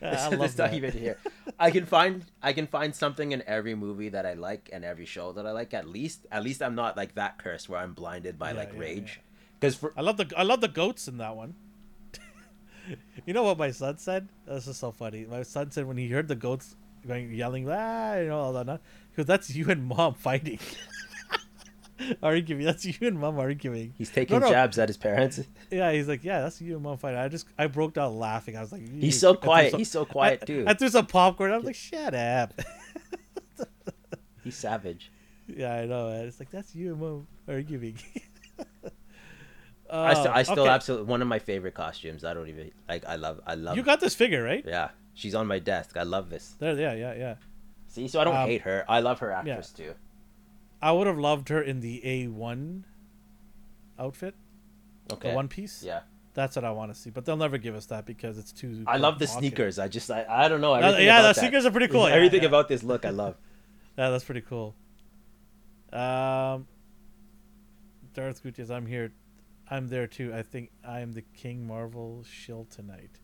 [0.02, 0.74] I love that.
[0.74, 1.18] even here.
[1.56, 5.06] I can find I can find something in every movie that I like and every
[5.06, 5.72] show that I like.
[5.72, 8.72] At least at least I'm not like that cursed where I'm blinded by Yeah, like
[8.72, 9.20] yeah, rage.
[9.60, 11.54] Because for I love the I love the goats in that one.
[13.26, 14.28] you know what my son said?
[14.46, 15.24] This is so funny.
[15.28, 16.74] My son said when he heard the goats
[17.06, 18.80] going yelling, ah, you know all that,
[19.10, 20.58] because that's you and mom fighting,
[22.22, 22.64] arguing.
[22.64, 23.94] That's you and mom arguing.
[23.98, 24.52] he's taking No, no.
[24.52, 25.40] jabs at his parents.
[25.70, 27.18] Yeah, he's like, yeah, that's you and mom fighting.
[27.18, 28.56] I just I broke down laughing.
[28.58, 29.70] I was like, He's so quiet.
[29.70, 30.64] some- He's so quiet I, too.
[30.68, 31.50] I threw some popcorn.
[31.50, 32.52] I was like, shut up.
[34.44, 35.10] He's savage.
[35.46, 36.10] yeah, I know.
[36.10, 36.26] Man.
[36.26, 37.96] It's like that's you and mom arguing.
[39.98, 40.70] I still, I still okay.
[40.70, 42.24] absolutely one of my favorite costumes.
[42.24, 43.04] I don't even like.
[43.06, 43.40] I love.
[43.46, 43.76] I love.
[43.76, 45.96] You got this figure right yeah, she's on my desk.
[45.96, 46.54] I love this.
[46.58, 46.74] there.
[46.78, 47.34] Yeah, yeah, yeah.
[47.88, 48.84] See, so I don't Um, hate her.
[48.88, 49.94] I love her actress too.
[50.80, 52.84] I would have loved her in the A1
[53.98, 54.34] outfit,
[55.12, 55.28] Okay.
[55.28, 55.82] the one piece.
[55.82, 56.00] Yeah,
[56.34, 58.82] That's what I want to see, but they'll never give us that because it's too.
[58.86, 59.78] I love the sneakers.
[59.78, 60.72] I just I, I don't know.
[60.74, 61.36] Everything yeah, the that.
[61.36, 62.08] sneakers are pretty cool.
[62.08, 62.48] Yeah, Everything yeah.
[62.48, 63.36] about this look, I love.
[63.98, 64.74] Yeah, that's pretty cool.
[65.92, 66.66] Um,
[68.14, 69.12] Darth Gutierrez, I'm here.
[69.72, 70.34] I'm there too.
[70.34, 73.18] I think I'm the King Marvel shill tonight.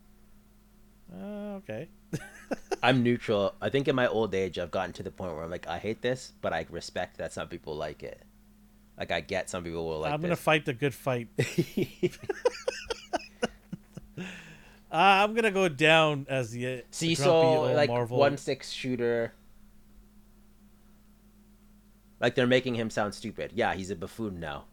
[1.13, 1.89] Uh, okay.
[2.83, 3.53] I'm neutral.
[3.61, 5.77] I think in my old age, I've gotten to the point where I'm like, I
[5.77, 8.23] hate this, but I respect that some people like it.
[8.97, 10.39] Like I get some people will like I'm gonna this.
[10.39, 11.27] fight the good fight.
[14.91, 18.17] Uh, I'm gonna go down as the uh, See, so like Marvel.
[18.17, 19.33] one six shooter.
[22.19, 23.51] Like they're making him sound stupid.
[23.53, 24.65] Yeah, he's a buffoon now.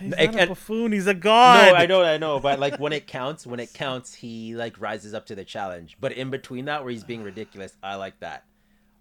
[0.00, 0.92] He's and- not a and- buffoon.
[0.92, 1.72] He's a god.
[1.72, 4.80] No, I know, I know, but like when it counts, when it counts, he like
[4.80, 5.96] rises up to the challenge.
[6.00, 8.44] But in between that, where he's being ridiculous, I like that.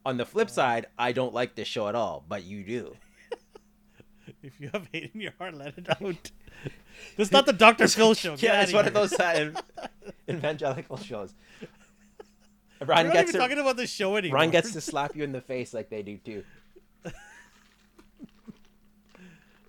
[0.06, 2.96] On the flip side, I don't like this show at all, but you do.
[4.42, 6.32] If you have hate in your heart, let it out.
[7.18, 7.88] this is not the Dr.
[7.88, 8.32] Phil show.
[8.38, 9.52] Get yeah, it's one of those uh,
[10.30, 11.34] evangelical shows.
[12.82, 14.36] We're Ryan not gets even to, talking about the show anymore.
[14.40, 16.44] Ryan gets to slap you in the face like they do too.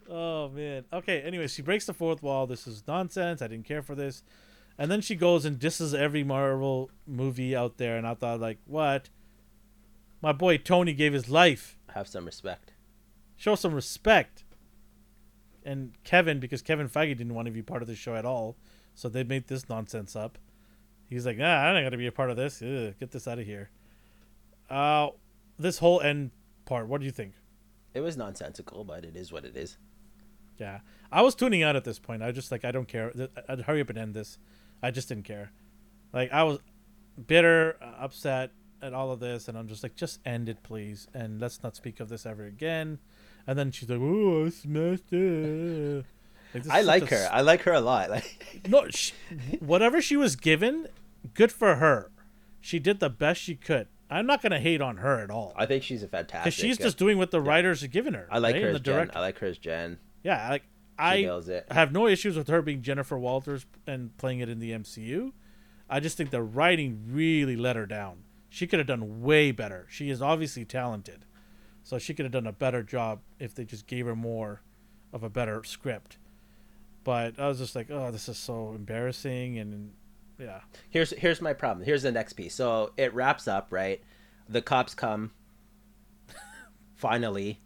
[0.08, 0.84] Oh man.
[0.92, 1.20] Okay.
[1.22, 2.46] Anyway, she breaks the fourth wall.
[2.46, 3.42] This is nonsense.
[3.42, 4.22] I didn't care for this.
[4.76, 7.96] And then she goes and disses every Marvel movie out there.
[7.96, 9.08] And I thought, like, what?
[10.20, 11.78] My boy Tony gave his life.
[11.94, 12.72] Have some respect.
[13.36, 14.44] Show some respect.
[15.64, 18.56] And Kevin, because Kevin Feige didn't want to be part of the show at all,
[18.94, 20.38] so they made this nonsense up.
[21.08, 22.60] He's like, nah, I'm not gonna be a part of this.
[22.60, 23.70] Ugh, get this out of here.
[24.68, 25.08] Uh,
[25.58, 26.32] this whole end
[26.64, 26.88] part.
[26.88, 27.34] What do you think?
[27.94, 29.78] It was nonsensical, but it is what it is.
[30.58, 30.80] Yeah,
[31.10, 32.22] I was tuning out at this point.
[32.22, 33.12] I was just like, I don't care.
[33.48, 34.38] I'd hurry up and end this.
[34.82, 35.52] I just didn't care.
[36.12, 36.58] Like I was
[37.26, 38.50] bitter, uh, upset
[38.82, 41.74] at all of this, and I'm just like, just end it, please, and let's not
[41.74, 42.98] speak of this ever again.
[43.46, 46.04] And then she's like, "Oh, I smashed it."
[46.54, 47.28] Like, I like a her.
[47.32, 48.10] I like her a lot.
[48.10, 49.12] Like no, sh
[49.60, 50.88] whatever she was given,
[51.34, 52.10] good for her.
[52.60, 53.88] She did the best she could.
[54.14, 56.44] I'm not gonna hate on her at all I think she's a fantastic.
[56.44, 58.28] because she's just doing what the writers are giving her.
[58.30, 58.62] I like right?
[58.62, 58.94] her as Jen.
[58.94, 59.98] direct- I like her as Jen.
[60.22, 60.68] Yeah, like She
[60.98, 65.32] I have no issues with her being Jennifer Walters and playing it in the MCU.
[65.90, 68.24] I just think the writing really let her down.
[68.48, 69.86] She could have done way better.
[69.90, 71.24] She is obviously talented.
[71.82, 74.62] So she could have done a better job if they just gave her more
[75.12, 76.18] of a better script.
[77.02, 79.92] But I was just like, oh, this is so embarrassing and
[80.38, 80.60] yeah.
[80.90, 81.84] Here's here's my problem.
[81.84, 82.54] Here's the next piece.
[82.54, 84.02] So it wraps up, right?
[84.48, 85.32] The cops come.
[86.94, 87.60] Finally.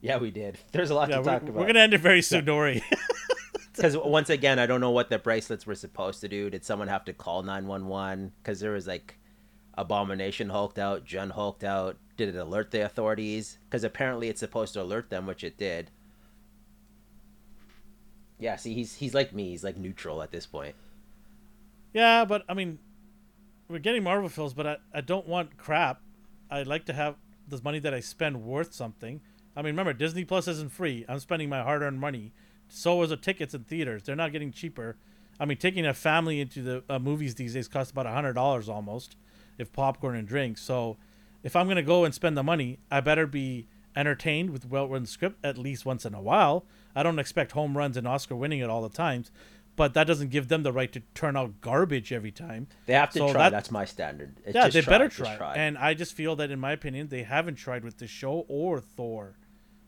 [0.00, 0.58] Yeah, we did.
[0.72, 1.54] There's a lot Yeah, to talk about.
[1.54, 2.82] we're gonna end it very soon, Dory.
[3.72, 6.48] Because once again, I don't know what the bracelets were supposed to do.
[6.48, 8.32] Did someone have to call nine one one?
[8.42, 9.18] Because there was like,
[9.76, 11.98] Abomination hulked out, Jen hulked out.
[12.16, 13.58] Did it alert the authorities?
[13.68, 15.90] Because apparently it's supposed to alert them, which it did.
[18.38, 19.50] Yeah, see, he's he's like me.
[19.50, 20.74] He's like neutral at this point.
[21.96, 22.78] Yeah, but I mean,
[23.68, 26.02] we're getting Marvel films, but I, I don't want crap.
[26.50, 27.16] I'd like to have
[27.48, 29.22] this money that I spend worth something.
[29.56, 31.06] I mean, remember, Disney Plus isn't free.
[31.08, 32.34] I'm spending my hard earned money.
[32.68, 34.02] So is the tickets in theaters.
[34.02, 34.98] They're not getting cheaper.
[35.40, 39.16] I mean, taking a family into the uh, movies these days costs about $100 almost,
[39.56, 40.60] if popcorn and drinks.
[40.60, 40.98] So
[41.42, 44.86] if I'm going to go and spend the money, I better be entertained with well
[44.86, 46.66] written script at least once in a while.
[46.94, 49.30] I don't expect home runs and Oscar winning at all the times,
[49.76, 52.66] but that doesn't give them the right to turn out garbage every time.
[52.86, 53.44] They have to So try.
[53.44, 54.36] that- That's my standard.
[54.44, 55.54] It's yeah, they try, better just try.
[55.54, 58.80] And I just feel that, in my opinion, they haven't tried with the show or
[58.80, 59.36] Thor.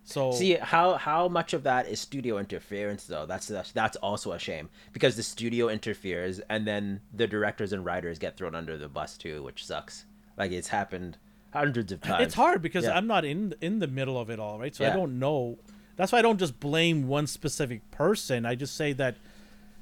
[0.05, 3.27] So See how how much of that is studio interference though?
[3.27, 7.85] That's that's, that's also a shame because the studio interferes and then the directors and
[7.85, 10.07] writers get thrown under the bus too, which sucks.
[10.39, 11.19] Like it's happened
[11.53, 12.25] hundreds of times.
[12.25, 12.97] It's hard because Yeah.
[12.97, 14.75] I'm not in in the middle of it all, right?
[14.75, 15.59] So I don't know.
[15.97, 18.47] That's why I don't just blame one specific person.
[18.47, 19.17] I just say that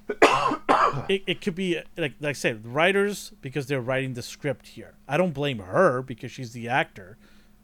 [1.09, 4.95] it, it could be like like I said, writers because they're writing the script here.
[5.09, 7.19] I don't blame her because she's the actor,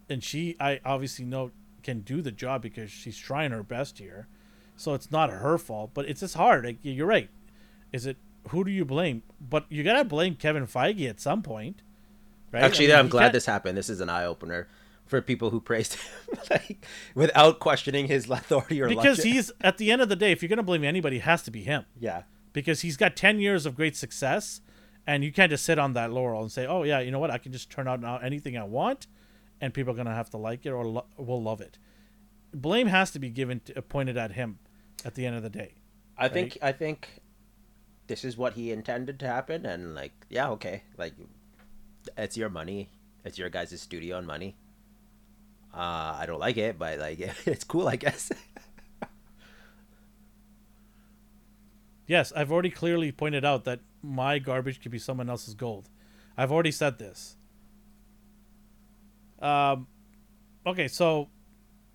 [0.08, 1.52] and she I obviously know
[1.82, 4.28] can do the job because she's trying her best here.
[4.76, 6.64] So it's not her fault, but it's just hard.
[6.64, 7.28] Like, you're right.
[7.92, 8.16] Is it
[8.48, 9.22] who do you blame?
[9.40, 11.82] But you gotta blame Kevin Feige at some point,
[12.50, 12.62] right?
[12.62, 13.78] Actually, I mean, I'm glad can't- this happened.
[13.78, 14.68] This is an eye opener
[15.06, 19.32] for people who praised him, like without questioning his authority or because logic.
[19.32, 21.50] he's at the end of the day, if you're gonna blame anybody, it has to
[21.50, 22.22] be him yeah.
[22.52, 24.60] Because he's got ten years of great success,
[25.06, 27.30] and you can't just sit on that laurel and say, "Oh yeah, you know what?
[27.30, 29.06] I can just turn out now anything I want,
[29.60, 31.78] and people are gonna have to like it or lo- will love it."
[32.54, 34.58] Blame has to be given to, pointed at him
[35.04, 35.74] at the end of the day.
[36.18, 37.08] I think I think
[38.06, 41.14] this is what he intended to happen, and like, yeah, okay, like,
[42.16, 42.90] it's your money,
[43.24, 44.56] it's your guys' studio and money.
[45.74, 48.30] Uh, I don't like it, but like, it's cool, I guess.
[52.06, 55.88] Yes, I've already clearly pointed out that my garbage could be someone else's gold.
[56.36, 57.36] I've already said this.
[59.40, 59.86] Um,
[60.66, 61.28] okay, so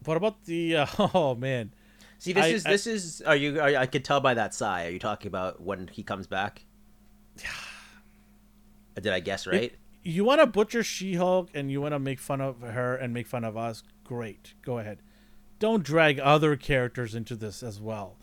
[0.05, 0.77] what about the?
[0.77, 1.73] Uh, oh man,
[2.19, 3.21] See, this I- is I- this is.
[3.21, 3.59] Are you?
[3.59, 4.87] Are, I could tell by that sigh.
[4.87, 6.65] Are you talking about when he comes back?
[8.95, 9.73] Did I guess right?
[10.03, 13.27] you want to butcher She-Hulk and you want to make fun of her and make
[13.27, 13.83] fun of us?
[14.03, 15.01] Great, go ahead.
[15.59, 18.17] Don't drag other characters into this as well.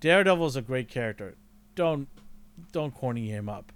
[0.00, 1.36] Daredevil's a great character.
[1.74, 2.08] Don't
[2.72, 3.72] don't corny him up.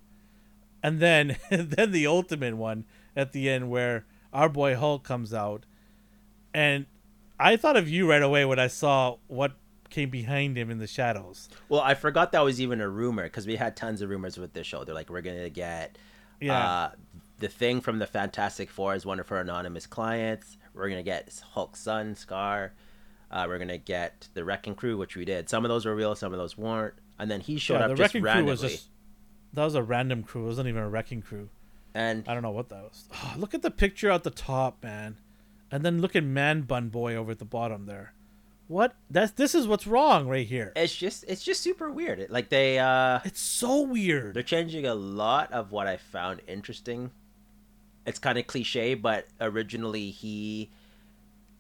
[0.82, 2.84] And then then the ultimate one
[3.16, 5.64] at the end where our boy Hulk comes out
[6.54, 6.86] and
[7.38, 9.52] I thought of you right away when I saw what
[9.88, 11.48] came behind him in the shadows.
[11.68, 14.52] Well, I forgot that was even a rumor because we had tons of rumors with
[14.52, 14.84] this show.
[14.84, 15.96] They're like, we're gonna get
[16.40, 16.58] Yeah.
[16.58, 16.90] uh,
[17.38, 20.58] the thing from the Fantastic Four as one of her anonymous clients.
[20.74, 22.70] We're gonna get Hulk's son, Skaar.
[23.30, 25.48] Uh, we're gonna get the Wrecking Crew, which we did.
[25.48, 26.94] Some of those were real, some of those weren't.
[27.18, 28.56] And then he showed yeah, up the just wrecking randomly.
[28.56, 28.88] crew was just
[29.52, 30.44] that was a random crew.
[30.44, 31.48] It wasn't even a wrecking crew.
[31.94, 33.08] and I don't know what that was.
[33.12, 35.16] Oh, look at the picture at the top, man.
[35.70, 38.14] And then look at Man Bun Boy over at the bottom there.
[38.66, 38.94] What?
[39.10, 40.72] That's this is what's wrong right here.
[40.76, 42.20] it's just it's just super weird.
[42.20, 44.34] It, like they uh, It's so weird.
[44.34, 47.10] they're changing a lot of what I found interesting.
[48.06, 50.70] It's kind of cliche, but originally he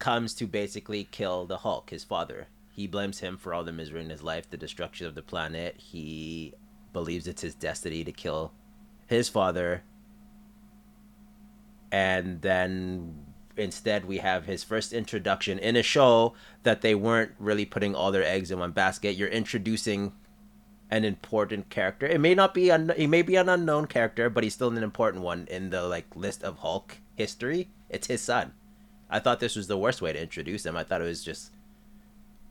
[0.00, 2.48] comes to basically kill the Hulk, his father.
[2.72, 5.76] He blames him for all the misery in his life, the destruction of the planet.
[5.78, 6.54] He
[6.92, 8.52] believes it's his destiny to kill
[9.06, 9.84] his father.
[11.92, 17.66] And then instead we have his first introduction in a show that they weren't really
[17.66, 19.16] putting all their eggs in one basket.
[19.16, 20.12] You're introducing
[20.90, 22.06] an important character.
[22.06, 24.82] It may not be un- he may be an unknown character, but he's still an
[24.82, 27.68] important one in the like list of Hulk history.
[27.88, 28.54] It's his son.
[29.10, 30.76] I thought this was the worst way to introduce him.
[30.76, 31.52] I thought it was just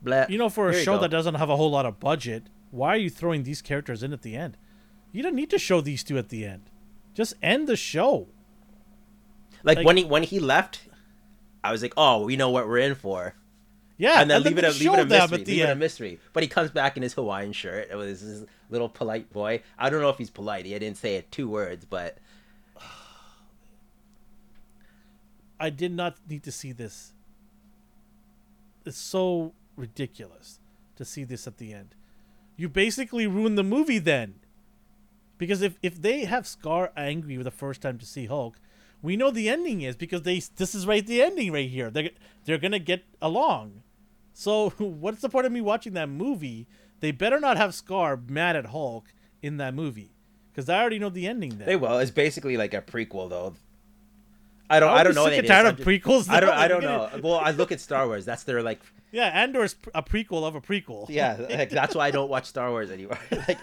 [0.02, 0.26] blah.
[0.28, 2.88] You know, for a Here show that doesn't have a whole lot of budget, why
[2.90, 4.56] are you throwing these characters in at the end?
[5.12, 6.62] You don't need to show these two at the end.
[7.14, 8.28] Just end the show.
[9.62, 10.82] like, like- when he when he left,
[11.64, 13.34] I was like, oh, we know what we're in for.
[13.98, 15.44] Yeah, and then leave it a leave it a mystery.
[15.44, 16.20] Leave it a mystery.
[16.32, 17.88] But he comes back in his Hawaiian shirt.
[17.90, 19.62] It was this little polite boy.
[19.78, 20.64] I don't know if he's polite.
[20.64, 22.16] He didn't say it two words, but
[25.60, 27.12] I did not need to see this.
[28.86, 30.58] It's so ridiculous
[30.96, 31.94] to see this at the end.
[32.56, 34.36] You basically ruined the movie then.
[35.36, 38.58] Because if, if they have Skaar angry the first time to see Hulk,
[39.02, 41.90] we know the ending is because they this is right the ending right here.
[41.90, 42.10] They're
[42.44, 43.82] they're gonna get along.
[44.34, 46.66] So what's the point of me watching that movie?
[47.00, 50.12] They better not have Skaar mad at Hulk in that movie.
[50.52, 51.66] Because I already know the ending then.
[51.66, 51.98] they will.
[51.98, 53.54] It's basically like a prequel, though.
[54.70, 54.88] I don't.
[54.90, 55.26] I'll I don't know.
[55.26, 56.28] sick and tired of just- prequels.
[56.30, 56.50] I don't.
[56.50, 57.10] I don't know.
[57.22, 58.24] Well, I look at Star Wars.
[58.24, 58.80] That's their like.
[59.12, 61.06] Yeah, Andor's a prequel of a prequel.
[61.08, 63.18] Yeah, like, that's why I don't watch Star Wars anymore.
[63.48, 63.58] like,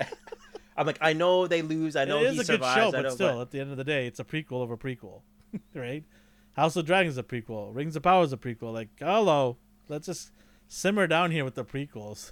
[0.76, 1.96] I'm like, I know they lose.
[1.96, 2.82] I know it is he a good survives.
[2.82, 5.22] show, but still, at the end of the day, it's a prequel of a prequel,
[5.74, 6.04] right?
[6.58, 7.74] House of Dragons is a prequel.
[7.74, 8.74] Rings of Power is a prequel.
[8.74, 9.56] Like, hello,
[9.88, 10.32] let's just
[10.68, 12.32] simmer down here with the prequels.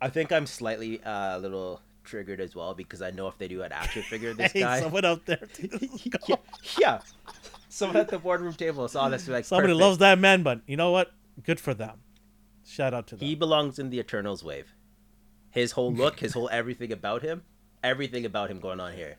[0.00, 3.48] I think I'm slightly uh, a little triggered as well because I know if they
[3.48, 4.80] do an action figure, this hey, guy.
[4.80, 5.46] someone out there,
[6.26, 6.36] yeah,
[6.78, 7.00] yeah.
[7.68, 9.28] Someone at the boardroom table saw this.
[9.28, 9.80] Like, somebody perfect.
[9.80, 10.62] loves that man bun.
[10.66, 11.12] You know what?
[11.44, 12.00] Good for them.
[12.66, 13.28] Shout out to them.
[13.28, 14.74] He belongs in the Eternals wave.
[15.50, 17.42] His whole look, his whole everything about him,
[17.82, 19.16] everything about him going on here.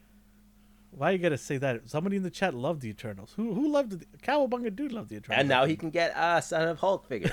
[0.92, 1.90] Why you gotta say that?
[1.90, 3.34] Somebody in the chat loved the Eternals.
[3.36, 5.40] Who who loved the Cowabunga dude loved the Eternals?
[5.40, 7.32] And now he can get a Son of Hulk figure.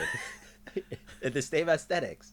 [1.22, 2.32] the same aesthetics.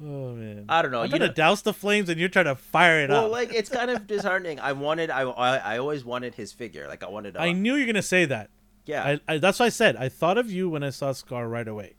[0.00, 0.66] Oh man.
[0.68, 1.00] I don't know.
[1.00, 3.24] I'm you gonna know, douse the flames, and you're trying to fire it well, up.
[3.24, 4.60] Well, like it's kind of disheartening.
[4.60, 6.86] I wanted, I, I, I always wanted his figure.
[6.86, 7.36] Like I wanted.
[7.36, 8.50] A, I knew you were gonna say that.
[8.84, 9.18] Yeah.
[9.28, 9.96] I, I that's what I said.
[9.96, 11.96] I thought of you when I saw Skaar right away.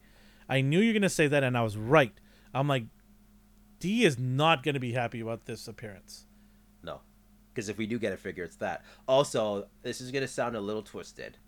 [0.48, 2.14] I knew you were gonna say that, and I was right.
[2.54, 2.86] I'm like,
[3.80, 6.26] D is not gonna be happy about this appearance.
[6.84, 7.02] No.
[7.58, 8.86] Because if we do get a figure, it's that.
[9.08, 11.40] Also, this is going to sound a little twisted,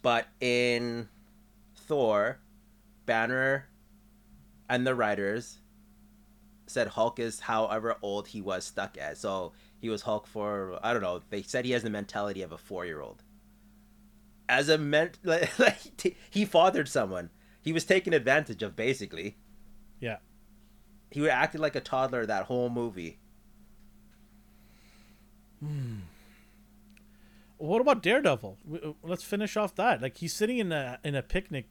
[0.00, 1.08] but in
[1.76, 2.38] Thor,
[3.06, 3.68] Banner
[4.68, 5.58] and the writers
[6.72, 9.18] said Hulk is however old he was stuck at.
[9.18, 12.52] So he was Hulk for, I don't know, they said he has the mentality of
[12.52, 13.22] a four year old.
[14.48, 17.30] As a ment, like, like t- he fathered someone.
[17.60, 19.36] He was taken advantage of, basically.
[20.00, 20.16] Yeah.
[21.10, 23.18] He acted like a toddler that whole movie.
[25.60, 26.00] Hmm.
[27.58, 28.58] What about Daredevil?
[29.04, 30.02] Let's finish off that.
[30.02, 31.66] Like he's sitting in a in a picnic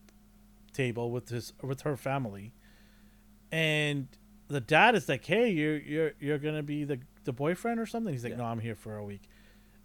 [0.71, 2.53] table with his with her family,
[3.51, 4.07] and
[4.51, 8.13] the dad is like, "Hey, you're you're you're gonna be the the boyfriend or something."
[8.13, 8.37] He's like, Yeah.
[8.39, 9.21] "No, I'm here for a week,"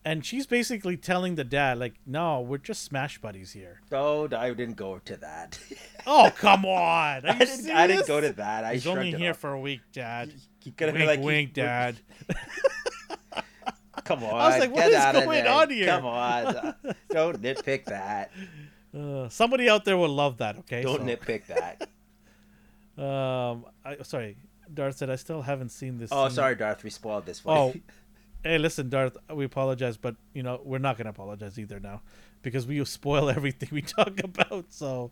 [0.04, 4.52] and she's basically telling the dad, like, "No, we're just smash buddies here." Oh, I
[4.52, 5.58] didn't go to that.
[6.08, 7.26] Oh come on!
[7.26, 8.64] I didn't, I didn't go to that.
[8.64, 9.38] I He's only here off.
[9.38, 10.32] for a week, Dad.
[10.62, 11.96] He have wink, like, wink, he- Dad.
[14.04, 15.86] Come on, I was like, what is going on here?
[15.86, 16.74] Come on,
[17.10, 18.30] don't nitpick that.
[18.96, 20.58] Uh, somebody out there will love that.
[20.58, 21.88] Okay, Don't so- nitpick that.
[23.02, 24.36] Um, I sorry,
[24.72, 26.10] Darth said I still haven't seen this.
[26.12, 26.34] Oh, scene.
[26.36, 26.82] sorry, Darth.
[26.84, 27.82] We spoiled this Oh, one.
[28.42, 29.16] hey, listen, Darth.
[29.32, 32.02] We apologize, but you know we're not gonna apologize either now,
[32.42, 34.66] because we spoil everything we talk about.
[34.70, 35.10] So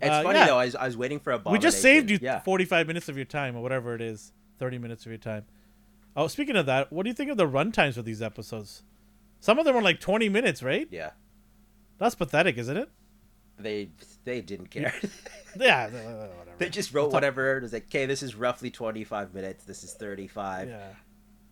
[0.00, 0.46] it's uh, funny yeah.
[0.46, 0.58] though.
[0.58, 1.42] I was, I was waiting for a.
[1.50, 2.40] we just saved you Yeah.
[2.40, 5.44] forty-five minutes of your time, or whatever it is, thirty minutes of your time.
[6.16, 8.82] Oh, speaking of that, what do you think of the run times for these episodes?
[9.40, 10.88] Some of them are like twenty minutes, right?
[10.90, 11.10] Yeah,
[11.98, 12.88] That's pathetic, isn't it?
[13.58, 13.90] they
[14.24, 14.94] they didn't care.
[15.58, 16.30] Yeah, uh, whatever.
[16.58, 17.56] they just wrote We'll whatever.
[17.56, 19.64] It was like, okay, this is roughly twenty five minutes.
[19.64, 20.68] This is thirty five.
[20.68, 20.90] Yeah.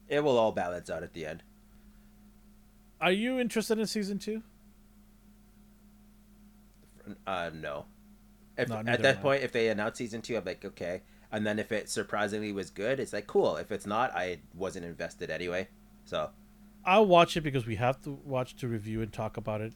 [0.08, 1.42] It will all balance out at the end.
[3.00, 4.42] Are you interested in season two?
[7.26, 7.86] Uh, no.
[8.56, 11.02] If, No, at that point, if they announce season two, I'm like, okay.
[11.30, 13.56] And then if it surprisingly was good, it's like cool.
[13.56, 15.68] If it's not, I wasn't invested anyway.
[16.04, 16.30] So
[16.84, 19.74] I'll watch it because we have to watch to review and talk about it,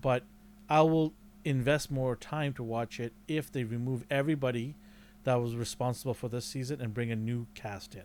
[0.00, 0.24] but
[0.68, 1.12] I will
[1.46, 4.76] invest more time to watch it if they remove everybody
[5.24, 8.02] that was responsible for this season and bring a new cast in.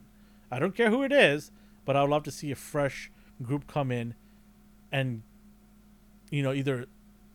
[0.50, 1.52] I don't care who it is,
[1.86, 3.12] but I would love to see a fresh
[3.42, 4.14] group come in
[4.92, 5.24] and
[6.30, 6.86] you know either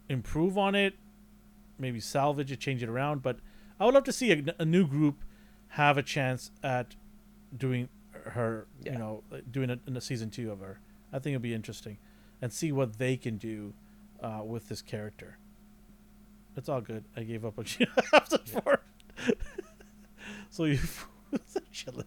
[0.08, 0.94] improve on it,
[1.78, 3.38] maybe salvage it, change it around, but
[3.80, 5.16] I would love to see a, a new group
[5.70, 6.94] have a chance at
[7.56, 7.88] doing
[8.24, 8.92] her, Yeah.
[8.92, 10.80] you know, doing a, in a season two of her.
[11.12, 11.98] I think it'll be interesting,
[12.42, 13.74] and see what they can do
[14.22, 15.38] uh, with this character.
[16.56, 17.04] It's all good.
[17.16, 17.66] I gave up on
[18.14, 18.80] episode four.
[20.50, 20.78] so you
[21.70, 22.04] chilling.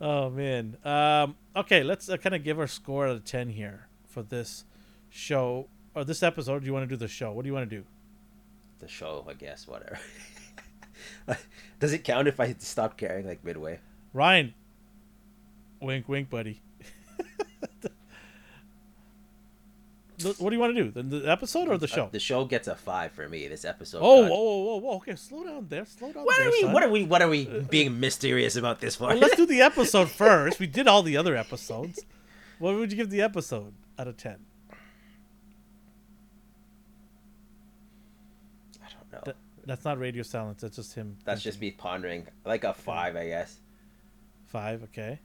[0.00, 0.76] oh man.
[0.84, 4.64] Um, okay, let's uh, kind of give our score out of ten here for this
[5.08, 6.60] show or this episode.
[6.60, 7.32] Do you want to do the show?
[7.32, 7.84] What do you want to do?
[8.82, 9.98] the show, I guess, whatever.
[11.80, 13.78] Does it count if I stop caring like midway?
[14.12, 14.52] Ryan.
[15.80, 16.60] Wink, wink, buddy.
[20.22, 20.90] The- what do you want to do?
[20.90, 22.04] The, the episode or the show?
[22.04, 23.48] Uh, the show gets a five for me.
[23.48, 24.00] This episode.
[24.02, 24.96] oh, got- whoa, whoa, whoa, whoa!
[24.96, 25.84] Okay, slow down there.
[25.86, 26.48] Slow down What there.
[26.48, 26.60] are we?
[26.62, 26.72] son.
[26.72, 27.04] What are we?
[27.04, 29.08] What are we being mysterious about this for?
[29.08, 30.58] Well, let's do the episode first.
[30.58, 32.00] We did all the other episodes.
[32.58, 34.38] What would you give the episode out of ten?
[38.82, 39.20] I don't know.
[39.24, 39.36] That,
[39.66, 40.60] that's not radio silence.
[40.62, 41.16] That's just him.
[41.24, 42.26] That's just me pondering.
[42.44, 43.58] Like a five, I guess.
[44.46, 44.82] five.
[44.84, 45.20] Okay.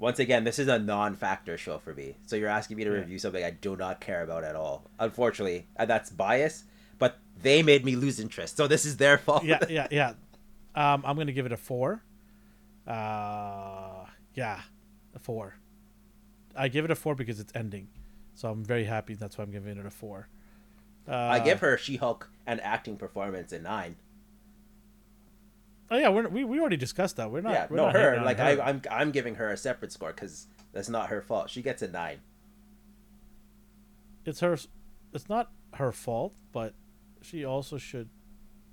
[0.00, 2.16] Once again, this is a non-factor show for me.
[2.26, 2.96] So you're asking me to Yeah.
[2.96, 4.84] review something I do not care about at all.
[4.98, 6.64] Unfortunately, and that's bias.
[6.98, 9.44] But they made me lose interest, so this is their fault.
[9.44, 10.14] Yeah, yeah, yeah.
[10.74, 12.02] Um, I'm gonna give it a four.
[12.86, 14.60] Uh, yeah,
[15.14, 15.54] a four.
[16.56, 17.88] I give it a four because it's ending,
[18.34, 19.14] so I'm very happy.
[19.14, 20.28] That's why I'm giving it a four.
[21.08, 23.96] Uh, I give her She-Hulk an acting performance a nine.
[25.90, 27.30] Oh yeah, we're, we we already discussed that.
[27.30, 27.52] We're not.
[27.52, 28.22] yeah, we're no, not her.
[28.24, 28.44] Like her.
[28.62, 31.50] I, I'm, I'm giving her a separate score because that's not her fault.
[31.50, 32.20] She gets a nine.
[34.24, 34.56] it's her.
[35.12, 36.74] It's not her fault, but
[37.22, 38.08] she also should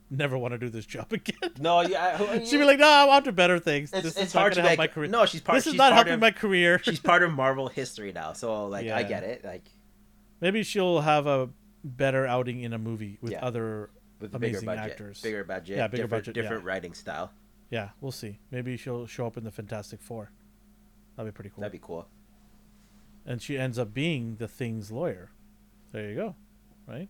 [0.10, 1.52] never want to do this job again.
[1.60, 3.91] No, yeah, She'd be like, "No, I'm to better things.
[3.94, 5.10] It's, this it's is not hard to help like, my career.
[5.10, 5.57] No, she's part.
[5.57, 8.88] this is not helping of, my career." She's part of Marvel history now, so like
[8.89, 9.44] I get it.
[9.44, 9.64] Like
[10.39, 11.49] Maybe she'll have a
[11.84, 13.44] better outing in a movie with Yeah.
[13.45, 13.89] other.
[14.19, 15.22] With the bigger Amazing budget, actors.
[15.22, 16.69] bigger budget, Yeah, bigger different, budget, different yeah.
[16.69, 17.31] writing style.
[17.69, 18.39] Yeah, we'll see.
[18.52, 20.31] Maybe she'll show up in the Fantastic Four.
[21.15, 21.61] That'd be pretty cool.
[21.61, 22.07] That'd be cool.
[23.26, 25.31] and she ends up being the Thing's lawyer.
[25.91, 26.35] There you go,
[26.88, 27.10] right?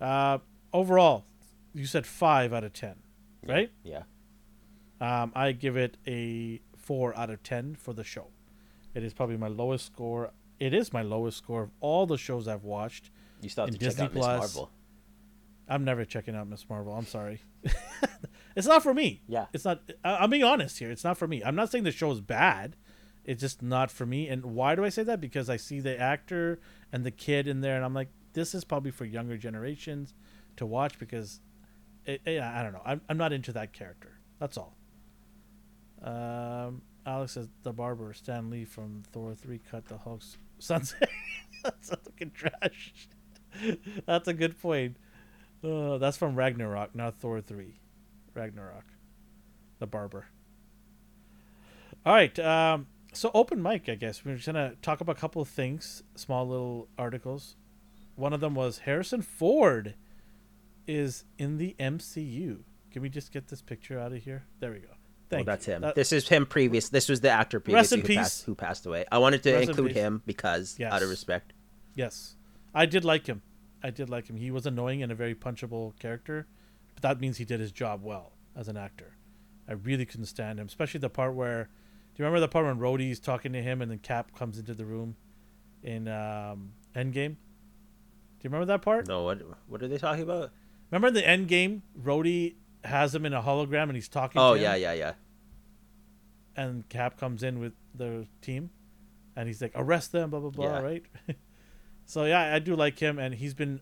[0.00, 0.38] Uh,
[0.72, 1.24] overall,
[1.74, 2.96] you said five out of ten,
[3.46, 3.70] right?
[3.84, 4.02] Yeah.
[5.00, 8.28] Um, I give it a four out of ten for the show.
[8.94, 10.32] It is probably my lowest score.
[10.58, 13.10] It is my lowest score of all the shows I've watched.
[13.40, 14.70] You still have to check out Miss Marvel.
[15.72, 16.92] I'm never checking out Miss Marvel.
[16.94, 17.40] I'm sorry.
[18.56, 19.22] it's not for me.
[19.28, 19.46] Yeah.
[19.52, 19.80] It's not.
[20.04, 20.90] I, I'm being honest here.
[20.90, 21.42] It's not for me.
[21.44, 22.76] I'm not saying the show is bad.
[23.24, 24.28] It's just not for me.
[24.28, 25.20] And why do I say that?
[25.20, 26.60] Because I see the actor
[26.92, 30.12] and the kid in there, and I'm like, this is probably for younger generations
[30.56, 31.40] to watch because,
[32.04, 32.82] it, it- I don't know.
[32.84, 34.18] I'm, I'm not into that character.
[34.40, 34.76] That's all.
[36.02, 41.08] Um, Alex says the barber Stan Lee from Thor three cut the Hulk's sunset.
[41.64, 42.92] That's fucking trash.
[44.06, 44.96] That's a good point.
[45.64, 47.74] Uh, that's from Ragnarok, not Thor 3.
[48.34, 48.84] Ragnarok.
[49.78, 50.26] The barber.
[52.04, 52.36] All right.
[52.38, 54.24] Um, so, open mic, I guess.
[54.24, 57.56] We're just going to talk about a couple of things, small little articles.
[58.16, 59.94] One of them was Harrison Ford
[60.86, 62.60] is in the MCU.
[62.90, 64.44] Can we just get this picture out of here?
[64.60, 64.88] There we go.
[65.30, 65.82] Thank well, that's him.
[65.82, 66.88] That- this is him previous.
[66.88, 69.04] This was the actor Rest previously who passed, who passed away.
[69.10, 69.96] I wanted to Rest include peace.
[69.96, 70.92] him because Yes.
[70.92, 71.52] out of respect.
[71.94, 72.36] Yes.
[72.74, 73.42] I did like him.
[73.82, 74.36] I did like him.
[74.36, 76.46] He was annoying and a very punchable character,
[76.94, 79.16] but that means he did his job well as an actor.
[79.68, 81.64] I really couldn't stand him, especially the part where.
[82.14, 84.74] Do you remember the part when Rhodey's talking to him and then Cap comes into
[84.74, 85.16] the room
[85.82, 87.36] in um, Endgame?
[87.36, 89.08] Do you remember that part?
[89.08, 90.50] No, what what are they talking about?
[90.90, 91.80] Remember in the Endgame?
[91.98, 94.62] Rhodey has him in a hologram and he's talking Oh to him.
[94.64, 95.12] yeah, yeah, yeah.
[96.56, 98.70] and Cap comes in with the team,
[99.36, 100.64] and he's like, "Arrest them!" Blah blah blah.
[100.66, 100.80] Yeah.
[100.82, 101.04] Right.
[102.12, 103.80] so yeah, I do like him, and he's been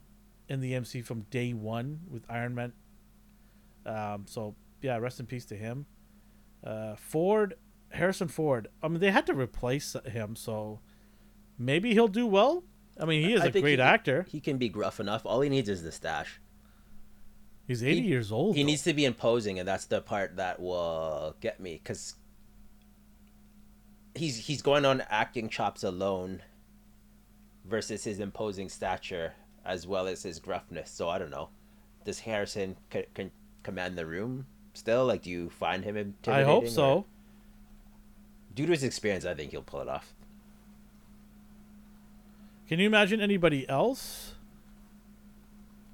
[0.48, 2.73] in the MC from day one with Iron Man.
[3.85, 4.27] Um.
[4.28, 5.86] So yeah, rest in peace to him.
[6.62, 7.55] Uh, Ford,
[7.89, 8.69] Harrison Ford.
[8.85, 10.78] I mean, they had to replace him, so
[11.59, 12.62] maybe he'll do well.
[13.01, 14.27] I mean, he is I a great he- actor.
[14.28, 15.23] He can be gruff enough.
[15.27, 16.40] All he needs is the stash.
[17.66, 18.55] He's eighty he- years old.
[18.55, 18.66] He though.
[18.69, 22.15] needs to be imposing, and that's the part that will get me because
[24.15, 26.43] he's he's going on acting chops alone
[27.70, 29.32] versus his imposing stature
[29.64, 30.88] as well as his gruffness.
[30.88, 31.48] So I don't know.
[32.05, 33.30] Does Harrison can, can
[33.62, 35.06] command the room still?
[35.06, 36.34] Like, do you find him intimidating?
[36.34, 37.05] I hope or- so.
[38.55, 40.12] Due to his experience, I think he'll pull it off.
[42.68, 44.34] Can you imagine anybody else?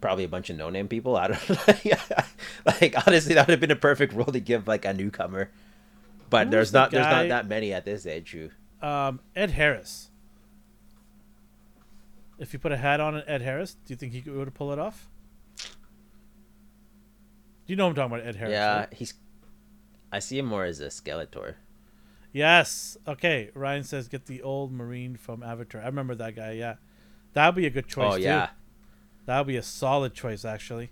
[0.00, 1.16] Probably a bunch of no-name people.
[1.16, 1.48] I don't
[2.66, 3.06] like.
[3.06, 5.50] Honestly, that would have been a perfect role to give like a newcomer.
[6.28, 8.50] But Who there's the not there's not that many at this age who
[8.86, 10.10] Um, Ed Harris.
[12.38, 14.72] If you put a hat on Ed Harris, do you think he could would pull
[14.72, 15.08] it off?
[17.66, 18.52] You know I'm talking about, Ed Harris.
[18.52, 18.92] yeah, right?
[18.92, 19.14] he's.
[20.12, 21.54] I see him more as a Skeletor.
[22.32, 22.96] Yes.
[23.08, 23.50] Okay.
[23.54, 25.80] Ryan says get the old Marine from Avatar.
[25.80, 26.52] I remember that guy.
[26.52, 26.74] Yeah,
[27.32, 28.14] that would be a good choice.
[28.14, 28.22] oh too.
[28.22, 28.50] yeah,
[29.24, 30.90] that would be a solid choice actually.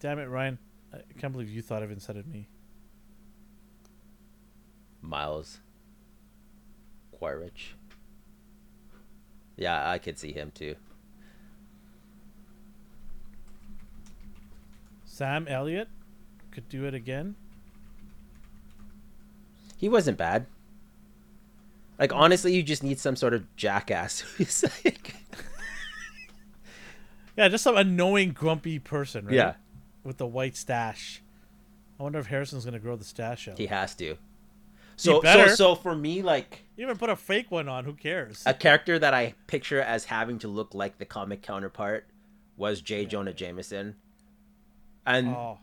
[0.00, 0.58] Damn it, Ryan!
[0.94, 2.48] I can't believe you thought of it instead of me.
[5.02, 5.60] Miles.
[7.12, 7.74] Quaritch.
[9.60, 10.74] Yeah, I could see him too.
[15.04, 15.88] Sam Elliott
[16.50, 17.34] could do it again.
[19.76, 20.46] He wasn't bad.
[21.98, 25.14] Like honestly, you just need some sort of jackass who's like,
[27.36, 29.34] Yeah, just some annoying, grumpy person, right?
[29.34, 29.54] yeah,
[30.04, 31.22] with the white stash.
[31.98, 33.58] I wonder if Harrison's gonna grow the stash out.
[33.58, 34.16] he has to.
[35.00, 35.56] So so better.
[35.56, 37.84] so for me, like You even put a fake one on.
[37.86, 38.42] Who cares?
[38.44, 42.06] a character that I picture as having to look like the comic counterpart
[42.56, 43.06] was J.
[43.06, 43.96] Jonah Jameson.
[45.06, 45.58] And oh,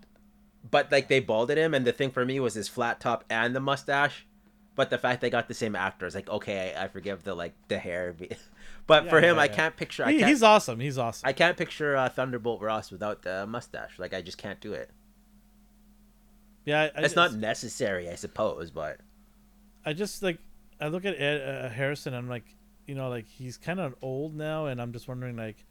[0.70, 3.56] but like they balded him, and the thing for me was his flat top and
[3.56, 4.26] the mustache.
[4.76, 7.54] But the fact they got the same actors, like okay, I, I forgive the like
[7.68, 8.16] the hair,
[8.88, 10.04] but Yeah, for him, yeah, I can't picture.
[10.04, 10.80] I he, can't, he's awesome.
[10.80, 11.30] He's awesome.
[11.30, 14.00] I can't picture uh, Thunderbolt Ross without the mustache.
[14.00, 14.90] Like I just can't do it.
[16.66, 19.00] yeah, I, It's just, not necessary, I suppose, but
[19.86, 20.40] I just like
[20.80, 22.14] I look at Ed uh, Harrison.
[22.14, 22.46] I'm like,
[22.86, 25.66] you know, like he's kind of old now, and I'm just wondering like.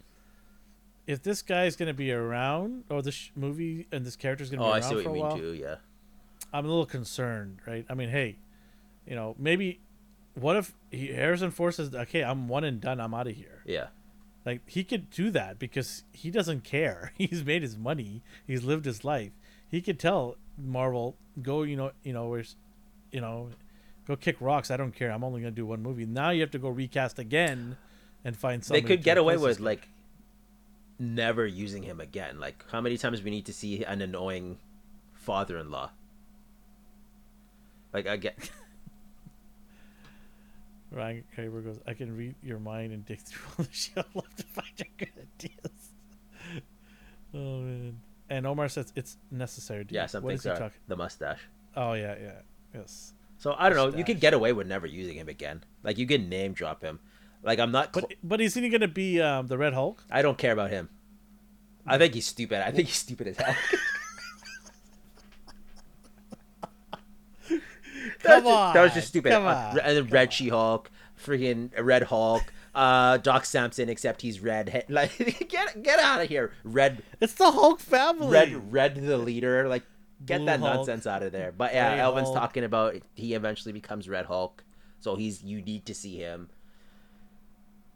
[1.07, 4.51] If this guy is gonna be around, or this sh- movie and this character is
[4.51, 5.53] gonna oh, be around I see what for you mean too.
[5.53, 5.77] Yeah,
[6.53, 7.87] I'm a little concerned, right?
[7.89, 8.39] I mean, hey,
[9.07, 9.79] you know, maybe
[10.35, 13.01] what if he, Harrison Ford says, "Okay, I'm one and done.
[13.01, 13.87] I'm out of here." yeah,
[14.45, 17.13] Like he could do that because he doesn't care.
[17.19, 18.23] He's made his money.
[18.47, 19.31] He's lived his life.
[19.69, 22.57] He could tell Marvel, "Go, you know, you know, where's,
[23.13, 23.51] you know,
[24.07, 24.71] go kick rocks.
[24.71, 25.11] I don't care.
[25.11, 27.77] I'm only gonna do one movie." Now you have to go recast again
[28.25, 28.83] and find something.
[28.83, 29.89] they could get away with like
[30.99, 32.41] never using him again.
[32.41, 34.59] Like how many times we need to see an annoying
[35.15, 35.91] father-in-law?
[37.93, 38.51] Like I get.
[40.93, 44.37] Ryan Kramer goes, "I can read your mind and dig through all the shelf left
[44.39, 45.91] to find your good ideas."
[47.35, 48.01] oh man!
[48.31, 49.85] And Omar says it's necessary.
[49.85, 49.93] Dude.
[49.93, 50.71] Yeah, what is he talking?
[50.89, 51.41] the mustache.
[51.77, 52.33] Oh yeah, yeah,
[52.75, 53.13] yes.
[53.39, 53.85] So I don't know.
[53.85, 54.07] You Mustache.
[54.07, 55.63] could get away with never using him again.
[55.83, 57.01] Like you could name drop him.
[57.43, 57.93] Like I'm not.
[57.93, 60.03] But but isn't he gonna be um, the Red Hulk?
[60.11, 60.89] I don't care about him.
[61.87, 62.67] I think he's stupid.
[62.67, 63.55] I think he's stupid as hell.
[67.49, 67.61] Come
[68.23, 69.33] that was just, that was just stupid.
[69.33, 70.91] come Uh, on, and then Red She Hulk,
[71.23, 72.43] freaking Red Hulk,
[72.75, 74.85] uh, Doc Samson, except he's red.
[74.89, 75.17] Like
[75.49, 78.29] get get out of here, Red It's the Hulk family.
[78.29, 79.69] Red Red the leader.
[79.69, 79.85] Like
[80.25, 81.53] get Blue that Hulk, nonsense out of there.
[81.57, 82.39] But yeah, Gray Elvin's Hulk.
[82.39, 84.65] talking about he eventually becomes Red Hulk,
[85.01, 86.49] so he's you need to see him.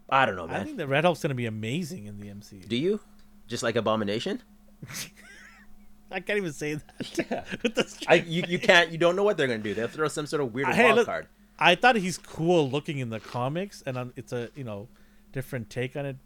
[0.09, 0.65] I don't know, I man.
[0.65, 2.69] think the Red Hulk's gonna be amazing in the MCU.
[2.69, 3.01] Do you?
[3.49, 4.43] Just like Abomination?
[6.13, 6.85] I can't even say that.
[7.31, 7.83] Yeah.
[8.09, 9.75] I you, you can't you don't know what they're gonna do.
[9.75, 11.29] They'll throw some sort of weird Hey, wild look- card.
[11.63, 14.89] I thought he's cool looking in the comics, and um, it's a you know
[15.33, 16.17] different take on it.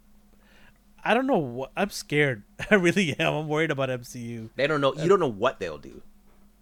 [1.04, 2.42] I don't know what I'm scared.
[2.70, 3.34] I really am.
[3.34, 4.48] I'm worried about MCU.
[4.56, 6.02] They don't know you don't know what they'll do.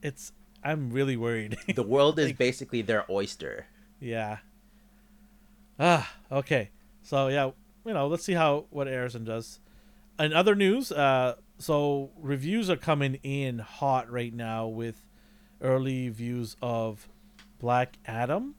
[0.03, 0.33] It's
[0.65, 1.57] I'm really worried.
[1.75, 3.67] The world is Like- basically their oyster.
[4.01, 4.39] yeah.
[5.79, 6.71] Ah, okay.
[7.03, 7.51] So yeah,
[7.87, 9.59] you know, let's see how what Harrison does.
[10.19, 15.05] In other news, uh, so reviews are coming in hot right now with
[15.61, 17.09] early views of
[17.59, 18.55] Black Adam,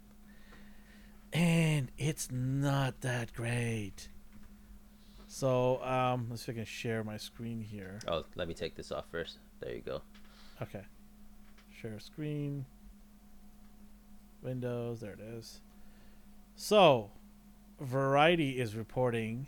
[1.32, 4.10] and it's not that great.
[5.34, 7.98] So um, let's see if I can share my screen here.
[8.08, 9.40] Oh, let me take this off first.
[9.62, 10.04] There you go.
[10.62, 10.84] Okay.
[11.76, 12.68] Share screen.
[14.44, 15.00] Windows.
[15.00, 15.60] There it is.
[16.56, 17.10] So,
[17.80, 19.48] Variety is reporting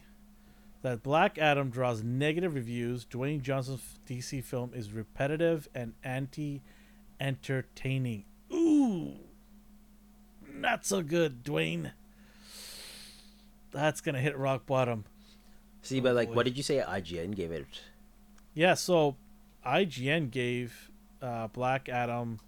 [0.81, 3.05] that Black Adam draws negative reviews.
[3.05, 6.63] Dwayne Johnson's DC film is repetitive and anti
[7.19, 8.25] entertaining.
[8.51, 9.17] Ooh.
[10.51, 11.91] Not so good, Dwayne.
[13.71, 15.05] That's going to hit rock bottom.
[15.85, 16.77] See, but like, what did you say?
[16.77, 17.67] IGN gave it.
[18.55, 19.15] Yeah, so
[19.63, 20.89] IGN gave
[21.21, 22.39] uh, Black Adam,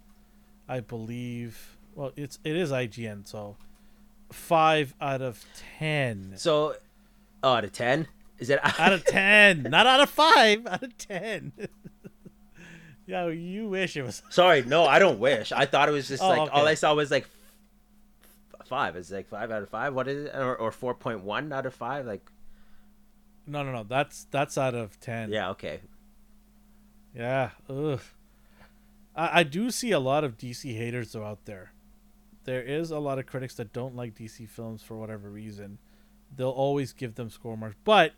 [0.68, 1.76] I believe.
[1.94, 3.56] Well, it's it is IGN, so
[4.32, 5.44] five out of
[5.78, 6.32] ten.
[6.36, 6.74] So,
[7.44, 8.08] oh, out of ten,
[8.38, 8.58] is it?
[8.62, 10.66] out of ten, not out of five.
[10.66, 11.52] Out of ten.
[13.06, 14.20] yeah, you wish it was.
[14.30, 15.52] Sorry, no, I don't wish.
[15.52, 16.66] I thought it was just Oh, like all.
[16.66, 17.28] I saw was like
[18.58, 18.96] f- five.
[18.96, 19.94] It's like five out of five.
[19.94, 20.34] What is it?
[20.34, 22.04] Or, or four point one out of five?
[22.04, 22.24] Like,
[23.48, 23.82] No, no, no.
[23.82, 25.30] That's that's out of ten.
[25.32, 25.80] yeah, okay.
[27.14, 27.50] Yeah.
[27.68, 28.00] Ugh.
[29.16, 31.72] I, I do see a lot of DC haters though out there.
[32.44, 35.78] There is a lot of critics that don't like DC films for whatever reason.
[36.34, 37.76] They'll always give them score marks.
[37.84, 38.12] But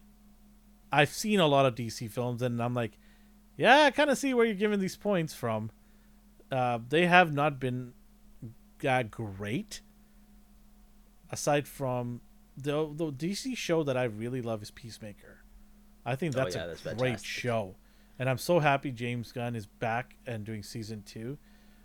[0.92, 2.98] I've seen a lot of DC films and I'm like,
[3.56, 5.70] yeah, I kind of see where you're giving these points from.
[6.50, 7.92] Uh, they have not been
[8.80, 9.80] that great.
[11.30, 12.20] Aside from
[12.56, 15.38] the the DC show that I really love is Peacemaker.
[16.04, 17.26] I think Oh, that's yeah, a that's great fantastic.
[17.28, 17.76] show.
[18.18, 21.38] And I'm so happy James Gunn is back and doing season two.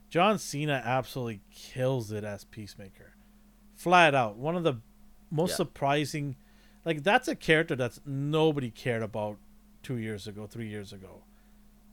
[0.10, 3.14] John Cena absolutely kills it as Peacemaker.
[3.76, 4.38] Flat out.
[4.38, 4.76] One of the
[5.32, 5.56] most Yeah.
[5.58, 6.36] surprising
[6.86, 9.38] like that's a character that's nobody cared about
[9.82, 11.24] two years ago, three years ago.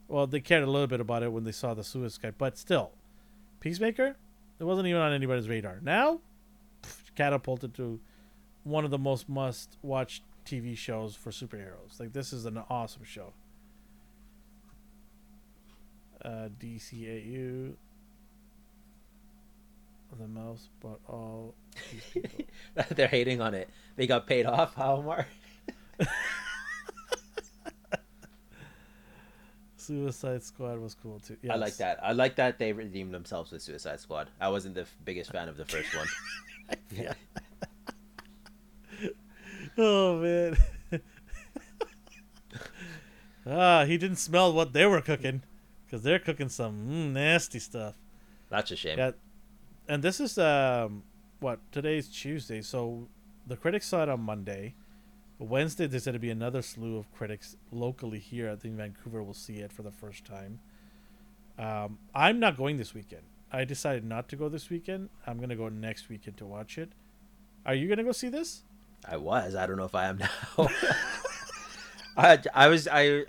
[0.07, 2.91] Well, they cared a little bit about it when they saw the Suicide, but still,
[3.59, 4.15] Peacemaker,
[4.59, 5.79] it wasn't even on anybody's radar.
[5.81, 6.19] Now,
[7.15, 7.99] catapulted to
[8.63, 11.99] one of the most must-watch TV shows for superheroes.
[11.99, 13.33] Like this is an awesome show.
[16.23, 17.73] Uh, DCAU.
[20.19, 21.55] The mouse, but all
[21.91, 22.45] these people.
[22.95, 23.67] They're hating on it.
[23.95, 24.73] They got paid off.
[24.77, 25.25] How Omar?
[29.75, 31.35] Suicide Squad was cool too.
[31.49, 31.99] I like that.
[32.01, 34.29] I like that they redeemed themselves with Suicide Squad.
[34.39, 36.07] I wasn't the f- biggest fan of the first one.
[36.91, 37.13] yeah.
[39.77, 40.57] Oh man.
[43.47, 45.43] ah, he didn't smell what they were cooking,
[45.85, 47.95] because they're cooking some mm, nasty stuff.
[48.49, 48.97] That's a shame.
[48.97, 49.11] Yeah,
[49.87, 51.03] and this is um,
[51.39, 53.07] what today's Tuesday, so
[53.47, 54.75] the critics saw it on Monday.
[55.39, 58.51] Wednesday, there's going to be another slew of critics locally here.
[58.51, 60.59] I think Vancouver will see it for the first time.
[61.57, 63.23] Um, I'm not going this weekend.
[63.51, 65.09] I decided not to go this weekend.
[65.27, 66.93] I'm going to go next weekend to watch it.
[67.65, 68.63] Are you going to go see this?
[69.07, 69.55] I was.
[69.55, 70.29] I don't know if I am now.
[72.17, 73.23] I I was I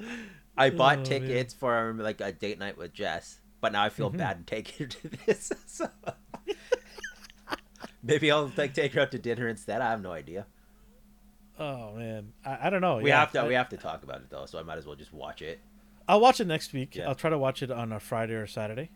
[0.56, 1.04] I bought Oh, man.
[1.04, 4.18] tickets for like a date night with Jess, but now I feel Mhm.
[4.18, 5.50] bad taking her to this.
[5.66, 5.88] So
[8.02, 9.80] maybe I'll like take her out to dinner instead.
[9.80, 10.46] I have no idea.
[11.58, 12.96] Oh man, I, I don't know.
[12.98, 14.78] we Yeah, have to I, we have to talk about it though, so I might
[14.78, 15.60] as well just watch it.
[16.08, 16.96] I'll watch it next week.
[16.96, 17.08] Yeah.
[17.08, 18.90] I'll try to watch it on a Friday or Saturday,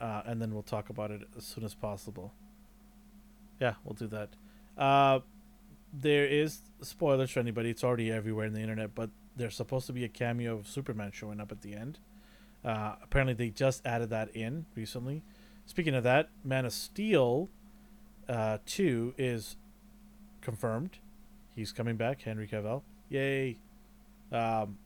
[0.00, 2.32] uh, and then we'll talk about it as soon as possible.
[3.60, 4.30] Yeah, we'll do that.
[4.78, 5.20] Uh,
[6.00, 7.70] there is spoilers for anybody.
[7.70, 11.10] It's already everywhere in the internet, but there's supposed to be a cameo of Superman
[11.12, 11.98] showing up at the end.
[12.64, 15.22] Uh, apparently, they just added that in recently.
[15.66, 17.48] Speaking of that, Man of Steel
[18.28, 19.56] uh, 2 is
[20.40, 20.98] confirmed.
[21.54, 22.82] He's coming back, Henry Cavill.
[23.08, 23.58] Yay!
[24.32, 24.78] Um,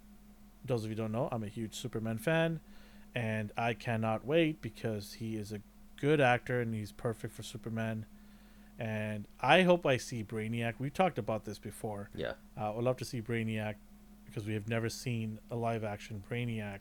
[0.65, 2.61] those of you don't know, I'm a huge Superman fan,
[3.15, 5.61] and I cannot wait because he is a
[6.01, 8.07] good actor and he's perfect for Superman.
[8.79, 10.75] And I hope I see Brainiac.
[10.79, 12.11] We've talked about this before.
[12.15, 12.33] Yeah.
[12.59, 13.75] Uh, I'd love to see Brainiac
[14.25, 16.79] because we have never seen a live action Brainiac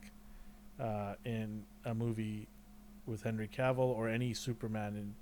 [0.80, 2.48] uh, in a movie
[3.08, 5.16] with Henry Cavill or any Superman in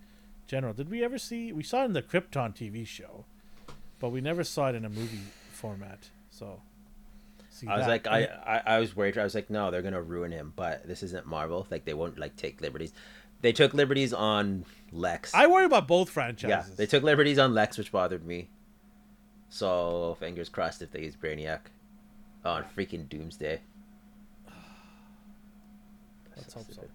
[0.47, 0.73] general.
[0.73, 1.53] Did we ever see?
[1.53, 3.26] We saw it in the Krypton TV show,
[3.99, 5.22] but we never saw it in a movie
[5.52, 6.10] format.
[6.30, 6.61] So,
[7.68, 7.89] I was that.
[7.89, 9.18] like, I, I, I was worried.
[9.18, 10.52] I was like, no, they're gonna ruin him.
[10.56, 11.68] But this isn't Marvel.
[11.72, 12.91] Like they won't like take liberties.
[13.46, 15.32] They took liberties on Lex.
[15.36, 16.68] I worry about both franchises.
[16.68, 18.50] yeah, they took liberties on Lex, which bothered me.
[19.50, 21.60] So fingers crossed if they use Brainiac
[22.44, 23.62] on freaking Doomsday.
[26.36, 26.72] Let's hope so.
[26.72, 26.90] stupid.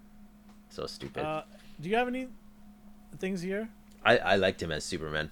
[0.71, 1.25] So stupid.
[1.25, 1.43] Uh,
[1.81, 2.27] do you have any
[3.19, 3.69] things here?
[4.05, 5.31] I, I liked him as Superman.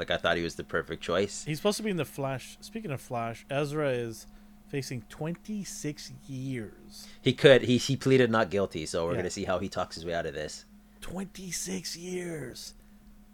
[0.00, 1.44] Like I thought he was the perfect choice.
[1.44, 2.58] He's supposed to be in the Flash.
[2.60, 4.26] Speaking of Flash, Ezra is
[4.68, 7.06] facing 26 years.
[7.22, 7.62] He could.
[7.62, 9.18] He he pleaded not guilty, so we're Yeah.
[9.18, 10.64] gonna see how he talks his way out of this.
[11.00, 12.74] 26 years.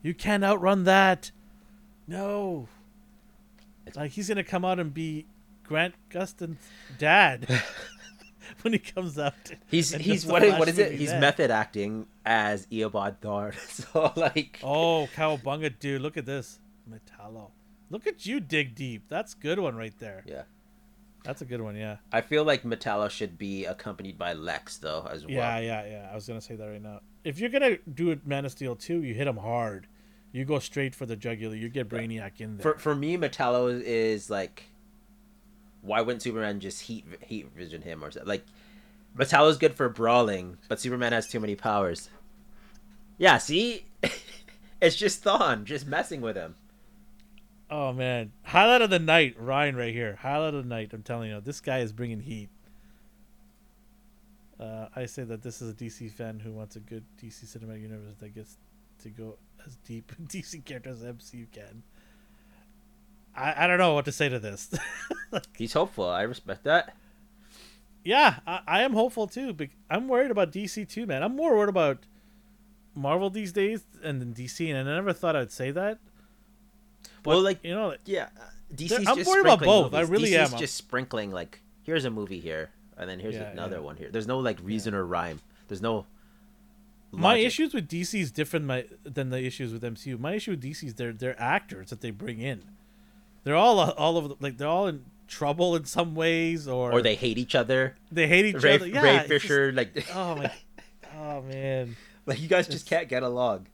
[0.02, 1.30] You can't outrun that.
[2.06, 2.68] No.
[3.86, 5.26] It's- Like he's gonna come out and be
[5.64, 6.58] Grant Gustin's
[6.98, 7.48] dad
[8.62, 9.34] when he comes out.
[9.68, 10.92] He's he's what is, what is it?
[10.92, 11.20] He's then.
[11.20, 13.54] method acting as Eobard Thawne.
[13.68, 16.02] So like Oh, cowabunga, dude!
[16.02, 16.58] Look at this,
[16.90, 17.50] Metallo.
[17.90, 19.04] Look at you, dig deep.
[19.08, 20.22] That's good one right there.
[20.26, 20.42] yeah.
[21.24, 21.76] That's a good one.
[21.76, 21.96] Yeah.
[22.12, 25.34] I feel like Metallo should be accompanied by Lex though as well.
[25.34, 26.08] Yeah, yeah, yeah.
[26.10, 27.00] I was gonna say that right now.
[27.24, 29.86] If you're gonna do it, Man of Steel two, you hit him hard.
[30.32, 31.54] You go straight for the jugular.
[31.54, 32.62] You get Brainiac in there.
[32.62, 34.64] For for me, Metallo is like,
[35.82, 38.28] why wouldn't Superman just heat heat vision him or something?
[38.28, 38.44] Like,
[39.16, 42.08] Metallo's good for brawling, but Superman has too many powers.
[43.18, 43.84] Yeah, see,
[44.80, 46.56] it's just Thawne just messing with him.
[47.72, 50.18] Oh man, highlight of the night, Ryan, right here.
[50.20, 50.90] Highlight of the night.
[50.92, 52.50] I'm telling you, this guy is bringing heat.
[54.60, 57.80] Uh, I say that this is a DC fan who wants a good DC cinematic
[57.80, 58.58] universe that gets
[59.02, 61.82] to go as deep in DC characters as MCU can.
[63.34, 64.70] I, I don't know what to say to this.
[65.56, 66.06] He's hopeful.
[66.06, 66.94] I respect that.
[68.04, 69.54] yeah, I, I am hopeful too.
[69.54, 71.22] But I'm worried about DC too, man.
[71.22, 72.00] I'm more worried about
[72.94, 76.00] Marvel these days and then DC, and I never thought I'd say that.
[77.22, 78.28] But, Well, like- you know, like, Yeah,
[78.74, 79.94] DC's I'm just worried about both.
[79.94, 80.58] I really DC's am.
[80.58, 83.82] just sprinkling like here's a movie here, and then here's Yeah, another yeah.
[83.82, 84.08] one here.
[84.10, 85.40] There's no like reason or rhyme.
[85.68, 86.06] There's no.
[87.14, 90.18] My issues with DC is different my, than the issues with MCU.
[90.18, 92.62] My issue with DC is they're they're actors that they bring in.
[93.44, 97.14] They're all all of like they're all in trouble in some ways, or or they
[97.14, 97.96] hate each other.
[98.10, 98.86] they hate each Ray, other.
[98.86, 100.50] Yeah, Ray it's just- Fisher, like, oh my,
[101.18, 103.66] oh man, like you guys just can't get along.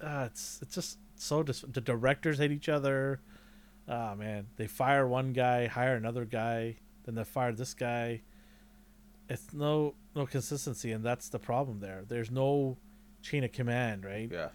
[0.00, 3.20] uh, it's it's just so dis- the directors hate each other.
[3.88, 8.22] Oh man, they fire one guy, hire another guy, then they fire this guy.
[9.28, 12.04] It's no no consistency, and that's the problem there.
[12.06, 12.78] There's no
[13.22, 14.30] chain of command, right?
[14.30, 14.48] Yeah.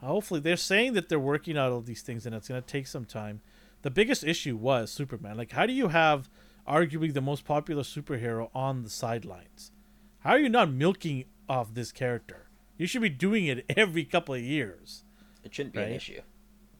[0.00, 2.86] Hopefully, they're saying that they're working out all these things, and it's going to take
[2.86, 3.40] some time.
[3.82, 5.36] The biggest issue was Superman.
[5.36, 6.30] Like, how do you have
[6.66, 9.72] arguably the most popular superhero on the sidelines?
[10.20, 12.48] How are you not milking off this character?
[12.78, 15.04] You should be doing it every couple of years.
[15.44, 16.20] It shouldn't be an issue.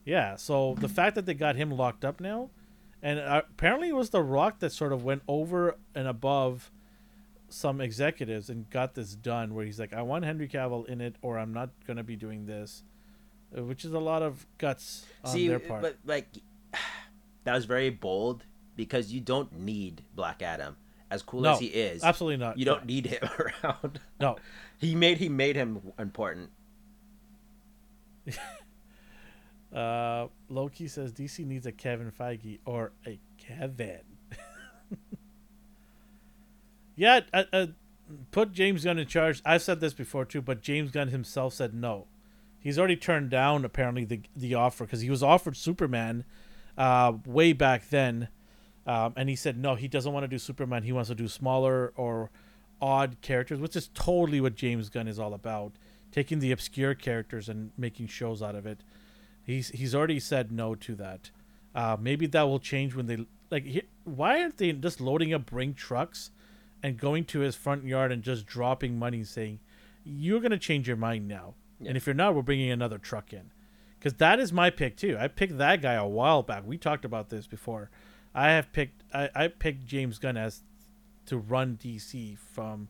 [0.04, 0.36] Yeah.
[0.36, 2.50] So the fact that they got him locked up now,
[3.02, 6.70] and uh, apparently it was The Rock that sort of went over and above
[7.48, 11.16] some executives and got this done, where he's like, "I want Henry Cavill in it,
[11.22, 12.82] or I'm not going to be doing this,"
[13.56, 15.82] uh, which is a lot of guts on See, their part.
[15.82, 16.28] but like
[17.44, 18.44] that was very bold
[18.76, 20.76] because you don't need Black Adam.
[21.10, 22.56] As cool No, as he is, Absolutely not.
[22.56, 23.28] you don't need him
[23.64, 23.98] around.
[24.20, 24.36] No.
[24.78, 26.50] He made he made him important.
[29.74, 34.00] Uh, Loki says DC needs a Kevin Feige or a Kevin.
[36.96, 37.66] yeah, uh, uh,
[38.32, 39.40] put James Gunn in charge.
[39.44, 42.06] I've said this before too, but James Gunn himself said no.
[42.58, 46.24] He's already turned down apparently the the offer because he was offered Superman
[46.76, 48.28] uh, way back then,
[48.86, 49.76] um, and he said no.
[49.76, 50.82] He doesn't want to do Superman.
[50.82, 52.30] He wants to do smaller or
[52.82, 55.72] odd characters, which is totally what James Gunn is all about.
[56.12, 58.80] Taking the obscure characters and making shows out of it.
[59.42, 61.30] He's he's already said no to that.
[61.74, 63.64] Uh, maybe that will change when they like.
[63.64, 66.30] He, why aren't they just loading up bring trucks
[66.82, 69.60] and going to his front yard and just dropping money, saying,
[70.04, 71.88] "You're gonna change your mind now, Yeah.
[71.88, 73.50] and if you're not, we're bringing another truck in."
[73.98, 75.16] Because that is my pick too.
[75.18, 76.66] I picked that guy a while back.
[76.66, 77.90] We talked about this before.
[78.34, 80.62] I have picked I, I picked James Gunn as
[81.26, 82.88] to run DC from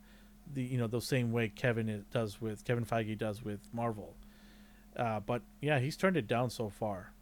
[0.55, 4.17] the you know the same way Kevin does with Kevin Feige does with Marvel.
[4.97, 7.13] Uh, but yeah, he's turned it down so far.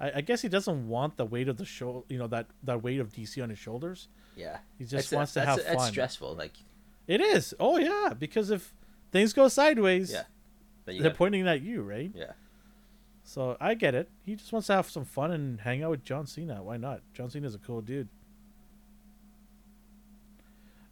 [0.00, 2.82] I, I guess he doesn't want the weight of the show, you know, that that
[2.82, 4.08] weight of DC on his shoulders.
[4.36, 4.58] Yeah.
[4.78, 5.90] He just It's- wants to that's- have That's fun.
[5.92, 6.34] stressful.
[6.34, 6.52] Like,
[7.06, 7.54] It is.
[7.60, 8.74] Oh yeah, because if
[9.12, 10.24] things go sideways, yeah.
[10.84, 12.12] They're pointing at you, right?
[12.14, 12.32] yeah.
[13.24, 14.08] So I get it.
[14.24, 16.62] He just wants to have some fun and hang out with John Cena.
[16.62, 17.00] Why not?
[17.12, 18.08] John Cena's a cool dude.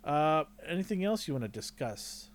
[0.04, 2.28] Uh, anything else you want to discuss?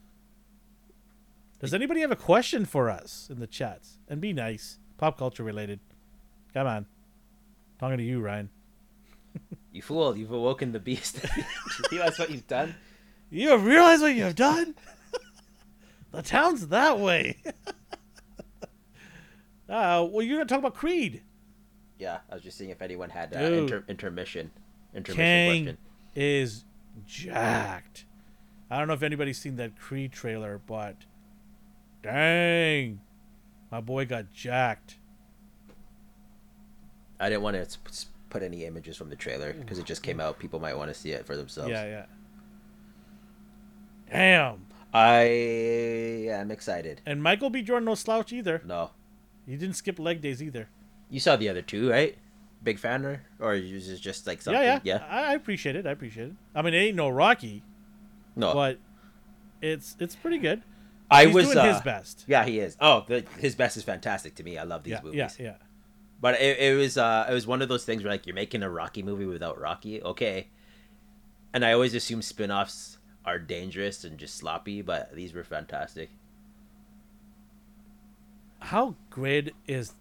[1.60, 4.00] Does anybody have a question for us in the chats?
[4.08, 5.80] And be nice, pop culture related.
[6.54, 6.86] Come on,
[7.80, 8.50] talking to you, Ryan.
[9.72, 10.18] You fool!
[10.18, 11.20] You've awoken the beast.
[11.38, 11.44] you
[11.92, 12.74] realize what you've done?
[13.30, 14.74] You realize what you have done?
[16.12, 17.38] the town's that way.
[19.70, 21.22] uh, well, you're gonna talk about Creed.
[22.00, 23.60] Yeah, I was just seeing if anyone had uh, Dude.
[23.60, 24.50] inter- intermission.
[24.96, 25.78] Intermission Kang question.
[26.16, 26.66] is
[27.06, 28.06] jacked.
[28.70, 30.96] I don't know if anybody's seen that Creed trailer, but
[32.04, 33.02] dang,
[33.72, 34.98] my boy got jacked.
[37.20, 37.78] I didn't want to
[38.30, 40.40] put any images from the trailer because it just came out.
[40.40, 41.72] People might want to see it for themselves.
[41.72, 42.06] Yeah, yeah.
[44.12, 44.66] Damn.
[44.94, 45.22] I
[46.32, 47.02] am excited.
[47.06, 47.62] And Michael B.
[47.62, 48.62] Jordan no slouch either.
[48.66, 48.92] No,
[49.46, 50.70] He didn't skip leg days either.
[51.10, 52.18] you saw the other two, right?
[52.62, 54.62] Big fan, or or is it just like something?
[54.62, 55.04] Yeah, yeah, yeah.
[55.10, 55.88] I, I appreciate it.
[55.88, 56.34] I appreciate it.
[56.54, 57.64] I mean, it ain't no Rocky,
[58.36, 58.80] No, but
[59.62, 60.62] it's it's pretty good.
[61.10, 62.26] I He's was doing uh, his best.
[62.28, 62.76] Yeah, he is.
[62.80, 64.58] Oh, the, his best is fantastic to me.
[64.58, 65.38] I love these Yeah, movies.
[65.40, 65.56] yeah, yeah.
[66.22, 68.62] But it, it was uh it was one of those things where like you're making
[68.62, 70.48] a Rocky movie without Rocky, okay.
[71.54, 76.10] And I always assume spin-offs are dangerous and just sloppy, but these were fantastic.
[78.62, 79.94] How great is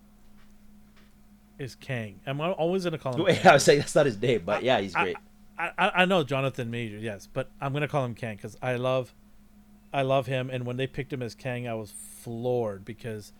[1.58, 2.20] is Kang?
[2.26, 3.22] I'm always gonna call him.
[3.24, 3.50] Wait, Kang.
[3.50, 5.16] I was saying that's not his name, but yeah, he's great.
[5.58, 8.76] I, I I know Jonathan Major, yes, but I'm gonna call him Kang because I
[8.76, 9.14] love,
[9.92, 10.50] I love him.
[10.50, 13.32] And when they picked him as Kang, I was floored because,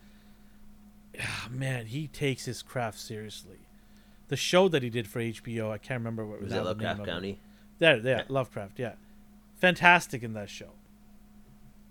[1.21, 3.59] ah, man, he takes his craft seriously.
[4.29, 6.65] The show that he did for HBO, I can't remember what was now it the
[6.67, 7.05] Lovecraft.
[7.07, 7.41] County?
[7.79, 8.25] There, there, Yeah.
[8.29, 8.95] Lovecraft, yeah,
[9.57, 10.73] fantastic in that show.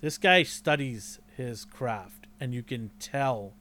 [0.01, 3.53] This guy studies his craft, and you can tell.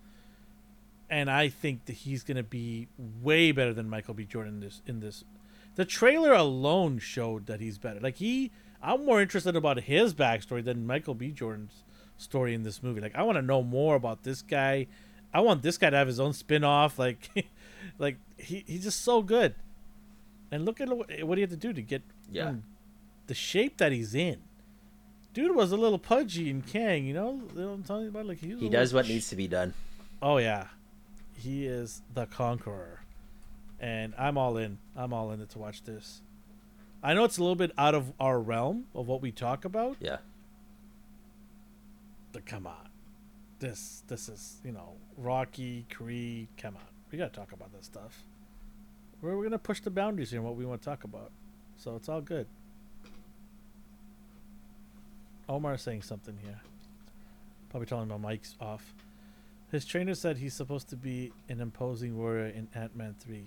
[1.09, 2.89] And I think that he's gonna be
[3.23, 4.25] way better than Michael B.
[4.25, 4.83] Jordan in this.
[4.87, 5.25] In this,
[5.77, 8.01] the trailer alone showed that he's better.
[8.01, 8.51] Like he,
[8.83, 11.31] I'm more interested about his backstory than Michael B.
[11.31, 11.85] Jordan's
[12.19, 13.01] story in this movie.
[13.01, 14.87] Like I want to know more about this guy.
[15.33, 16.99] I want this guy to have his own spin-off.
[17.07, 17.29] Like,
[17.99, 19.55] like he, he's just so good.
[20.51, 22.03] And look at what what he had to do to get
[22.33, 22.55] Yeah.
[23.29, 24.39] the shape that he's in.
[25.35, 27.35] Dude was a little pudgy in Kang, you know.
[27.55, 28.27] You know what I'm talking about?
[28.27, 29.75] Like he, He does what needs to be done.
[30.23, 30.69] Oh yeah,
[31.37, 33.01] he is the conqueror,
[33.81, 34.79] and I'm all in.
[34.97, 36.23] I'm all in it to watch this.
[37.03, 39.97] I know it's a little bit out of our realm of what we talk about,
[40.01, 40.19] Yeah.
[42.33, 42.89] but come on,
[43.59, 46.49] this this is you know Rocky Creed.
[46.57, 46.83] Come on,
[47.13, 48.25] we gotta talk about this stuff.
[49.23, 51.31] We're, we're gonna push the boundaries here in what we want to talk about,
[51.77, 52.47] so it's all good.
[55.49, 56.61] Omar saying something here.
[57.71, 58.95] Probably telling my mic's off.
[59.71, 63.47] His trainer said he's supposed to be an imposing warrior in Ant Man 3.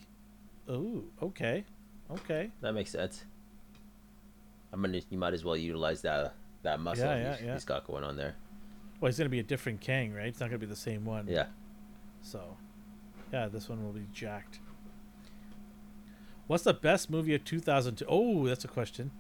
[0.70, 1.64] Ooh, okay.
[2.12, 2.52] Okay.
[2.62, 3.24] That makes sense.
[4.72, 5.02] I'm gonna.
[5.10, 6.34] You might as well utilize that
[6.64, 7.54] that muscle Yeah, yeah, he's, yeah.
[7.54, 8.36] he's got going on there.
[9.00, 10.28] Well, he's going to be a different Kang, right?
[10.28, 11.26] It's not going to be the same one.
[11.28, 11.46] Yeah.
[12.22, 12.58] So,
[13.32, 14.60] yeah, this one will be jacked.
[16.48, 18.06] What's the best movie of 2002?
[18.10, 19.12] Oh, that's a question.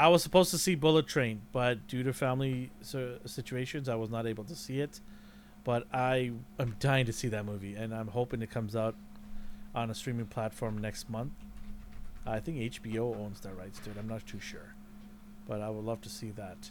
[0.00, 2.70] I was supposed to see Bullet Train, but due to family
[3.26, 4.98] situations, I was not able to see it.
[5.62, 8.94] But I am dying to see that movie, and I'm hoping it comes out
[9.74, 11.32] on a streaming platform next month.
[12.24, 13.96] I think HBO owns the rights to it.
[13.98, 14.74] I'm not too sure,
[15.46, 16.70] but I would love to see that.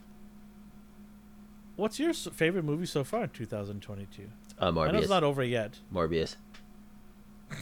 [1.75, 4.23] What's your favorite movie so far in 2022?
[4.59, 5.77] Uh, I know it's not over yet.
[5.93, 6.35] Morbius.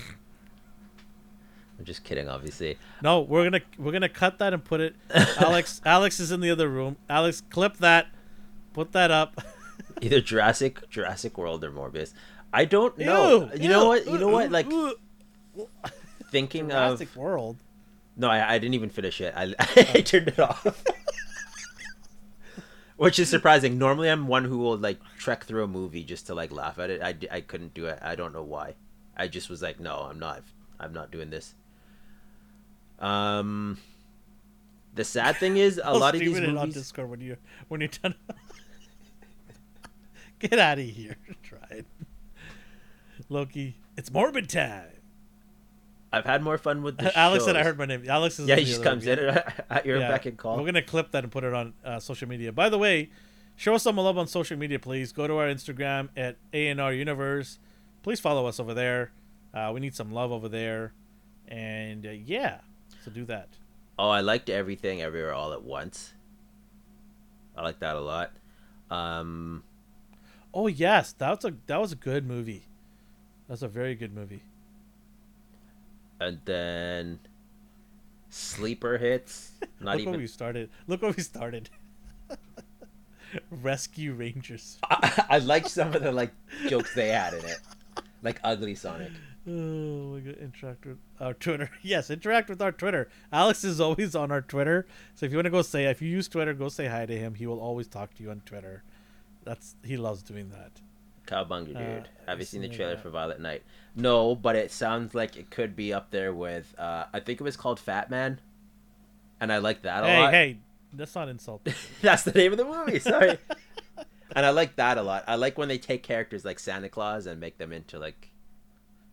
[1.80, 2.78] I'm just kidding, obviously.
[3.04, 4.96] No, we're gonna we're gonna cut that and put it.
[5.40, 6.98] Alex Alex is in the other room.
[7.10, 8.08] Alex, clip that,
[8.74, 9.40] put that up.
[10.02, 12.14] Either Jurassic, Jurassic World, or Morbius.
[12.52, 13.52] I don't know.
[13.54, 14.06] Ew, you know what?
[14.08, 14.52] You know ew, what?
[14.52, 14.98] Like ew,
[16.32, 17.18] thinking Jurassic of.
[17.18, 17.58] World.
[18.16, 19.34] No, I, I didn't even finish it.
[19.36, 20.02] I, I oh.
[20.02, 20.84] turned it off.
[22.96, 23.78] Which is surprising.
[23.78, 26.90] Normally, I'm one who will like trek through a movie just to like laugh at
[26.90, 27.02] it.
[27.04, 28.00] I, I couldn't do it.
[28.02, 28.74] I don't know why.
[29.16, 30.42] I just was like, no, I'm not.
[30.80, 31.54] I'm not doing this.
[33.00, 33.78] Um,
[34.96, 36.74] the sad thing is, a lot of these it on movies.
[36.76, 37.38] Discord when you
[37.68, 38.16] when you're done.
[40.40, 41.18] Get out of here!
[41.44, 41.86] Try it.
[43.30, 44.90] Loki, it's morbid time.
[46.14, 48.04] I've had more fun with the Alex said I heard my name.
[48.10, 49.20] Alex is Yeah, he just comes in
[49.70, 50.08] at your Yeah.
[50.10, 50.58] beck and call.
[50.58, 52.52] We're gonna clip that and put it on uh, social media.
[52.54, 53.10] By the way,
[53.58, 55.12] show us some love on social media, please.
[55.12, 57.60] Go to our Instagram at ANR Universe.
[58.04, 59.12] please follow us over there.
[59.54, 60.94] Uh, we need some love over there,
[61.48, 62.60] and uh, yeah,
[63.08, 63.48] so do that.
[63.98, 66.14] Oh, I liked everything everywhere all at once.
[67.56, 68.34] I like that a lot.
[68.92, 69.64] Um,
[70.54, 72.64] Oh yes, that was a that was a good movie.
[73.48, 74.42] That's a very good movie.
[76.20, 77.20] and then
[78.30, 79.52] sleeper hits.
[79.80, 80.20] Not Look where even.
[80.22, 80.70] we started.
[80.88, 81.70] Look where we started.
[83.52, 84.78] Rescue Rangers.
[84.90, 86.34] I, I liked some of the like
[86.68, 87.60] jokes they had in it,
[88.24, 89.12] like ugly Sonic.
[89.48, 90.36] Oh my god!
[90.42, 91.70] Interact with our Twitter.
[91.82, 93.08] Yes, interact with our Twitter.
[93.32, 96.10] Alex is always on our Twitter, so if you want to go say, if you
[96.10, 97.36] use Twitter, go say hi to him.
[97.36, 98.84] He will always talk to you on Twitter.
[99.44, 100.72] That's he loves doing that.
[101.28, 101.78] Cowbunger, dude.
[101.78, 103.04] Uh, Have you seen the trailer that.
[103.04, 103.64] for Violent Night?
[103.96, 106.74] No, but it sounds like it could be up there with.
[106.78, 108.40] Uh, I think it was called Fat Man,
[109.40, 110.34] and I like that a hey, lot.
[110.34, 110.58] hey,
[110.94, 111.68] that's not insult.
[112.02, 113.00] That's the name of the movie.
[113.00, 113.38] Sorry.
[114.36, 115.24] and I like that a lot.
[115.28, 118.32] I like when they take characters like Santa Claus and make them into like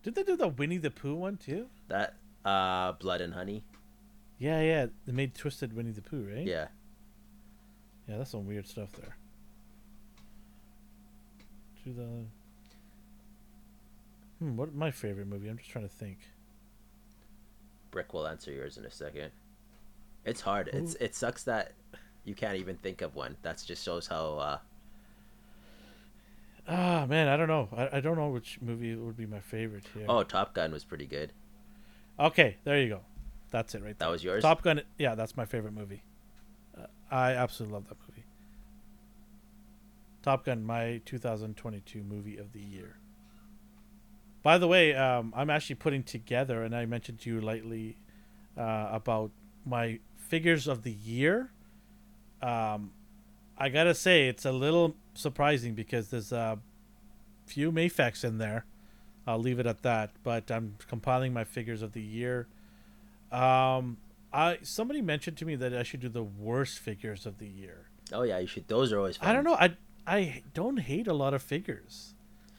[0.05, 1.66] Did they do the Winnie the Pooh one too?
[1.89, 2.14] that.
[2.44, 3.64] Uh, Blood and Honey.
[4.39, 4.86] Yeah, yeah.
[5.06, 6.47] They made Twisted Winnie the Pooh, right?
[6.47, 6.68] Yeah.
[8.06, 9.16] Yeah, that's some weird stuff there.
[11.85, 12.09] To the.
[14.40, 15.48] Hmm, what my favorite movie?
[15.48, 16.18] I'm just trying to think.
[17.90, 19.31] Brick will answer yours in a second.
[20.26, 20.68] It's hard.
[20.70, 21.72] Who- It's it sucks that
[22.24, 23.36] you can't even think of one.
[23.43, 24.35] That just shows how.
[24.39, 24.59] Uh,
[26.66, 27.68] Ah, man, I don't know.
[27.76, 30.06] I, I don't know which movie would be my favorite here.
[30.08, 31.32] oh, Top Gun was pretty good.
[32.18, 33.00] okay, there you go.
[33.50, 34.08] That's it right there.
[34.08, 34.42] That was yours.
[34.42, 34.80] Top Gun.
[34.98, 36.02] Yeah, that's my favorite movie.
[36.76, 38.24] Uh, I absolutely love that movie.
[40.22, 42.96] Top Gun, my 2022 movie of the year.
[44.42, 47.96] By the way, um, I'm actually putting together, and I mentioned to you lately
[48.58, 49.30] uh, about
[49.64, 51.50] my figures of the year.
[52.42, 52.92] Um,
[53.56, 56.58] I gotta say, it's a little surprising because there's a
[57.46, 58.64] few Mafex in there.
[59.26, 60.10] I'll leave it at that.
[60.22, 62.46] But I'm compiling my figures of the year.
[63.32, 63.98] Um,
[64.32, 67.86] I somebody mentioned to me that I should do the worst figures of the year.
[68.12, 68.68] Oh yeah, you should.
[68.68, 69.16] Those are always.
[69.16, 69.28] Fun.
[69.28, 69.54] I don't know.
[69.54, 69.76] I
[70.06, 72.14] I don't hate a lot of figures.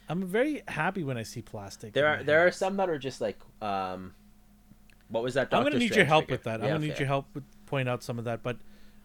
[0.07, 1.93] I'm very happy when I see plastic.
[1.93, 4.13] There are there are some that are just like um,
[5.09, 5.49] what was that?
[5.51, 6.33] I'm gonna Doctor need your help figure?
[6.33, 6.59] with that.
[6.59, 8.43] Yeah, I'm gonna need your help with point out some of that.
[8.43, 8.57] But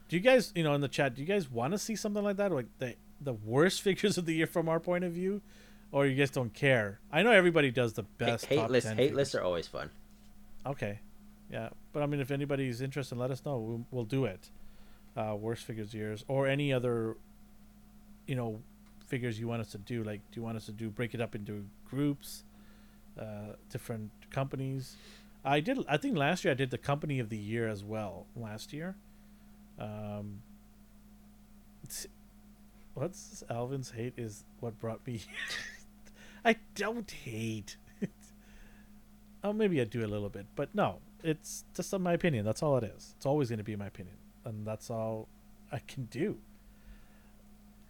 [0.09, 2.23] do you guys, you know, in the chat, do you guys want to see something
[2.23, 5.43] like that, like the the worst figures of the year from our point of view,
[5.93, 7.01] or you guys don't care?
[7.13, 8.47] I know everybody does the best.
[8.47, 8.89] hate top lists.
[8.91, 9.17] Hate figures.
[9.17, 9.91] lists are always fun.
[10.67, 11.01] Okay,
[11.51, 13.59] yeah, but I mean, if anybody's interested, let us know.
[13.59, 14.51] We'll, we'll do it.
[15.17, 17.17] Uh, worst figures years or any other,
[18.27, 18.61] you know,
[19.07, 20.05] figures you want us to do.
[20.05, 22.45] Like, do you want us to do break it up into groups,
[23.19, 24.97] uh, different companies?
[25.45, 25.79] I did.
[25.89, 28.27] I think last year I did the company of the year as well.
[28.37, 28.95] Last year,
[29.79, 30.43] um,
[33.01, 35.23] what's Alvin's hate is what brought me.
[36.45, 37.77] I don't hate.
[39.43, 42.45] Oh, maybe I do a little bit, but no, it's just my opinion.
[42.45, 43.15] That's all it is.
[43.17, 45.29] It's always going to be my opinion, and that's all
[45.73, 46.37] I can do.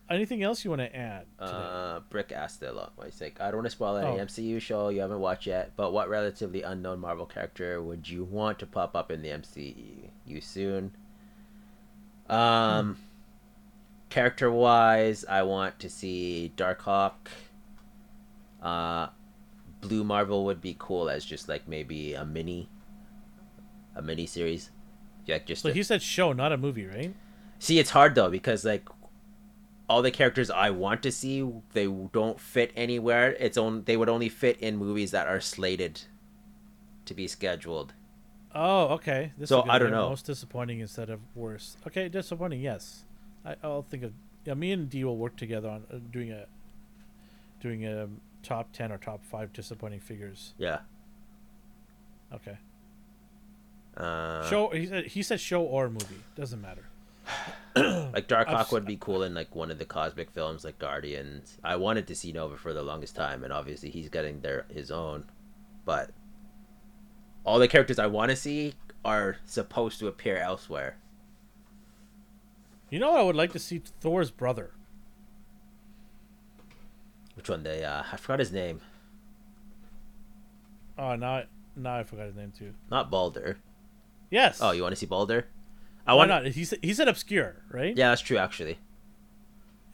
[0.08, 1.26] Anything else you want to add?
[1.40, 1.52] Today?
[1.52, 2.92] Uh, Brick asked it a lot.
[3.04, 4.24] He's like, I don't want to spoil any Oh.
[4.24, 8.60] MCU show you haven't watched yet, but what relatively unknown Marvel character would you want
[8.60, 10.92] to pop up in the MCU soon?
[12.28, 12.96] Um,
[14.10, 17.12] character wise, I want to see Darkhawk.
[18.62, 19.08] Uh,
[19.80, 22.68] Blue Marvel would be cool as just like maybe a mini,
[23.96, 24.70] a mini series.
[25.26, 27.14] Like just so a- he said show, not a movie, right?
[27.58, 28.88] See, it's hard though because like
[29.88, 33.32] all the characters I want to see, they don't fit anywhere.
[33.38, 36.02] It's on they would only fit in movies that are slated
[37.06, 37.94] to be scheduled.
[38.54, 39.32] Oh, okay.
[39.38, 40.08] This is So, I don't know.
[40.08, 41.78] Most disappointing instead of worst.
[41.86, 42.60] Okay, disappointing.
[42.60, 43.04] Yes,
[43.44, 44.12] I, I'll think of.
[44.44, 46.46] Yeah, me and D will work together on uh, doing a
[47.60, 48.08] doing a
[48.42, 50.54] top ten or top five disappointing figures.
[50.58, 50.80] Yeah.
[52.32, 52.58] Okay.
[53.96, 54.68] Uh, show.
[54.68, 56.22] He said he said show or movie.
[56.36, 56.84] Doesn't matter.
[57.76, 61.58] like Darkhawk I've- would be cool in like one of the cosmic films like Guardians.
[61.62, 64.90] I wanted to see Nova for the longest time and obviously he's getting their his
[64.90, 65.24] own.
[65.84, 66.10] But
[67.44, 70.96] all the characters I want to see are supposed to appear elsewhere.
[72.90, 74.72] You know, what I would like to see Thor's brother.
[77.34, 78.80] Which one they uh I forgot his name.
[80.98, 81.44] Oh, now
[81.76, 82.74] now I forgot his name too.
[82.90, 83.58] Not Balder.
[84.30, 84.58] Yes.
[84.60, 85.46] Oh, you want to see Balder?
[86.06, 86.46] I why want not?
[86.52, 87.96] He said he said obscure, right?
[87.96, 88.78] Yeah, that's true actually.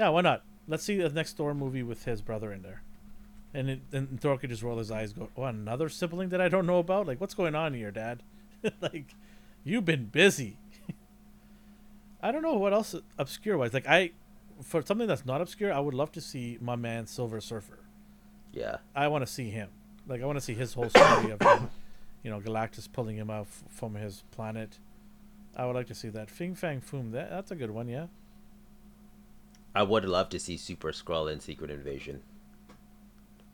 [0.01, 0.45] Yeah, why not?
[0.67, 2.83] Let's see the next Thor movie with his brother in there,
[3.55, 6.49] and it, and Thor could just roll his eyes, go, "Oh, another sibling that I
[6.49, 7.07] don't know about?
[7.07, 8.23] Like, what's going on here, Dad?
[8.81, 9.15] like,
[9.63, 10.59] you've been busy."
[12.23, 13.73] I don't know what else obscure wise.
[13.75, 14.13] Like, I
[14.63, 17.79] for something that's not obscure, I would love to see my man Silver Surfer.
[18.53, 18.79] Yeah.
[18.95, 19.69] I want to see him.
[20.09, 21.71] Like I want to see his whole story of, him,
[22.23, 24.79] you know, Galactus pulling him out f- from his planet.
[25.57, 26.31] I would like to see that.
[26.31, 27.13] Fing Fang Foom.
[27.13, 27.89] That that's a good one.
[27.89, 28.07] Yeah.
[29.75, 32.23] I would love to see Super Skrull in Secret Invasion.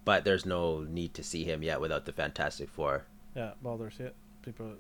[0.05, 3.07] But there's no need to see him yet without the Fantastic Four.
[3.35, 3.53] Yeah.
[3.63, 4.15] Well, there's it.
[4.43, 4.75] People,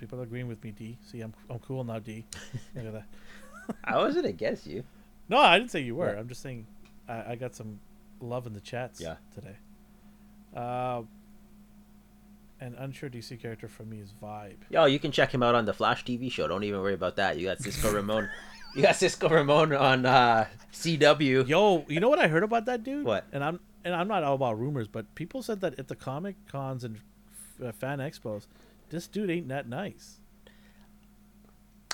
[0.00, 0.70] people are agreeing with me.
[0.72, 0.98] D.
[1.06, 1.98] See, I'm I'm cool now.
[2.00, 2.24] D.
[2.74, 3.06] Look at that.
[3.84, 4.82] I wasn't against you.
[5.28, 6.12] No, I didn't say you were.
[6.12, 6.18] Yeah.
[6.18, 6.66] I'm just saying,
[7.08, 7.78] I, I got some
[8.20, 9.16] love in the chats Yeah.
[9.34, 9.56] today.
[10.56, 11.02] Uh,
[12.60, 14.56] an unsure DC character for me is Vibe.
[14.70, 16.46] Yo, you can check him out on the Flash TV show.
[16.48, 17.38] Don't even worry about that.
[17.38, 18.28] You got Cisco Ramon.
[18.74, 21.46] You got Cisco Ramon on uh, CW.
[21.48, 23.04] Yo, you know what I heard about that dude?
[23.06, 23.24] What?
[23.32, 26.36] And I'm and I'm not all about rumors, but people said that at the comic
[26.48, 26.98] cons and
[27.64, 28.46] uh, fan expos,
[28.90, 30.20] this dude ain't that nice.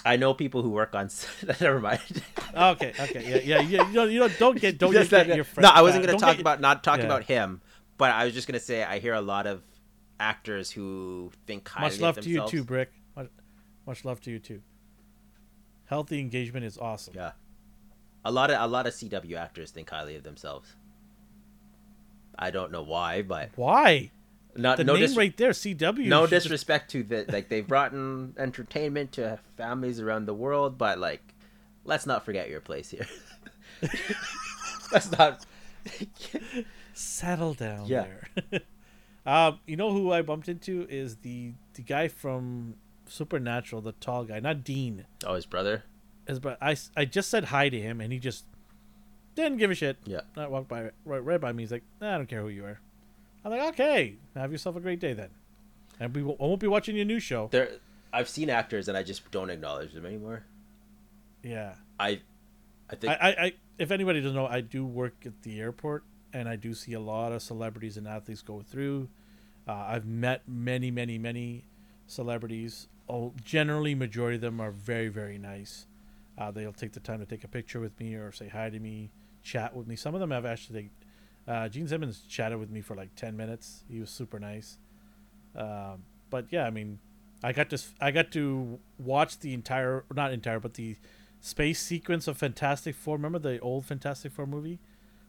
[0.05, 1.10] I know people who work on.
[1.60, 2.01] Never mind.
[2.55, 3.89] Okay, okay, yeah, yeah, yeah.
[3.89, 5.64] You don't, you don't, don't get, don't get that- your friend.
[5.64, 7.10] no, I wasn't going to talk get- about not talking yeah.
[7.10, 7.60] about him,
[7.98, 9.62] but I was just going to say I hear a lot of
[10.20, 12.16] actors who think highly of themselves.
[12.16, 12.93] Much love to you too, Brick.
[13.16, 13.28] Much,
[13.86, 14.62] much love to you too.
[15.86, 17.14] Healthy engagement is awesome.
[17.16, 17.32] Yeah,
[18.24, 20.74] a lot of a lot of CW actors think highly of themselves.
[22.39, 24.10] I don't know why, but Why?
[24.59, 26.07] Not The no name dis- right there, CW.
[26.07, 30.77] no just- disrespect to the like they've brought in entertainment to families around the world,
[30.78, 31.23] but like
[31.85, 33.07] let's not forget your place here.
[34.93, 35.45] let's not.
[36.95, 38.07] settle down Yeah.
[38.51, 38.61] there.
[39.27, 42.74] um, you know who I bumped into is the the guy from
[43.09, 45.07] Supernatural, the tall guy, not Dean.
[45.24, 45.85] oh, his brother.
[46.27, 48.47] His but I I just said hi to him and he just
[49.37, 49.99] didn't give a shit.
[50.05, 50.23] Yeah.
[50.37, 51.62] I walked by right, right by me.
[51.62, 52.81] He's like, nah, I don't care who you are.
[53.47, 55.28] I'm like, okay, have yourself a great day then.
[56.01, 57.47] And we will, I won't be watching your new show.
[57.52, 57.70] There,
[58.12, 60.43] I've seen actors and I just don't acknowledge them anymore.
[61.44, 61.74] Yeah.
[62.01, 62.23] I,
[62.90, 66.02] I think I, I, I if anybody doesn't know, I do work at the airport,
[66.32, 69.09] and I do see a lot of celebrities and athletes go through.
[69.68, 71.66] Uh, I've met many, many, many
[72.09, 72.89] celebrities.
[73.09, 75.86] Oh, generally, majority of them are very, very nice.
[76.36, 78.81] Uh, they'll take the time to take a picture with me or say hi to
[78.81, 79.12] me,
[79.44, 79.94] chat with me.
[79.94, 80.90] Some of them have actually.
[81.47, 83.85] Uh, Gene Simmons chatted with me for like ten minutes.
[83.89, 84.78] He was super nice.
[85.55, 86.98] Um, but yeah, I mean,
[87.43, 90.97] I got to I got to watch the entire not entire, but the
[91.40, 93.16] space sequence of Fantastic Four.
[93.16, 94.81] Remember the old Fantastic Four movie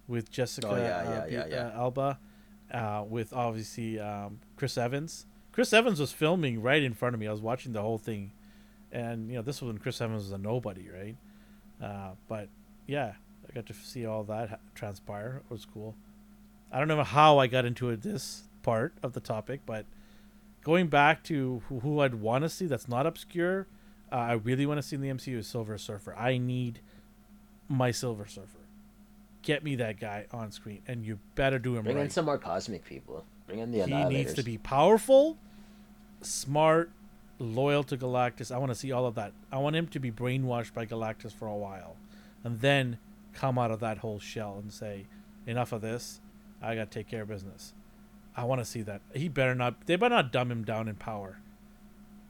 [0.08, 1.68] with Jessica Oh, yeah, uh, yeah, yeah, yeah.
[1.68, 2.20] uh, Alba,
[2.74, 5.26] uh, with obviously um, Chris Evans.
[5.52, 7.28] Chris Evans was filming right in front of me.
[7.28, 8.32] I was watching the whole thing,
[8.92, 11.16] and you know this was when Chris Evans was a nobody, right?
[11.82, 12.50] Uh, but
[12.88, 13.14] yeah,
[13.48, 15.42] I got to see all that transpire.
[15.46, 15.96] It was cool.
[16.72, 19.86] I don't know how I got into it, this part of the topic, but
[20.64, 23.68] going back to who, who I'd want to see that's not obscure,
[24.12, 26.16] uh, I really want to see in the MCU is Silver Surfer.
[26.16, 26.80] I need
[27.70, 28.60] my Silver Surfer.
[29.42, 31.94] Get me that guy on screen, and you better do him right.
[31.94, 33.24] bring in some more cosmic people.
[33.46, 35.38] Bring in the he needs to be powerful,
[36.22, 36.92] smart,
[37.40, 38.54] loyal to Galactus.
[38.54, 39.32] I want to see all of that.
[39.52, 41.96] I want him to be brainwashed by Galactus for a while,
[42.44, 42.98] and then
[43.34, 45.06] come out of that whole shell and say,
[45.46, 46.20] "Enough of this.
[46.62, 47.74] I got to take care of business."
[48.36, 49.02] I want to see that.
[49.16, 49.88] He better not.
[49.88, 51.40] They better not dumb him down in power.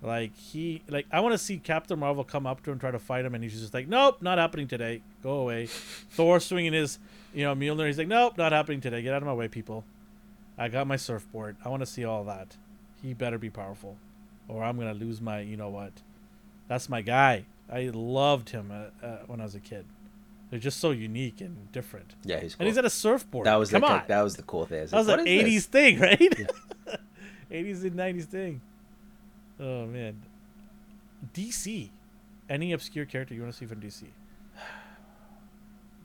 [0.02, 3.00] Like he, like I want to see Captain Marvel come up to him, try to
[3.00, 5.02] fight him, and he's just like, "Nope, not happening today.
[5.22, 5.66] Go away."
[6.12, 7.00] Thor swinging his,
[7.34, 7.88] you know, Mjolnir.
[7.88, 9.02] He's like, "Nope, not happening today.
[9.02, 9.84] Get out of my way, people."
[10.58, 11.58] I got my surfboard.
[11.64, 12.56] I want to see all that.
[13.02, 13.98] He better be powerful,
[14.48, 15.42] or I'm gonna lose my.
[15.42, 15.94] You know what?
[16.68, 17.46] That's my guy.
[17.70, 19.86] I loved him uh, uh, when I was a kid.
[20.50, 22.16] They're just so unique and different.
[22.24, 22.64] yeah, he's cool.
[22.64, 23.46] And he's at a surfboard.
[23.48, 24.04] that was come the, on.
[24.08, 24.86] that was the cool thing.
[24.86, 26.20] That was an '80s this?" thing, right?
[27.52, 28.62] '80s and '90s thing.
[29.60, 30.24] Oh man.
[31.34, 31.90] DC.
[32.50, 34.04] Any obscure character you want to see from DC?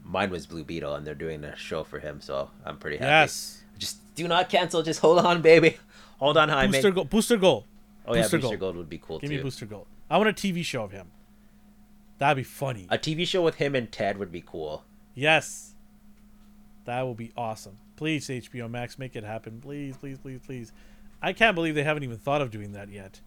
[0.04, 3.08] Mine was Blue Beetle, and they're doing a show for him, so I'm pretty happy.
[3.08, 3.62] Yes.
[3.78, 4.82] Just do not cancel.
[4.82, 5.76] Just hold on, baby.
[6.18, 6.72] Hold on, Jaime.
[6.72, 7.10] Booster Gold.
[7.10, 7.64] Booster Gold.
[8.06, 8.60] oh yeah, Booster Booster Gold.
[8.60, 8.76] Gold.
[8.76, 9.36] would be cool Give too.
[9.36, 9.86] me Booster Gold.
[10.10, 11.10] I want a TV show of him.
[12.22, 12.86] That'd be funny.
[12.88, 14.84] A TV show with him and Ted would be cool.
[15.12, 15.74] Yes.
[16.84, 17.78] That will be awesome.
[17.96, 19.60] Please, HBO Max, make it happen.
[19.60, 20.70] Please, please, please, please.
[21.20, 23.20] I can't believe they haven't even thought of doing that yet.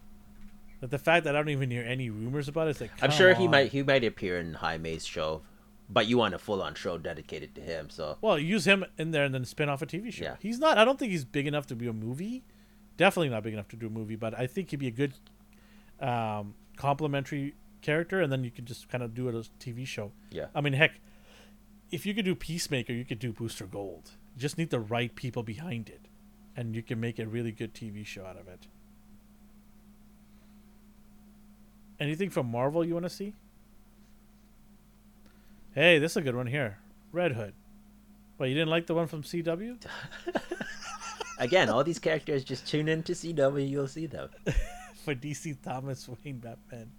[0.80, 3.10] But the fact that I don't even hear any rumors about it, it's like I'm
[3.10, 5.42] sure he might he might appear in High Jaime's show,
[5.90, 7.90] but you want a full on show dedicated to him.
[7.90, 10.24] So Well, use him in there and then spin off a TV show.
[10.24, 10.36] Yeah.
[10.40, 10.78] He's not.
[10.78, 12.44] I don't think he's big enough to be a movie.
[12.96, 15.12] Definitely not big enough to do a movie, but I think he'd be a good
[16.00, 17.52] um, complementary
[17.86, 20.10] character, and then you could just kind of do it as a TV show.
[20.30, 21.00] yeah, I mean, heck,
[21.90, 24.10] if you could do Peacemaker, you could do Booster Gold.
[24.34, 26.02] You just need the right people behind it,
[26.56, 28.66] and you can make a really good TV show out of it.
[31.98, 33.32] Anything from Marvel you want to see?
[35.74, 36.78] Hey, this is a good one here.
[37.12, 37.54] Red Hood.
[38.38, 39.78] Well, you didn't like the one from CW?
[41.38, 44.28] Again, all these characters just tune in to CW, you'll see them.
[45.04, 46.90] For DC Thomas Wayne Batman.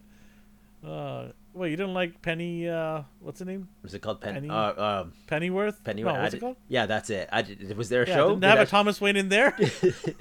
[0.88, 2.70] Uh, well, you didn't like Penny?
[2.70, 3.68] Uh, what's the name?
[3.82, 5.84] Was it called Pen- Penny- uh, um, Pennyworth.
[5.84, 6.14] Pennyworth?
[6.16, 6.58] No, what's did- it called?
[6.68, 7.28] Yeah, that's it.
[7.32, 8.30] I did, was there a Yeah, show?
[8.30, 9.54] didn't they have did a Thomas Wayne in there?
[9.60, 10.14] you that, did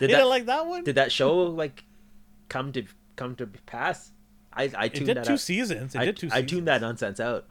[0.00, 0.84] didn't that like that one?
[0.84, 1.84] did that show like
[2.48, 2.84] come to
[3.16, 4.10] come to pass?
[4.52, 5.40] I I tuned it did that two out.
[5.40, 5.94] seasons.
[5.94, 6.50] It I, did two I seasons.
[6.50, 7.46] tuned that nonsense out.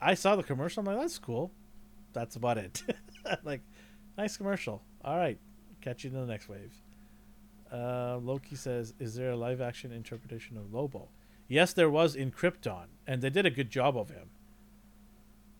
[0.00, 0.80] I saw the commercial.
[0.80, 1.50] I'm like, that's cool.
[2.12, 2.82] That's about it.
[3.44, 3.60] like,
[4.16, 4.82] nice commercial.
[5.04, 5.38] All right,
[5.82, 6.72] catch you in the next wave.
[7.72, 11.08] Uh, Loki says, "Is there a live action interpretation of Lobo?"
[11.48, 14.30] Yes, there was in Krypton, and they did a good job of him.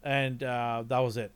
[0.03, 1.33] And uh, that was it.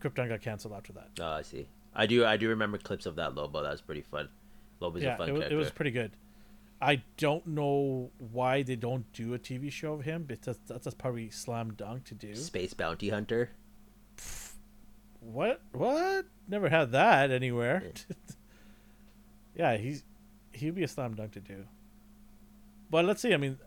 [0.00, 1.10] Krypton got canceled after that.
[1.20, 1.68] Oh, I see.
[1.94, 3.62] I do I do remember clips of that Lobo.
[3.62, 4.28] That was pretty fun.
[4.80, 6.12] Lobo's yeah, a fun it was, it was pretty good.
[6.80, 10.94] I don't know why they don't do a TV show of him, because that's, that's
[10.94, 12.34] probably slam dunk to do.
[12.34, 13.52] Space bounty hunter.
[15.20, 15.62] What?
[15.72, 16.26] What?
[16.46, 17.84] Never had that anywhere.
[19.54, 20.04] yeah, he's
[20.52, 21.64] he'd be a slam dunk to do.
[22.90, 23.34] But let's see.
[23.34, 23.58] I mean,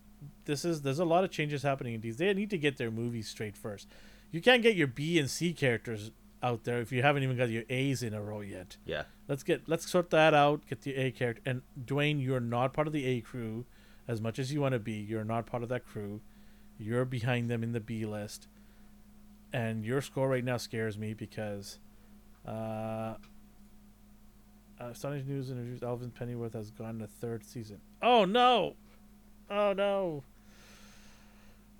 [0.45, 2.17] this is there's a lot of changes happening in these.
[2.17, 3.87] They need to get their movies straight first.
[4.31, 6.11] You can't get your B and C characters
[6.43, 8.77] out there if you haven't even got your A's in a row yet.
[8.85, 9.03] Yeah.
[9.27, 10.67] Let's get let's sort that out.
[10.67, 11.41] Get the A character.
[11.45, 13.65] And Dwayne, you're not part of the A crew,
[14.07, 14.93] as much as you want to be.
[14.93, 16.21] You're not part of that crew.
[16.77, 18.47] You're behind them in the B list.
[19.53, 21.79] And your score right now scares me because,
[22.45, 23.15] uh,
[24.79, 27.79] uh Astonishing News interviews Alvin Pennyworth has gone to third season.
[28.01, 28.75] Oh no!
[29.49, 30.23] Oh no!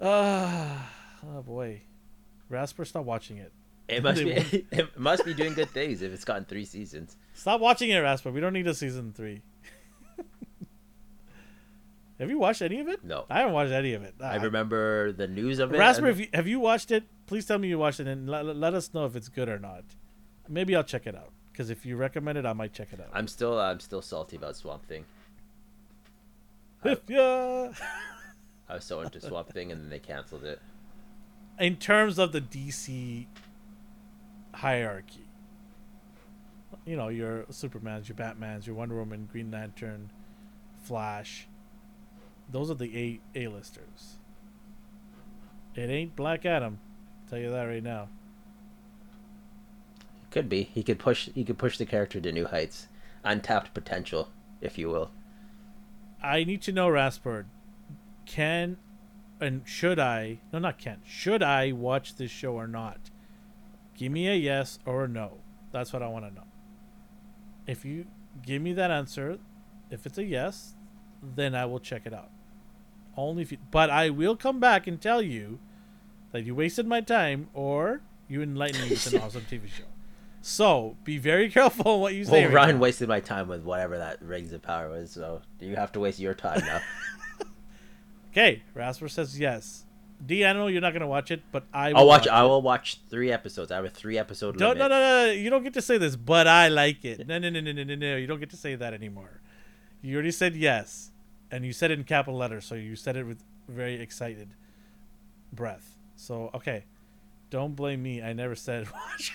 [0.02, 0.90] Ah,
[1.28, 1.82] oh boy,
[2.50, 3.52] Rasper, stop watching it.
[3.88, 4.32] It must be
[4.72, 7.18] it must be doing good things if it's gotten three seasons.
[7.34, 8.32] Stop watching it, Rasper.
[8.32, 9.42] We don't need a season three.
[12.20, 13.04] have you watched any of it?
[13.04, 13.26] No.
[13.30, 14.16] I haven't watched any of it.
[14.22, 15.78] I remember the news of it.
[15.78, 17.04] Rasper, and- have you, have you watched it?
[17.28, 19.60] Please tell me you watched it and let, let us know if it's good or
[19.60, 19.84] not.
[20.48, 21.32] Maybe I'll check it out.
[21.58, 23.08] Because if you recommend it, I might check it out.
[23.14, 25.06] I'm still uh, I'm still salty about Swamp Thing.
[26.84, 27.72] If ya-
[28.70, 30.62] I was so into Swamp Thing and then they canceled it.
[31.60, 33.26] in terms of the DC
[34.54, 35.26] hierarchy,
[36.86, 40.12] you know, your Supermans, your Batmans, your Wonder Woman, Green Lantern,
[40.84, 41.48] Flash.
[42.52, 44.18] Those are the A A listers.
[45.74, 46.78] It ain't Black Adam.
[47.24, 48.10] I'll Tell you that right now.
[50.38, 50.70] Could be.
[50.72, 52.90] He could push he could push the character to new heights.
[53.24, 54.30] Untapped potential,
[54.62, 55.10] if you will.
[56.22, 57.48] I need to know, Rasper.
[58.28, 58.78] Can
[59.42, 60.38] and should I?
[60.54, 61.02] No, not can.
[61.04, 63.10] Should I watch this show or not?
[63.98, 65.40] Give me a yes or a no.
[65.72, 66.46] That's what I want to know.
[67.66, 68.06] If you
[68.46, 69.40] give me that answer,
[69.90, 70.76] if it's a yes,
[71.20, 72.30] then I will check it out.
[73.18, 75.58] Only if you, but I will come back and tell you
[76.32, 79.86] that you wasted my time or you enlightened me with an awesome TV show.
[80.42, 82.46] So be very careful what you say.
[82.46, 85.92] Well, Ryan wasted my time with whatever that Rings of Power was, so you have
[85.94, 86.82] to waste your time now.
[88.32, 89.84] Okay, Rasper says yes.
[90.24, 92.28] D, I know you're not gonna watch it, but I will I'll watch.
[92.28, 92.32] it.
[92.32, 93.72] I will watch three episodes.
[93.72, 94.90] I have a three episode Don't, limit.
[94.92, 97.26] no, no, no, no, you don't get to say this, but I like it.
[97.28, 98.16] No, no, no, no, no, no, no.
[98.16, 99.42] You don't get to say that anymore.
[100.04, 101.12] You already said yes,
[101.50, 104.50] and you said it in capital letters, so you said it with very excited
[105.52, 105.98] breath.
[106.16, 106.86] So okay,
[107.50, 108.22] don't blame me.
[108.22, 109.34] I never said watch.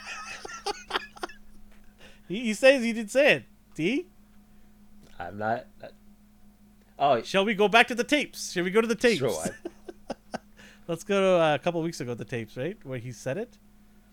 [2.28, 3.44] He, he says he did say it.
[3.74, 4.06] D,
[5.18, 5.66] I'm not.
[6.98, 8.52] Oh, shall we go back to the tapes?
[8.52, 9.18] Shall we go to the tapes?
[9.18, 10.38] Sure, I-
[10.88, 12.14] Let's go to uh, a couple weeks ago.
[12.14, 13.58] The tapes, right, where he said it.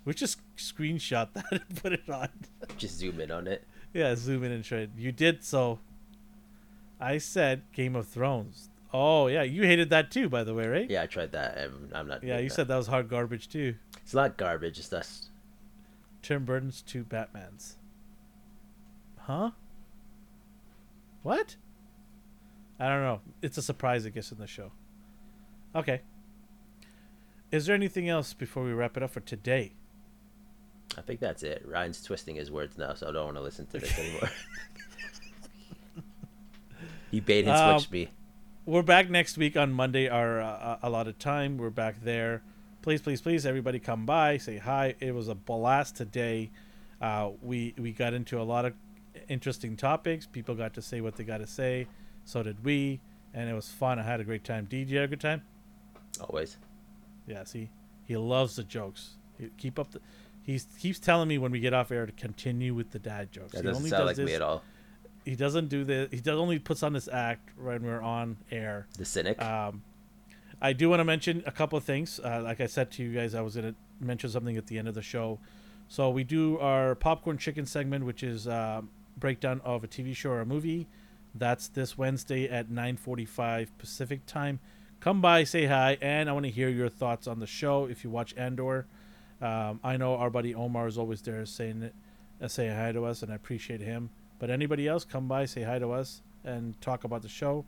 [0.05, 2.29] We just screenshot that and put it on.
[2.77, 3.63] just zoom in on it.
[3.93, 4.91] Yeah, zoom in and show it.
[4.97, 5.79] You did so.
[6.99, 8.69] I said Game of Thrones.
[8.93, 10.89] Oh yeah, you hated that too, by the way, right?
[10.89, 11.57] Yeah, I tried that.
[11.57, 12.23] and I'm not.
[12.23, 12.55] Yeah, you that.
[12.55, 13.75] said that was hard garbage too.
[13.97, 14.79] it's not garbage.
[14.79, 15.25] It's just
[16.21, 17.73] Tim Burton's two Batmans.
[19.29, 19.51] Huh?
[21.21, 21.55] What?
[22.79, 23.21] I don't know.
[23.43, 24.71] It's a surprise, I guess, in the show.
[25.75, 26.01] Okay.
[27.51, 29.73] Is there anything else before we wrap it up for today?
[30.97, 31.61] I think that's it.
[31.63, 34.31] Ryan's twisting his words now, so I don't want to listen to this anymore.
[37.11, 38.09] he bait and Um, me.
[38.65, 40.09] we're back next week on Monday.
[40.09, 41.59] Our uh, allotted time.
[41.59, 42.41] We're back there.
[42.81, 44.95] Please, please, please, everybody, come by, say hi.
[44.99, 46.49] It was a blast today.
[46.99, 48.73] Uh, we we got into a lot of
[49.29, 50.25] interesting topics.
[50.25, 51.87] People got to say what they got to say.
[52.25, 52.99] So did we,
[53.33, 53.99] and it was fun.
[53.99, 54.67] I had a great time.
[54.69, 55.43] DJ, a good time?
[56.19, 56.57] Always.
[57.27, 57.43] Yeah.
[57.45, 57.69] See,
[58.05, 59.15] he loves the jokes.
[59.37, 60.01] He, keep up the.
[60.41, 63.51] He keeps telling me when we get off air to continue with the dad jokes.
[63.51, 64.63] That he doesn't only sound does like me at all.
[65.25, 66.09] He doesn't do this.
[66.11, 68.87] He does only puts on this act when we're on air.
[68.97, 69.39] The cynic.
[69.41, 69.83] Um,
[70.61, 72.19] I do want to mention a couple of things.
[72.19, 74.77] Uh, like I said to you guys, I was going to mention something at the
[74.77, 75.39] end of the show.
[75.87, 78.81] So we do our popcorn chicken segment, which is uh,
[79.19, 80.87] breakdown of a TV show or a movie.
[81.35, 84.59] That's this Wednesday at 9:45 Pacific time.
[84.99, 87.85] Come by, say hi, and I want to hear your thoughts on the show.
[87.85, 88.85] If you watch Andor,
[89.41, 91.91] um, I know our buddy Omar is always there saying
[92.41, 94.09] uh, saying hi to us, and I appreciate him.
[94.39, 97.65] But anybody else, come by, say hi to us, and talk about the show.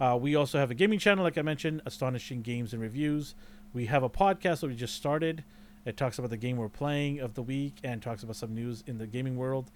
[0.00, 3.34] Uh, we also have a gaming channel, like I mentioned, Astonishing Games and Reviews.
[3.72, 5.44] We have a podcast that we just started.
[5.84, 8.82] It talks about the game we're playing of the week and talks about some news
[8.86, 9.70] in the gaming world.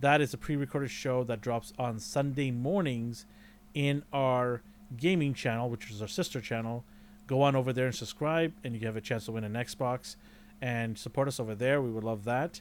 [0.00, 3.26] That is a pre recorded show that drops on Sunday mornings
[3.74, 4.62] in our
[4.96, 6.84] gaming channel, which is our sister channel.
[7.26, 10.16] Go on over there and subscribe, and you have a chance to win an Xbox
[10.60, 11.80] and support us over there.
[11.82, 12.60] We would love that.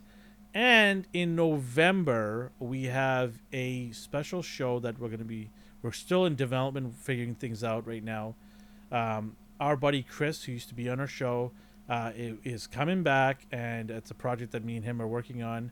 [0.54, 5.50] And in November, we have a special show that we're going to be,
[5.82, 8.36] we're still in development, figuring things out right now.
[8.92, 11.52] Um, our buddy Chris, who used to be on our show,
[11.88, 15.72] uh, is coming back, and it's a project that me and him are working on.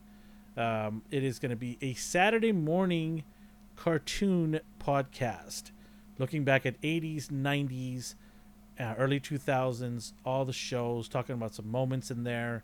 [0.57, 3.23] Um, it is going to be a Saturday morning
[3.75, 5.71] cartoon podcast,
[6.17, 8.15] looking back at 80s, 90s,
[8.79, 12.63] uh, early 2000s, all the shows, talking about some moments in there.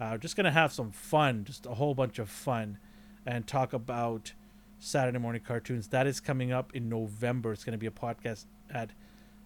[0.00, 2.78] Uh, just going to have some fun, just a whole bunch of fun,
[3.26, 4.32] and talk about
[4.78, 5.88] Saturday morning cartoons.
[5.88, 7.52] That is coming up in November.
[7.52, 8.90] It's going to be a podcast at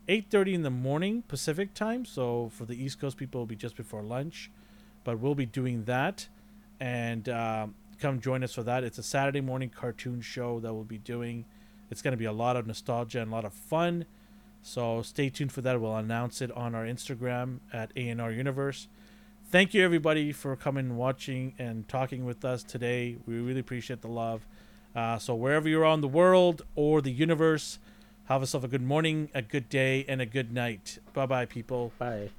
[0.08, 2.04] 8.30 in the morning Pacific time.
[2.04, 4.50] So for the East Coast people, it'll be just before lunch.
[5.02, 6.28] But we'll be doing that.
[6.80, 8.84] And um, come join us for that.
[8.84, 11.44] It's a Saturday morning cartoon show that we'll be doing.
[11.90, 14.06] It's going to be a lot of nostalgia and a lot of fun.
[14.62, 15.80] So stay tuned for that.
[15.80, 18.88] We'll announce it on our Instagram at ANR Universe.
[19.48, 23.16] Thank you, everybody, for coming, watching, and talking with us today.
[23.26, 24.44] We really appreciate the love.
[24.94, 27.78] Uh, so, wherever you're on the world or the universe,
[28.24, 30.98] have yourself a good morning, a good day, and a good night.
[31.12, 31.92] Bye bye, people.
[31.98, 32.30] Bye.